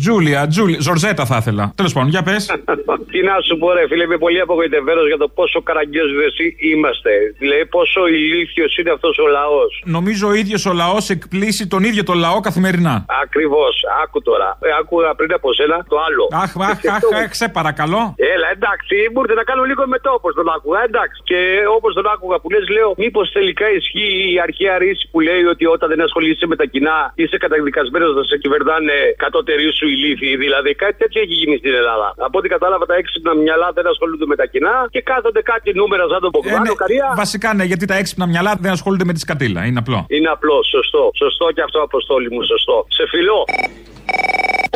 Τζούλια, 0.02 0.48
Ζορζέτα 0.80 1.26
θα 1.26 1.38
ήθελα. 1.41 1.64
Τέλος 1.76 1.93
πάντων, 1.93 2.10
για 2.10 2.24
πες. 2.24 2.43
Τι 3.12 3.20
να 3.30 3.36
σου 3.48 3.58
πω, 3.58 3.68
ρε 3.78 3.84
φίλε, 3.89 4.04
είμαι 4.04 4.18
πολύ 4.26 4.39
απογοητευμένος 4.39 5.08
για 5.08 5.18
το 5.18 5.28
πόσο 5.28 5.62
καραγκιόζιδε 5.68 6.28
είμαστε. 6.72 7.12
Δηλαδή, 7.41 7.66
πόσο 7.66 8.00
ηλίθιος 8.08 8.72
είναι 8.78 8.91
αυτός 8.91 9.16
ο 9.18 9.28
λαός. 9.38 9.72
Νομίζω 9.98 10.26
ο 10.28 10.34
ίδιος 10.41 10.66
ο 10.66 10.74
λαός 10.74 11.10
εκπλήσει 11.16 11.64
τον 11.74 11.82
ίδιο 11.89 12.04
το 12.04 12.14
λαό 12.14 12.39
καθημερινά. 12.48 13.06
Ακριβώς, 13.24 13.76
άκου 14.04 14.20
τώρα. 14.30 14.50
Ε, 14.62 14.70
άκουγα 14.80 15.10
πριν 15.20 15.32
από 15.38 15.48
σένα 15.58 15.78
το 15.91 15.95
άλλο. 16.08 16.24
Αχ, 16.43 16.52
αχ, 16.72 16.80
αχ, 16.95 17.04
αχ, 17.24 17.32
σε 17.41 17.48
παρακαλώ. 17.58 18.02
Έλα, 18.36 18.48
εντάξει, 18.58 18.95
μου 19.12 19.20
ήρθε 19.24 19.36
να 19.41 19.45
κάνω 19.50 19.64
λίγο 19.70 19.84
μετά 19.95 20.10
όπως 20.20 20.32
τον 20.39 20.48
άκουγα. 20.56 20.80
Εντάξει. 20.89 21.18
Και 21.30 21.39
όπως 21.78 21.91
τον 21.98 22.06
άκουγα 22.14 22.38
που 22.41 22.50
λες, 22.54 22.66
λέω, 22.76 22.89
μήπως 23.04 23.26
τελικά 23.38 23.66
ισχύει 23.78 24.14
η 24.36 24.38
αρχαία 24.48 24.76
ρίση 24.84 25.04
που 25.12 25.20
λέει 25.28 25.43
ότι 25.54 25.66
όταν 25.76 25.88
δεν 25.91 26.02
ασχολείσαι 26.08 26.45
με 26.52 26.56
τα 26.62 26.66
κοινά 26.74 26.98
είσαι 27.22 27.38
καταδικασμένος 27.43 28.12
να 28.20 28.24
σε 28.32 28.36
κυβερνάνε 28.43 28.98
κατώτεροι 29.24 29.68
σου 29.80 29.86
ηλίθιοι. 29.95 30.35
Δηλαδή 30.43 30.75
κάτι 30.83 30.97
τέτοιο 31.01 31.21
έχει 31.21 31.33
γίνει 31.41 31.55
στην 31.57 31.73
Ελλάδα. 31.73 32.07
Από 32.17 32.38
ό,τι 32.39 32.47
κατάλαβα 32.55 32.85
τα 32.85 32.95
έξυπνα 32.95 33.33
μυαλά 33.35 33.71
δεν 33.77 33.88
ασχολούνται 33.88 34.25
με 34.25 34.35
τα 34.35 34.45
κοινά 34.45 34.88
και 34.93 35.01
κάθονται 35.01 35.41
κάτι 35.41 35.73
νούμερα 35.73 36.03
σαν 36.11 36.19
τον 36.21 36.31
Ποκμάνο. 36.31 36.55
Ε, 36.55 36.59
ναι, 36.59 36.73
καρία. 36.83 37.13
Βασικά 37.15 37.53
ναι, 37.53 37.63
γιατί 37.63 37.85
τα 37.85 37.95
έξυπνα 37.95 38.25
μυαλά 38.27 38.51
δεν 38.59 38.71
ασχολούνται 38.71 39.05
με 39.05 39.13
τη 39.13 39.19
σκατήλα. 39.19 39.65
Είναι 39.65 39.79
απλό. 39.79 40.05
Είναι 40.07 40.29
απλό, 40.35 40.57
σωστό. 40.63 41.03
Σωστό 41.13 41.45
και 41.55 41.61
αυτό 41.61 41.77
αποστόλη 41.81 42.27
μου, 42.33 42.41
σωστό. 42.43 42.85
Σε 42.89 43.03
φιλό. 43.11 43.39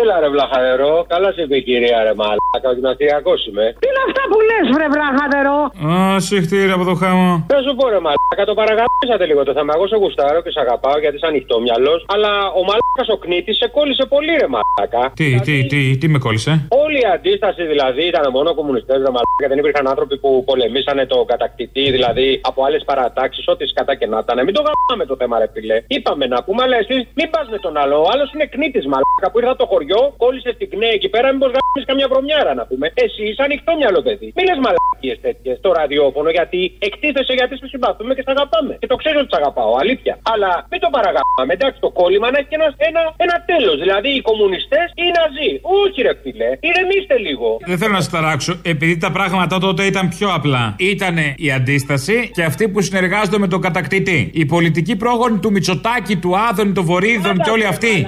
Έλα 0.01 0.15
ρε 0.23 0.29
βλαχαδερό, 0.35 0.93
καλά 1.13 1.29
σε 1.31 1.41
είπε 1.41 1.55
η 1.61 1.63
κυρία 1.67 1.97
ρε 2.07 2.13
μαλάκα, 2.19 2.67
ο 2.71 2.73
γυμναστηριακός 2.77 3.39
είμαι. 3.47 3.65
Τι 3.81 3.87
είναι 3.91 4.03
αυτά 4.07 4.23
που 4.31 4.37
λες 4.49 4.65
βρε 4.75 4.87
βλαχαδερό; 4.95 5.59
Α, 5.91 6.19
συχτήρια 6.27 6.73
από 6.77 6.85
το 6.89 6.95
χάμο. 7.01 7.29
Δεν 7.53 7.61
σου 7.65 7.73
πω 7.77 7.83
ρε 7.93 7.99
μαλάκα, 8.05 8.43
το 8.49 8.55
παραγαπήσατε 8.59 9.25
λίγο 9.29 9.41
το 9.49 9.53
θέμα. 9.57 9.71
Εγώ 9.75 9.85
σε 9.91 9.95
γουστάρω 10.01 10.39
και 10.45 10.51
σε 10.55 10.59
αγαπάω 10.65 10.97
γιατί 11.03 11.15
είσαι 11.17 11.29
ανοιχτό 11.31 11.55
μυαλός. 11.65 11.99
Αλλά 12.13 12.31
ο 12.59 12.61
μαλάκας 12.69 13.07
ο 13.15 13.17
κνήτη 13.23 13.51
σε 13.59 13.67
κόλλησε 13.75 14.03
πολύ 14.13 14.33
ρε 14.41 14.47
μαλάκα. 14.53 15.00
Τι, 15.09 15.39
τι, 15.45 15.65
τι, 15.65 15.97
τι 15.97 16.07
με 16.07 16.17
κόλλησε; 16.17 16.67
Όλη 16.83 16.97
η 17.05 17.07
αντίσταση 17.15 17.63
δηλαδή 17.73 18.03
ήταν 18.11 18.31
μόνο 18.31 18.49
κομμουνιστές 18.53 18.97
ρε 19.05 19.11
μαλάκα. 19.15 19.47
Δεν 19.47 19.57
υπήρχαν 19.57 19.87
άνθρωποι 19.87 20.15
που 20.17 20.43
πολεμήσανε 20.49 21.05
τον 21.05 21.25
κατακτητή 21.25 21.91
δηλαδή 21.91 22.41
από 22.43 22.59
άλλες 22.65 22.83
παρατάξεις, 22.89 23.47
ό,τι 23.47 23.65
σκατά 23.65 23.95
και 23.95 24.07
να 24.07 24.17
ήταν. 24.23 24.37
Μην 24.45 24.53
το 24.53 24.61
γαμάμε 24.67 25.05
το 25.11 25.15
θέμα 25.21 25.39
ρε 25.39 25.47
φιλέ. 25.53 25.77
Είπαμε 25.87 26.25
να 26.33 26.43
πούμε, 26.43 26.63
αλλά 26.63 26.77
εσύ 26.77 26.95
μην 27.17 27.29
πας 27.29 27.47
με 27.49 27.57
τον 27.65 27.77
άλλο. 27.77 27.95
Ο 28.05 28.07
άλλος 28.13 28.33
είναι 28.33 28.45
κνήτης 28.53 28.85
μαλάκα 28.91 29.27
που 29.31 29.39
ήρθα 29.39 29.55
το 29.55 29.65
χωριό, 29.71 30.13
κόλλησε 30.17 30.51
στην 30.55 30.69
ΚΝΕ 30.69 30.89
εκεί 30.97 31.09
πέρα, 31.09 31.27
μήπως 31.33 31.51
γάμει 31.55 31.85
καμιά 31.89 32.07
βρωμιάρα 32.11 32.53
να 32.53 32.65
πούμε. 32.69 32.85
Εσύ 32.93 33.23
είσαι 33.29 33.43
ανοιχτό 33.47 33.71
μυαλό 33.81 34.01
παιδί. 34.01 34.27
Μην 34.35 34.45
λες 34.49 34.59
μαλακίες 34.65 35.17
τέτοιες 35.25 35.57
στο 35.57 35.69
ραδιόφωνο 35.79 36.29
γιατί 36.29 36.59
εκτίθεσαι 36.87 37.33
γιατί 37.39 37.53
σε 37.57 37.67
συμπαθούμε 37.67 38.13
και 38.17 38.23
σε 38.25 38.31
αγαπάμε. 38.35 38.73
Και 38.81 38.87
το 38.91 38.95
ξέρω 39.01 39.17
ότι 39.19 39.29
σε 39.33 39.37
αγαπάω, 39.41 39.73
αλήθεια. 39.83 40.13
Αλλά 40.33 40.51
μην 40.71 40.79
το 40.83 40.89
παραγαπάμε. 40.95 41.51
Εντάξει, 41.57 41.79
το 41.85 41.89
κόλλημα 41.99 42.27
να 42.33 42.37
έχει 42.41 42.53
ένας, 42.59 42.73
ένα, 42.89 43.01
ένα 43.25 43.35
τέλος. 43.51 43.77
Δηλαδή 43.83 44.09
οι 44.17 44.21
κομμουνιστές 44.29 44.87
ή 44.95 45.01
οι 45.07 45.11
ναζί. 45.17 45.51
Όχι 45.61 46.01
ρε 46.01 46.13
φίλε, 46.23 46.49
ηρεμήστε 46.67 47.17
λίγο. 47.17 47.47
Δεν 47.65 47.77
θέλω 47.77 47.91
να 47.91 48.01
σας 48.01 48.09
ταράξω, 48.09 48.59
επειδή 48.63 48.97
τα 48.97 49.11
πράγματα 49.11 49.59
τότε 49.59 49.83
ήταν 49.83 50.09
πιο 50.09 50.29
απλά. 50.33 50.75
Ήταν 50.77 51.17
η 51.35 51.51
αντίσταση 51.51 52.29
και 52.33 52.43
αυτοί 52.43 52.69
που 52.69 52.81
συνεργάζονται 52.81 53.37
με 53.37 53.47
τον 53.47 53.61
κατακτητή. 53.61 54.29
Η 54.33 54.45
πολιτική 54.45 54.95
πρόγονη 54.95 55.37
του 55.37 55.51
Μητσοτάκη, 55.51 56.15
του 56.15 56.37
Άδωνη, 56.49 56.71
του 56.71 56.83
Βορύδων 56.83 57.37
και 57.43 57.49
όλοι 57.49 57.65
αυτοί. 57.65 58.05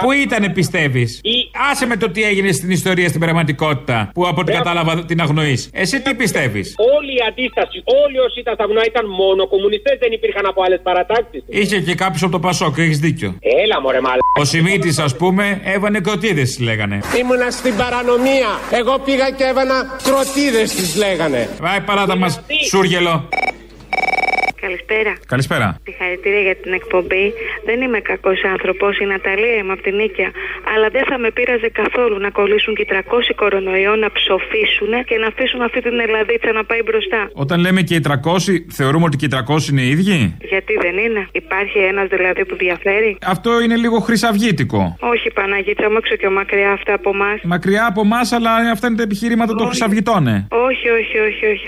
Πού 0.00 0.12
ήταν, 0.12 0.52
πιστεύεις; 0.52 1.20
Άσε 1.70 1.86
με 1.86 1.96
το 1.96 2.10
τι 2.10 2.22
έγινε 2.22 2.52
στην 2.52 2.70
ιστορία 2.70 3.08
στην 3.08 3.20
πραγματικότητα 3.20 4.10
που 4.14 4.26
από 4.26 4.40
ό,τι 4.40 4.52
κατάλαβα 4.52 5.04
την 5.04 5.20
αγνοείς. 5.20 5.70
Εσύ 5.72 6.02
τι 6.02 6.14
πιστεύεις; 6.14 6.74
Όλη 6.96 7.12
η 7.12 7.22
αντίσταση, 7.28 7.82
όλοι 8.04 8.18
όσοι 8.18 8.40
ήταν 8.40 8.54
στα 8.54 8.66
βουνά 8.66 8.82
ήταν 8.86 9.04
μόνο 9.06 9.48
κομμουνιστές, 9.48 9.98
δεν 9.98 10.12
υπήρχαν 10.12 10.46
από 10.46 10.62
άλλες 10.62 10.80
παρατάξεις. 10.82 11.42
Είχε 11.46 11.80
και 11.80 11.94
κάποιος 11.94 12.22
από 12.22 12.32
το 12.32 12.38
Πασόκ, 12.38 12.78
έχεις 12.78 12.98
δίκιο. 12.98 13.38
Έλα 13.64 13.80
μωρέ 13.80 14.00
μαλά. 14.00 14.18
Ο 14.40 14.44
Σιμίτης, 14.44 14.98
ας 14.98 15.16
πούμε, 15.16 15.60
έβανε 15.64 16.00
κροτίδε, 16.16 16.46
λέγανε. 16.58 17.00
Ήμουνα 17.18 17.50
στην 17.50 17.76
παρανομία. 17.76 18.48
Εγώ 18.70 18.98
πήγα 18.98 19.30
και 19.30 19.44
έβανα 19.44 19.98
κροτίδες, 20.02 20.74
τις 20.74 20.96
λέγανε. 20.96 21.48
Βάει 21.60 21.80
παράτα 21.80 22.16
μας, 22.16 22.40
σούργελο. 22.68 23.28
Καλησπέρα. 24.60 25.12
Καλησπέρα. 25.26 25.66
Συγχαρητήρια 25.84 26.40
για 26.40 26.56
την 26.56 26.72
εκπομπή. 26.72 27.26
Δεν 27.68 27.80
είμαι 27.84 28.00
κακός 28.00 28.40
άνθρωπος. 28.54 28.98
Η 28.98 29.04
Ναταλία 29.04 29.54
είμαι 29.60 29.72
από 29.72 29.82
την 29.82 29.94
Νίκαια. 30.00 30.30
Αλλά 30.74 30.88
δεν 30.88 31.04
θα 31.10 31.18
με 31.18 31.30
πείραζε 31.30 31.68
καθόλου 31.80 32.18
να 32.18 32.30
κολλήσουν 32.30 32.74
και 32.74 32.86
300 32.90 33.32
κορονοϊό, 33.36 33.96
να 33.96 34.08
ψοφήσουν 34.18 34.92
και 35.08 35.16
να 35.22 35.26
αφήσουν 35.26 35.60
αυτή 35.62 35.80
την 35.86 36.00
Ελλαδίτσα 36.06 36.52
να 36.52 36.64
πάει 36.64 36.82
μπροστά. 36.82 37.20
Όταν 37.32 37.60
λέμε 37.60 37.80
και 37.88 37.94
οι 37.94 38.02
300, 38.08 38.12
θεωρούμε 38.78 39.04
ότι 39.04 39.16
και 39.16 39.26
οι 39.28 39.32
300 39.34 39.68
είναι 39.70 39.82
οι 39.86 39.88
ίδιοι; 39.88 40.36
Γιατί 40.52 40.72
δεν 40.84 40.96
είναι; 41.04 41.22
Υπάρχει 41.32 41.78
ένας 41.78 42.06
δηλαδή 42.08 42.44
που 42.48 42.56
διαφέρει; 42.56 43.18
Αυτό 43.34 43.60
είναι 43.62 43.76
λίγο 43.76 43.98
χρυσαυγήτικο. 44.06 44.96
Όχι, 45.00 45.26
Παναγίτσα 45.38 45.90
μου, 45.90 45.96
έξω 45.96 46.14
και 46.16 46.28
μακριά 46.28 46.70
αυτά 46.72 46.92
από 46.94 47.10
εμάς. 47.14 47.38
Μακριά 47.44 47.86
από 47.86 48.00
εμάς, 48.00 48.32
αλλά 48.32 48.52
αυτά 48.74 48.86
είναι 48.86 48.96
τα 48.96 49.02
επιχειρήματα 49.02 49.52
των 49.54 49.66
χρυσαυγητών, 49.66 50.26
ε. 50.26 50.46
Όχι, 50.68 50.88
όχι, 50.98 51.16
όχι. 51.28 51.44
όχι. 51.46 51.66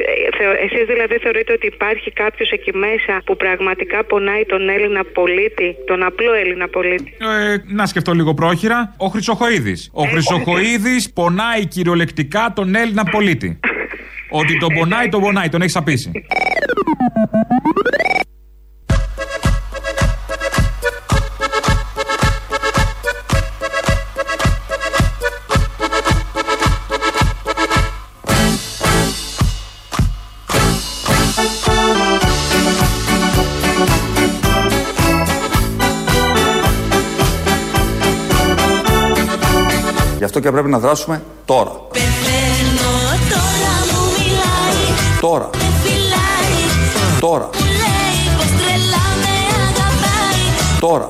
Εσείς 0.66 0.84
δηλαδή 0.92 1.16
θεωρείτε 1.24 1.52
ότι 1.52 1.66
υπάρχει 1.66 2.10
κάποιος 2.10 2.50
εκεί 2.50 2.76
μέσα 2.78 3.22
που 3.24 3.36
πραγματικά 3.36 4.04
πονάει 4.04 4.44
τον 4.44 4.68
Έλληνα 4.68 5.04
πολίτη, 5.04 5.76
τον 5.86 6.02
απλό 6.02 6.32
Έλληνα 6.32 6.68
πολίτη. 6.68 7.14
Ε, 7.18 7.56
να 7.66 7.86
σκεφτώ 7.86 8.12
λίγο 8.12 8.34
πρόχειρα. 8.34 8.94
Ο 8.96 9.06
Χρυσοχοίδης. 9.06 9.90
Ο 9.92 10.02
ε, 10.02 10.06
Χρυσοχοίδης 10.06 11.12
πονάει 11.12 11.66
κυριολεκτικά 11.66 12.52
τον 12.54 12.74
Έλληνα 12.74 13.04
πολίτη. 13.04 13.60
Ότι 14.40 14.58
τον 14.58 14.74
πονάει, 14.74 15.08
τον 15.08 15.20
πονάει, 15.20 15.48
τον 15.48 15.60
έχεις 15.62 15.76
απίσει. 15.76 16.10
Αυτό 40.48 40.50
και 40.50 40.50
πρέπει 40.50 40.68
να 40.68 40.78
δράσουμε 40.78 41.22
τώρα. 41.44 41.72
Τώρα. 45.20 45.50
Τώρα. 47.20 47.50
Τώρα. 50.80 51.08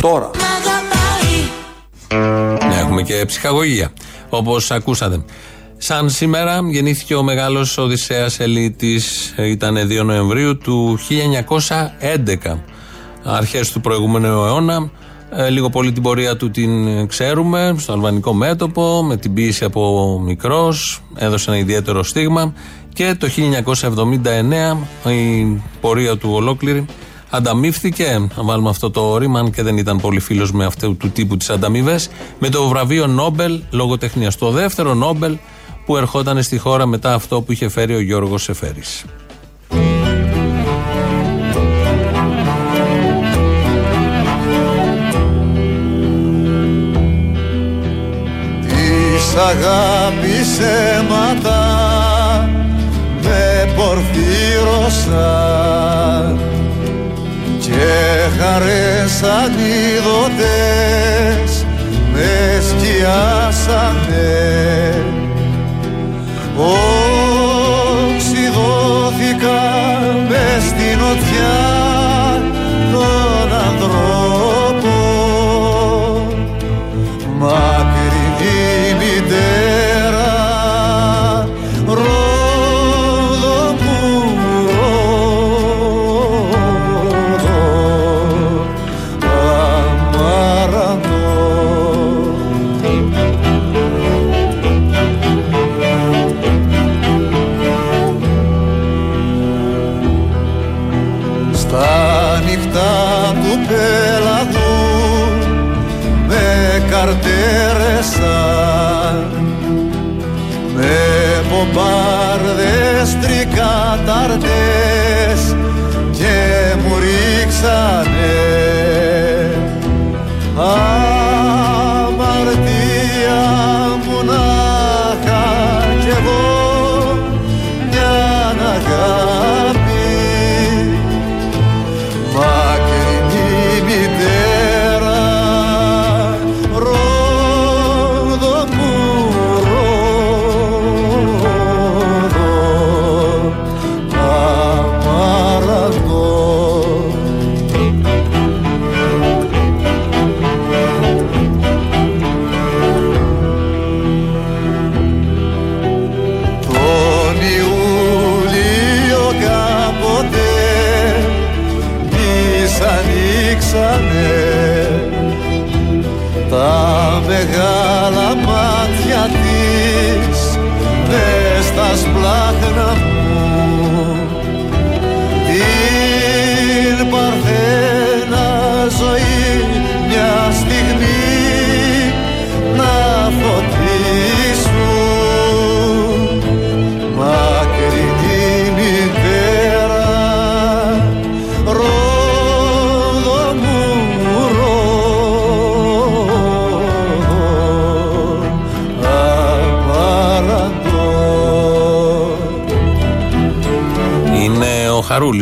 Τώρα. 0.00 0.30
Έχουμε 2.80 3.02
και 3.02 3.24
ψυχαγωγία, 3.26 3.92
όπως 4.28 4.70
ακούσατε. 4.70 5.24
Σαν 5.78 6.10
σήμερα 6.10 6.60
γεννήθηκε 6.70 7.14
ο 7.14 7.22
μεγάλος 7.22 7.78
Οδυσσέας 7.78 8.40
Ελίτης, 8.40 9.27
ήταν 9.46 9.76
2 9.76 10.04
Νοεμβρίου 10.04 10.58
του 10.58 10.98
1911, 12.44 12.58
αρχές 13.22 13.72
του 13.72 13.80
προηγούμενου 13.80 14.26
αιώνα. 14.26 14.90
Ε, 15.30 15.48
λίγο 15.48 15.70
πολύ 15.70 15.92
την 15.92 16.02
πορεία 16.02 16.36
του 16.36 16.50
την 16.50 17.06
ξέρουμε, 17.06 17.74
στο 17.78 17.92
αλβανικό 17.92 18.32
μέτωπο, 18.32 19.02
με 19.02 19.16
την 19.16 19.34
πίεση 19.34 19.64
από 19.64 20.20
μικρός, 20.24 21.02
έδωσε 21.14 21.50
ένα 21.50 21.58
ιδιαίτερο 21.58 22.02
στίγμα 22.02 22.52
και 22.92 23.14
το 23.18 23.28
1979 25.04 25.10
η 25.10 25.62
πορεία 25.80 26.16
του 26.16 26.30
ολόκληρη 26.32 26.86
ανταμείφθηκε, 27.30 28.28
να 28.36 28.42
βάλουμε 28.42 28.68
αυτό 28.68 28.90
το 28.90 29.18
ρήμα, 29.18 29.50
και 29.50 29.62
δεν 29.62 29.76
ήταν 29.76 30.00
πολύ 30.00 30.20
φίλος 30.20 30.52
με 30.52 30.64
αυτού 30.64 30.96
του 30.96 31.10
τύπου 31.10 31.36
τις 31.36 31.50
ανταμοιβές, 31.50 32.10
με 32.38 32.48
το 32.48 32.68
βραβείο 32.68 33.06
Νόμπελ 33.06 33.60
λογοτεχνίας. 33.70 34.36
Το 34.36 34.50
δεύτερο 34.50 34.94
Νόμπελ 34.94 35.36
που 35.86 35.96
ερχόταν 35.96 36.42
στη 36.42 36.58
χώρα 36.58 36.86
μετά 36.86 37.14
αυτό 37.14 37.40
που 37.40 37.52
είχε 37.52 37.68
φέρει 37.68 37.94
ο 37.94 38.00
Γιώργος 38.00 38.42
Σεφέρης. 38.42 39.04
Της 49.38 49.46
αγάπης 49.46 50.58
αίματα 50.58 51.62
με 53.22 53.72
πορφύρωσαν 53.76 55.18
και 57.60 57.88
χαρές 58.38 59.22
αντίδοτες 59.44 60.30
με 62.12 62.32
σκιάσανε 62.68 64.28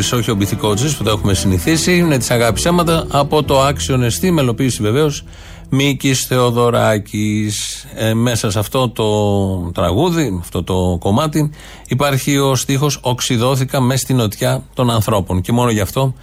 ο 0.07 0.09
Χαρούλη, 0.09 0.21
όχι 0.21 0.31
ο 0.31 0.35
Μπιθικότζη 0.35 0.97
που 0.97 1.03
το 1.03 1.09
έχουμε 1.09 1.33
συνηθίσει. 1.33 1.97
Είναι 1.97 2.17
της 2.17 2.31
αγάπης 2.31 2.65
αίματα 2.65 3.07
από 3.11 3.43
το 3.43 3.61
άξιον 3.61 4.03
εστί, 4.03 4.31
μελοποίηση 4.31 4.81
βεβαίως 4.81 5.23
Μίκης 5.69 6.25
Θεοδωράκης. 6.25 7.85
Ε, 7.95 8.13
μέσα 8.13 8.51
σε 8.51 8.59
αυτό 8.59 8.89
το 8.89 9.71
τραγούδι, 9.73 10.37
αυτό 10.39 10.63
το 10.63 10.97
κομμάτι, 10.99 11.51
υπάρχει 11.87 12.37
ο 12.37 12.55
στίχος 12.55 12.99
Οξυδώθηκα 13.01 13.81
μες 13.81 14.01
στην 14.01 14.15
νοτιά 14.15 14.63
των 14.73 14.89
ανθρώπων. 14.89 15.41
Και 15.41 15.51
μόνο 15.51 15.69
γι' 15.69 15.79
αυτό, 15.79 16.13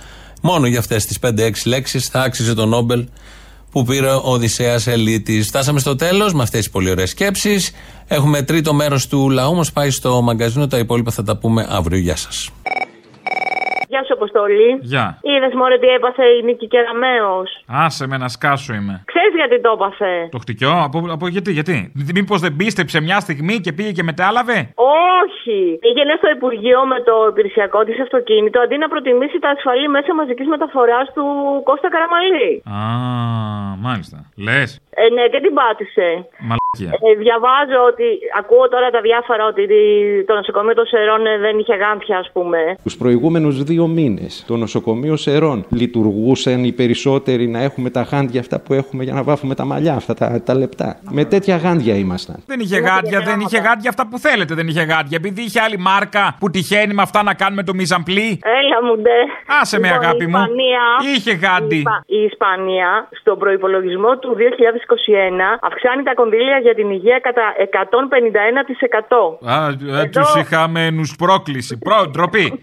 μόνο 0.43 0.67
για 0.67 0.79
αυτές 0.79 1.07
τις 1.07 1.19
5-6 1.19 1.65
λέξεις 1.65 2.07
θα 2.07 2.23
άξιζε 2.23 2.55
το 2.55 2.67
Νόμπελ 2.67 3.09
που 3.71 3.85
πήρε 3.85 4.11
ο 4.11 4.21
Οδυσσέας 4.25 4.87
Ελίτης. 4.87 5.47
Φτάσαμε 5.47 5.81
στο 5.81 5.97
τέλος 5.97 6.33
με 6.35 6.43
αυτές 6.43 6.61
τις 6.61 6.71
πολύ 6.71 6.91
ωραίες 6.91 7.11
σκέψεις. 7.11 7.71
Έχουμε 8.07 8.43
τρίτο 8.43 8.75
μέρος 8.75 9.07
του 9.07 9.31
λαού 9.31 9.55
μας 9.55 9.73
πάει 9.73 9.91
στο 9.91 10.23
μαγκαζίνο. 10.23 10.67
Τα 10.67 10.79
υπόλοιπα 10.79 11.11
θα 11.11 11.23
τα 11.23 11.37
πούμε 11.37 11.67
αύριο. 11.71 11.99
Γεια 11.99 12.17
σας. 12.17 12.51
Γεια 14.15 14.23
σου, 14.23 14.23
Αποστολή. 14.23 14.71
Γεια. 14.93 15.07
Είδες 15.23 15.55
μωρέ 15.59 15.79
τι 15.79 15.89
έπαθε 15.99 16.25
η 16.39 16.43
Νίκη 16.47 16.67
Κεραμαίο. 16.73 17.37
Άσε 17.67 18.07
με 18.07 18.17
να 18.17 18.29
σκάσω 18.29 18.75
είμαι. 18.75 18.95
Ξέρεις 19.13 19.24
γιατί 19.43 19.61
το 19.61 19.71
έπαθε; 19.77 20.29
Το 20.31 20.39
χτυκιό, 20.39 20.73
από, 20.87 20.99
από 21.17 21.27
γιατί, 21.29 21.53
γιατί; 21.53 21.93
Μήπως 22.15 22.41
δεν 22.41 22.57
πίστεψε 22.57 23.01
μια 23.01 23.19
στιγμή 23.21 23.57
και 23.65 23.73
πήγε 23.73 23.93
και 23.93 24.03
μετάλαβε; 24.03 24.59
Όχι. 24.75 25.79
Πήγαινε 25.85 26.15
στο 26.21 26.29
Υπουργείο 26.37 26.81
με 26.93 26.99
το 27.09 27.15
υπηρεσιακό 27.31 27.85
της 27.85 28.01
αυτοκίνητο 28.01 28.61
αντί 28.61 28.77
να 28.77 28.89
προτιμήσει 28.89 29.39
τα 29.45 29.49
ασφαλή 29.57 29.89
μέσα 29.89 30.15
μαζικής 30.15 30.47
μεταφοράς 30.47 31.07
του 31.15 31.25
Κώστα 31.69 31.89
Καραμαλή. 31.95 32.51
Α, 32.77 32.81
μάλιστα. 33.87 34.19
Λες. 34.47 34.69
Ε, 34.97 35.09
ναι, 35.15 35.25
και 35.33 35.41
την 35.45 35.55
πάτησε. 35.59 36.09
Μαλακία. 36.49 36.91
Ε, 37.07 37.15
διαβάζω 37.25 37.79
ότι 37.91 38.07
ακούω 38.41 38.69
τώρα 38.69 38.91
τα 38.91 39.01
διάφορα 39.01 39.47
ότι 39.47 39.63
το 40.27 40.35
νοσοκομείο 40.35 40.75
των 40.75 40.87
Σερών 40.87 41.27
ε, 41.27 41.39
δεν 41.39 41.59
είχε 41.59 41.75
γάντια, 41.75 42.19
ας 42.19 42.31
πούμε. 42.33 42.59
Τους 42.83 42.97
προηγούμενους 42.97 43.63
δύο 43.63 43.87
μήνες 43.87 44.45
το 44.47 44.57
νοσοκομείο 44.57 45.17
Σερών 45.17 45.67
λειτουργούσαν 45.71 46.65
οι 46.65 46.73
περισσότεροι 46.73 47.47
να 47.49 47.61
έχουμε 47.63 47.91
τα 47.91 48.03
γάντια 48.03 48.41
αυτά 48.41 48.61
που 48.61 48.75
έχουμε 48.75 49.05
για 49.05 49.13
να 49.13 49.24
βάφουμε 49.25 49.55
τα 49.55 49.65
μαλλιά, 49.65 49.95
αυτά 49.95 50.15
τα, 50.15 50.43
τα 50.43 50.55
λεπτά. 50.55 50.97
Με 51.11 51.25
τέτοια 51.25 51.57
γάντια 51.57 51.95
ήμασταν. 51.95 52.37
Δεν 52.47 52.61
είχε 52.61 52.79
γάντια, 52.79 53.21
δεν 53.21 53.41
είχε 53.41 53.59
γάντια 53.59 53.89
αυτά 53.91 54.07
που 54.09 54.19
θέλετε, 54.19 54.55
δεν 54.55 54.69
είχε 54.69 54.83
γάντια. 54.83 55.17
Επειδή 55.21 55.43
είχε 55.43 55.61
άλλη 55.61 55.79
μάρκα 55.79 56.37
που 56.41 56.51
τυχαίνει 56.51 56.95
με 56.95 57.03
αυτά 57.03 57.23
να 57.23 57.35
κάνουμε 57.35 57.63
το 57.63 57.75
μιζαμπλί. 57.75 58.31
Έλα 58.61 58.79
μου 58.87 58.97
ντε. 59.03 59.19
Άσε 59.61 59.79
με, 59.79 59.87
Λοιπόν, 59.87 60.03
η 60.03 60.05
αγάπη 60.05 60.27
μου. 60.27 60.39
Ισπανία- 60.39 61.15
Είχε 61.17 61.33
γάντι. 61.33 61.75
Η, 61.75 61.79
Ισπα- 61.79 62.03
η 62.07 62.21
Ισπανία 62.31 63.09
στον 63.21 63.39
προπολογισμό 63.39 64.19
του 64.19 64.35
2021 64.39 65.59
αυξάνει 65.63 66.03
τα 66.03 66.15
κονδύλια 66.15 66.59
για 66.63 66.75
την 66.75 66.91
υγεία 66.91 67.19
κατά 67.23 67.47
151%. 67.59 69.39
Α, 69.45 69.69
ε, 70.01 70.07
τους 70.09 70.35
είχαμε 70.35 70.91
πρόκληση. 71.19 71.79
Προ, 71.79 72.07
ντροπή. 72.11 72.47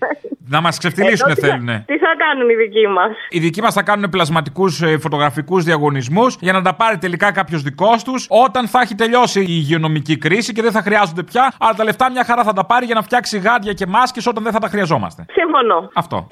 να 0.52 0.62
μας 0.62 0.78
ξεφτυλίσουν 0.78 1.26
Εδώ 1.30 1.36
τι 1.36 1.42
θα- 1.42 1.48
θέλουνε. 1.48 1.84
Τι 1.88 1.98
θα 1.98 2.08
κάνουν 2.18 2.50
οι 2.50 2.54
δικοί 2.56 2.88
μας; 2.88 3.12
Οι 3.30 3.40
δικοί 3.40 3.62
μας 3.62 3.74
θα 3.74 3.84
κάνουν 3.84 4.10
πλασματικούς 4.10 4.82
φωτογραφικούς 5.00 5.64
διαγωνισμούς 5.64 6.38
για 6.40 6.54
να 6.54 6.62
τα 6.62 6.74
πάρει 6.76 6.98
τελικά 6.98 7.32
κάποιος 7.32 7.62
δικός 7.62 8.04
τους 8.04 8.26
όταν 8.30 8.68
θα 8.68 8.82
έχει 8.82 8.96
τελειώσει 8.96 9.40
η 9.40 9.46
υγειονομική 9.48 10.18
κρίση 10.18 10.54
και 10.54 10.62
δεν 10.62 10.72
θα 10.72 10.82
χρειάζονται 10.82 11.24
πια. 11.24 11.54
Αλλά 11.60 11.74
τα 11.74 11.84
λεφτά 11.84 12.12
μια 12.12 12.24
χαρά 12.24 12.44
θα 12.44 12.54
τα 12.54 12.66
πάρει 12.66 12.86
για 12.86 12.96
να 12.96 13.02
φτιάξει 13.02 13.38
γάντια 13.40 13.74
και 13.74 13.86
μάσκες 13.88 14.26
όταν 14.28 14.44
δεν 14.44 14.52
θα 14.52 14.60
τα 14.60 14.68
χρειαζόμαστε. 14.68 15.26
Συμφωνώ. 15.32 15.90
Αυτό. 15.94 16.28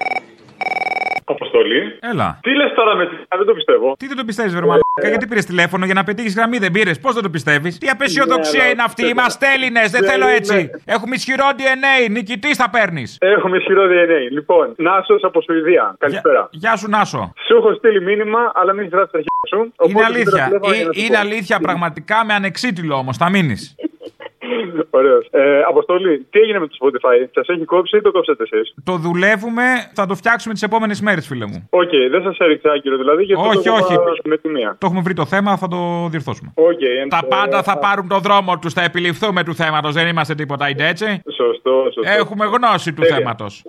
Αποστολή. 1.30 1.80
Έλα. 2.12 2.38
Τι 2.42 2.50
λες 2.54 2.72
τώρα 2.74 2.94
με 2.96 3.04
τη. 3.06 3.14
Α, 3.14 3.34
δεν 3.40 3.46
το 3.46 3.54
πιστεύω. 3.54 3.94
Τι 3.98 4.06
δεν 4.06 4.16
το 4.16 4.24
πιστεύεις, 4.24 4.52
Βερμαλάκα, 4.54 5.08
γιατί 5.12 5.26
πήρες 5.26 5.44
τηλέφωνο 5.46 5.84
για 5.84 5.94
να 5.94 6.04
πετύχεις 6.04 6.34
γραμμή, 6.36 6.58
δεν 6.58 6.70
πήρες; 6.72 7.00
Πώς 7.00 7.14
δεν 7.14 7.22
το 7.22 7.30
πιστεύεις; 7.30 7.78
Τι 7.78 7.88
απεσιοδοξία 7.88 8.62
Ναι, 8.64 8.68
είναι 8.70 8.82
αυτή, 8.82 9.02
αλλά- 9.02 9.10
είμαστε 9.10 9.46
Έλληνες, 9.54 9.90
δεν 9.90 10.00
Ναι, 10.00 10.08
θέλω 10.10 10.24
ναι. 10.26 10.32
έτσι. 10.32 10.70
Έχουμε 10.84 11.14
ισχυρό 11.14 11.44
DNA, 11.58 12.10
νικητής 12.10 12.56
θα 12.56 12.70
παίρνεις. 12.70 13.16
Έχουμε 13.20 13.56
ισχυρό 13.56 13.82
DNA. 13.90 14.20
Λοιπόν, 14.30 14.74
Νάσο 14.76 15.14
από 15.22 15.40
Σουηδία. 15.42 15.94
Καλησπέρα. 15.98 16.48
Γεια 16.50 16.76
σου, 16.76 16.88
Νάσο. 16.88 17.32
Σου 17.46 17.56
έχω 17.56 17.74
στείλει 17.74 18.00
μήνυμα, 18.02 18.52
αλλά 18.54 18.72
μην 18.72 18.88
γράψεις 18.92 19.12
τα 19.12 19.18
αρχαία 19.18 19.46
σου. 19.48 19.58
Είναι 19.58 19.72
Οπότε 19.76 20.04
αλήθεια. 20.04 20.30
πήρα 20.32 20.46
τηλέφωνο 20.46 20.72
για 20.74 20.82
Ε, 20.82 20.86
να 20.86 20.92
σου 20.92 21.00
Είναι 21.04 21.14
πω. 21.14 21.20
αλήθεια 21.20 21.58
πραγματικά 21.60 22.24
με 22.24 22.32
ανεξίτηλο 22.34 22.94
όμως, 22.94 23.16
θα 23.16 23.30
μείνεις. 23.30 23.74
Ωραίος. 24.90 25.26
Ε, 25.30 25.60
Αποστολή, 25.68 26.26
τι 26.30 26.38
έγινε 26.38 26.58
με 26.58 26.66
το 26.66 26.76
Spotify, 26.80 27.28
σας 27.34 27.48
έχει 27.48 27.64
κόψει 27.64 27.96
ή 27.96 28.00
το 28.00 28.10
κόψατε 28.10 28.42
εσείς; 28.50 28.74
Το 28.84 28.96
δουλεύουμε, 28.96 29.62
θα 29.94 30.06
το 30.06 30.14
φτιάξουμε 30.14 30.54
τις 30.54 30.62
επόμενες 30.62 31.00
μέρες, 31.00 31.26
φίλε 31.26 31.46
μου. 31.46 31.66
Οκ, 31.70 31.90
δεν 32.10 32.22
σας 32.22 32.38
έριξα 32.38 32.72
άκυρο 32.72 32.96
δηλαδή, 32.96 33.22
γιατί 33.22 33.42
Όχι, 33.48 33.68
το 33.68 33.72
όχι. 33.72 33.92
είπα 33.94 34.12
με 34.24 34.36
τη 34.36 34.48
μία. 34.48 34.76
Το 34.80 34.86
έχουμε 34.86 35.00
βρει 35.00 35.14
το 35.14 35.26
θέμα, 35.26 35.56
θα 35.56 35.68
το 35.68 36.08
διορθώσουμε. 36.10 36.52
Οκ, 36.54 36.78
Τα 37.08 37.20
ε, 37.24 37.26
πάντα 37.28 37.62
θα 37.62 37.72
ε, 37.76 37.78
πάρουν 37.80 38.08
το 38.08 38.18
δρόμο 38.18 38.58
τους, 38.58 38.72
θα 38.72 38.82
επιληφθούμε 38.82 39.44
του 39.44 39.54
θέματος. 39.54 39.92
Δεν 39.94 40.06
είμαστε 40.06 40.34
τίποτα 40.34 40.68
είτε 40.68 40.86
έτσι; 40.88 41.22
Σωστό, 41.36 41.82
σωστό. 41.94 42.10
Έχουμε 42.18 42.44
γνώση 42.46 42.92
του 42.92 43.00
Τέλεια. 43.02 43.16
θέματος. 43.16 43.62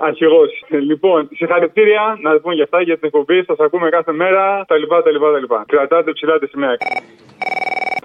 Αρχηγός. 0.00 0.50
Λοιπόν, 0.68 1.28
συγχαρητήρια 1.36 2.18
να 2.22 2.40
πούμε 2.40 2.54
για 2.54 2.64
αυτά 2.64 2.82
για 2.82 2.94
την 2.98 3.06
εκπομπή. 3.06 3.44
Σας 3.44 3.58
ακούμε 3.58 3.88
κάθε 3.88 4.12
μέρα. 4.12 4.64
Τα 4.68 4.76
λοιπά, 4.76 5.02
τα 5.02 5.10
λοιπά, 5.10 5.32
τα 5.32 5.38
λοιπά. 5.38 5.64
Κρατάτε 5.66 6.12
ψηλά 6.12 6.38
τη 6.38 6.46
σημαία. 6.46 6.76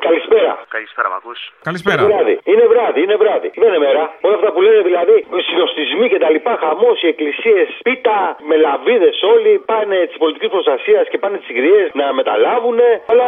Καλησπέρα. 0.07 0.51
Καλησπέρα, 0.75 1.07
μ' 1.11 1.17
ακούς; 1.19 1.39
Καλησπέρα. 1.69 1.99
Είναι 2.01 2.11
βράδυ. 2.13 2.35
Είναι 2.51 2.65
βράδυ, 2.73 2.99
είναι 3.05 3.17
βράδυ. 3.23 3.47
Δεν 3.61 3.67
είναι 3.69 3.81
μέρα. 3.87 4.03
Όλα 4.27 4.35
αυτά 4.39 4.49
που 4.53 4.61
λένε 4.65 4.81
δηλαδή, 4.89 5.15
οι 5.37 5.41
συνοστισμοί 5.49 6.05
και 6.13 6.19
τα 6.23 6.29
λοιπά, 6.35 6.53
χαμός, 6.63 6.97
οι 7.03 7.07
εκκλησίες, 7.13 7.67
πίτα, 7.87 8.17
μελαβίδε 8.51 9.09
όλοι 9.33 9.51
πάνε 9.71 9.97
της 10.09 10.17
πολιτικής 10.23 10.49
προστασίας 10.55 11.03
και 11.11 11.17
πάνε 11.23 11.35
τις 11.39 11.47
συγκριές 11.49 11.87
να 11.99 12.05
μεταλάβουν. 12.19 12.79
Αλλά 13.11 13.27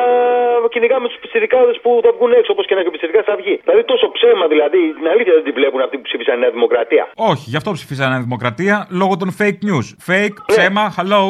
κυνηγάμε 0.74 1.06
τους 1.12 1.20
πιτσιρικάδε 1.24 1.72
που 1.84 1.90
θα 2.06 2.10
βγουν 2.16 2.32
έξω 2.40 2.52
όπως 2.56 2.66
και 2.68 2.76
να 2.76 2.82
και 2.84 2.90
ο 2.92 2.94
πιτσιρικά 2.96 3.22
θα 3.30 3.36
βγει. 3.42 3.56
Δηλαδή 3.66 3.84
τόσο 3.92 4.06
ψέμα 4.18 4.46
δηλαδή, 4.54 4.82
την 5.00 5.08
αλήθεια 5.14 5.34
δεν 5.38 5.44
την 5.48 5.54
βλέπουν 5.60 5.80
αυτοί 5.86 5.96
που 6.00 6.06
ψήφισαν 6.10 6.36
Νέα 6.44 6.52
Δημοκρατία. 6.58 7.04
Όχι, 7.32 7.46
γι' 7.52 7.60
αυτό 7.62 7.70
ψηφίσανε 7.78 8.16
Δημοκρατία 8.28 8.76
λόγω 9.02 9.14
των 9.22 9.30
fake 9.40 9.60
news. 9.70 9.88
Fake, 10.10 10.36
Ναι. 10.40 10.46
ψέμα, 10.52 10.84
hello. 10.98 11.24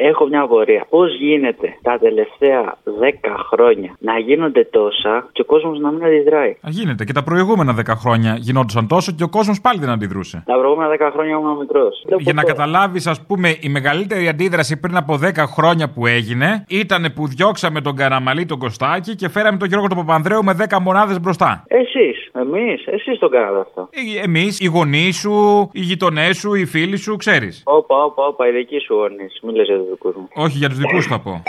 Έχω 0.00 0.26
μια 0.26 0.40
απορία. 0.40 0.86
Πώς 0.88 1.16
γίνεται 1.16 1.78
τα 1.82 1.98
τελευταία 1.98 2.76
10 2.84 3.34
χρόνια 3.50 3.90
να 3.98 4.18
γίνονται 4.18 4.64
τόσα 4.64 5.28
και 5.32 5.40
ο 5.40 5.44
κόσμος 5.44 5.78
να 5.78 5.90
μην 5.90 6.04
αντιδράει; 6.04 6.50
Α, 6.50 6.68
Γίνεται 6.68 7.04
και 7.04 7.12
τα 7.12 7.22
προηγούμενα 7.22 7.74
10 7.74 7.82
χρόνια 7.96 8.36
γινόντουσαν 8.38 8.86
τόσο 8.86 9.12
και 9.12 9.22
ο 9.22 9.28
κόσμος 9.28 9.60
πάλι 9.60 9.78
δεν 9.80 9.88
αντιδρούσε. 9.88 10.42
Τα 10.46 10.54
προηγούμενα 10.58 10.90
10 10.90 11.10
χρόνια 11.12 11.36
ήμουν 11.36 11.56
μικρός. 11.58 12.04
Για 12.18 12.32
να 12.32 12.42
καταλάβεις, 12.42 13.06
ας 13.06 13.26
πούμε, 13.26 13.48
η 13.60 13.68
μεγαλύτερη 13.68 14.28
αντίδραση 14.28 14.80
πριν 14.80 14.96
από 14.96 15.18
10 15.18 15.46
χρόνια 15.46 15.90
που 15.90 16.06
έγινε 16.06 16.64
ήταν 16.68 17.12
που 17.14 17.26
διώξαμε 17.26 17.80
τον 17.80 17.96
Καραμαλή 17.96 18.46
τον 18.46 18.58
Κωστάκη 18.58 19.14
και 19.14 19.28
φέραμε 19.28 19.58
τον 19.58 19.68
Γιώργο 19.68 19.86
τον 19.88 19.96
Παπανδρέου 19.96 20.44
με 20.44 20.56
10 20.68 20.78
μονάδες 20.80 21.20
μπροστά. 21.20 21.64
Εσείς, 21.66 22.27
εμείς, 22.40 22.86
εσείς 22.86 23.18
το 23.18 23.28
κάνατε 23.28 23.60
αυτό. 23.60 23.88
Εμείς, 24.22 24.60
οι 24.60 24.66
γονείς 24.66 25.16
σου, 25.16 25.68
οι 25.72 25.80
γειτονές 25.80 26.36
σου, 26.36 26.54
οι 26.54 26.66
φίλοι 26.66 26.96
σου, 26.96 27.16
ξέρεις. 27.16 27.62
Όπα, 27.64 28.04
όπα, 28.04 28.26
όπα, 28.26 28.48
οι 28.48 28.50
δικοί 28.50 28.78
σου 28.78 28.94
γονείς. 28.94 29.38
Μην 29.42 29.54
λες 29.54 29.66
για 29.66 29.76
τους 29.76 29.88
δικούς 29.88 30.14
μου. 30.14 30.28
Όχι 30.34 30.58
για 30.58 30.68
τους 30.68 30.78
δικούς 30.78 31.06
θα 31.06 31.20
πω. 31.20 31.42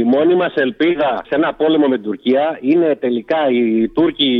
Η 0.00 0.02
μόνη 0.02 0.34
μας 0.34 0.54
ελπίδα 0.54 1.10
σε 1.28 1.34
ένα 1.34 1.54
πόλεμο 1.54 1.86
με 1.86 1.94
την 1.94 2.04
Τουρκία 2.04 2.58
είναι 2.60 2.96
τελικά 3.00 3.40
οι 3.50 3.88
Τούρκοι 3.88 4.30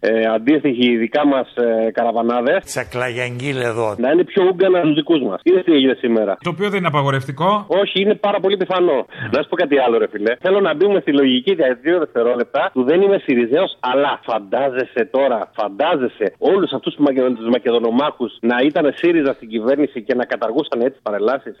ε, 0.00 0.22
αντίστοιχοι, 0.34 0.86
οι 0.92 0.96
δικά 0.96 1.26
μας 1.26 1.48
ε, 1.56 1.90
καραβανάδες. 1.90 2.64
Τσακλαγιαγγίλ 2.64 3.60
εδώ. 3.60 3.94
Να 3.98 4.10
είναι 4.10 4.24
πιο 4.24 4.42
ούγκανα 4.50 4.78
από 4.78 4.86
τους 4.86 4.96
δικούς 4.96 5.20
μας. 5.22 5.40
Είδε 5.42 5.62
τι 5.62 5.72
έγινε 5.72 5.94
σήμερα; 5.98 6.36
Το 6.42 6.50
οποίο 6.50 6.68
δεν 6.70 6.78
είναι 6.78 6.86
απαγορευτικό. 6.86 7.64
Όχι, 7.68 8.00
είναι 8.00 8.14
πάρα 8.14 8.40
πολύ 8.40 8.56
πιθανό. 8.56 9.06
Να 9.32 9.42
σου 9.42 9.48
πω 9.48 9.56
κάτι 9.56 9.78
άλλο, 9.78 9.98
ρε 9.98 10.08
φιλέ. 10.08 10.32
Θέλω 10.40 10.60
να 10.60 10.74
μπούμε 10.74 11.00
στη 11.00 11.12
λογική 11.12 11.52
για 11.52 11.78
δύο 11.82 11.98
δευτερόλεπτα 11.98 12.70
του 12.72 12.82
δεν 12.82 13.00
είμαι 13.02 13.18
Σιριζέος, 13.24 13.76
αλλά 13.80 14.20
φαντάζεσαι 14.22 15.08
τώρα, 15.10 15.50
φαντάζεσαι 15.54 16.26
όλους 16.38 16.72
αυτούς 16.72 16.94
τους 16.94 17.48
Μακεδονομάχους 17.50 18.36
να 18.40 18.56
ήταν 18.64 18.92
ΣΥΡΙΖΑ 18.96 19.32
στην 19.32 19.48
κυβέρνηση 19.48 20.02
και 20.02 20.14
να 20.14 20.24
καταργούσαν 20.24 20.80
έτσι 20.80 20.98
παρελάσεις; 21.02 21.56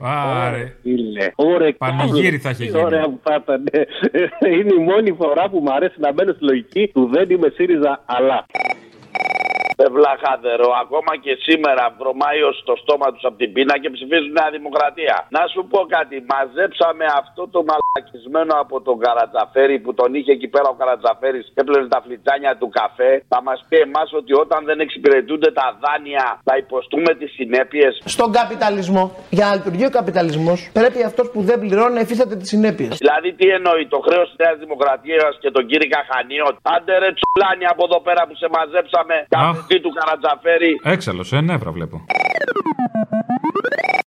Άρε. 0.46 0.76
Φίλε. 0.82 1.26
Ωραία, 1.34 1.74
Πανηγύρι 1.78 2.38
θα 2.38 2.50
είχε 2.50 2.64
γίνει. 2.64 2.82
Ωραία 2.84 3.15
που 3.16 3.22
θα 3.28 3.34
ήταν. 3.34 3.64
Είναι 4.58 4.74
η 4.74 4.82
μόνη 4.90 5.12
φορά 5.20 5.48
που 5.50 5.58
μου 5.58 5.72
αρέσει 5.72 6.00
να 6.00 6.12
μπαίνω 6.12 6.32
στη 6.32 6.44
λογική 6.44 6.90
του 6.94 7.08
δεν 7.12 7.30
είμαι 7.30 7.48
ΣΥΡΙΖΑ, 7.48 8.02
αλλά. 8.06 8.46
Βλαχάδερο, 9.96 10.68
ακόμα 10.82 11.12
και 11.24 11.32
σήμερα 11.46 11.94
βρωμάει 11.98 12.40
ως 12.42 12.62
το 12.64 12.74
στόμα 12.82 13.12
τους 13.12 13.24
από 13.24 13.36
την 13.36 13.52
πείνα 13.52 13.78
και 13.78 13.90
ψηφίζουν 13.90 14.32
Νέα 14.32 14.50
Δημοκρατία. 14.50 15.26
Να 15.30 15.42
σου 15.52 15.66
πω 15.70 15.78
κάτι, 15.96 16.24
μαζέψαμε 16.32 17.04
αυτό 17.20 17.48
το 17.48 17.62
μαλακισμένο 17.96 18.52
από 18.64 18.76
τον 18.86 18.96
Καρατζαφέρη 19.04 19.76
που 19.84 19.92
τον 20.00 20.08
είχε 20.14 20.32
εκεί 20.38 20.48
πέρα 20.54 20.68
ο 20.74 20.76
Καρατζαφέρης 20.80 21.44
και 21.54 21.60
έπλαινε 21.64 21.88
τα 21.94 22.00
φλιτζάνια 22.04 22.52
του 22.60 22.68
καφέ. 22.78 23.12
Θα 23.32 23.38
μας 23.46 23.58
πει 23.68 23.76
εμάς 23.88 24.08
ότι 24.20 24.32
όταν 24.44 24.60
δεν 24.68 24.78
εξυπηρετούνται 24.84 25.50
τα 25.60 25.66
δάνεια 25.84 26.24
θα 26.48 26.54
υποστούμε 26.62 27.10
τις 27.20 27.30
συνέπειες. 27.38 27.92
Στον 28.14 28.28
καπιταλισμό, 28.38 29.04
για 29.38 29.44
να 29.48 29.52
λειτουργεί 29.58 29.84
ο 29.90 29.94
καπιταλισμός, 29.98 30.58
πρέπει 30.78 31.00
αυτός 31.10 31.26
που 31.32 31.40
δεν 31.48 31.56
πληρώνει 31.62 31.94
να 31.98 32.02
υφίσταται 32.06 32.36
τις 32.40 32.48
συνέπειες. 32.54 32.92
Δηλαδή 33.02 33.28
τι 33.38 33.46
εννοεί 33.58 33.84
το 33.94 33.98
χρέος 34.06 34.26
της 34.30 34.36
Νέας 34.44 34.56
Δημοκρατίας 34.64 35.32
και 35.42 35.50
τον 35.56 35.62
κύριο 35.70 35.88
Καχανίο. 35.94 36.46
Άντε 36.74 36.94
ρε 37.02 37.10
τσουλάνι 37.16 37.66
από 37.72 37.82
εδώ 37.88 37.98
πέρα 38.06 38.22
που 38.28 38.34
σε 38.42 38.48
μαζέψαμε. 38.56 39.14
Καφετή 39.36 39.76
του 39.84 39.92
Καρατζαφέρη. 39.98 40.72
Έξαλλος, 40.94 41.28
ε, 41.32 41.40
νεύρα 41.40 41.70
βλέπω. 41.76 41.96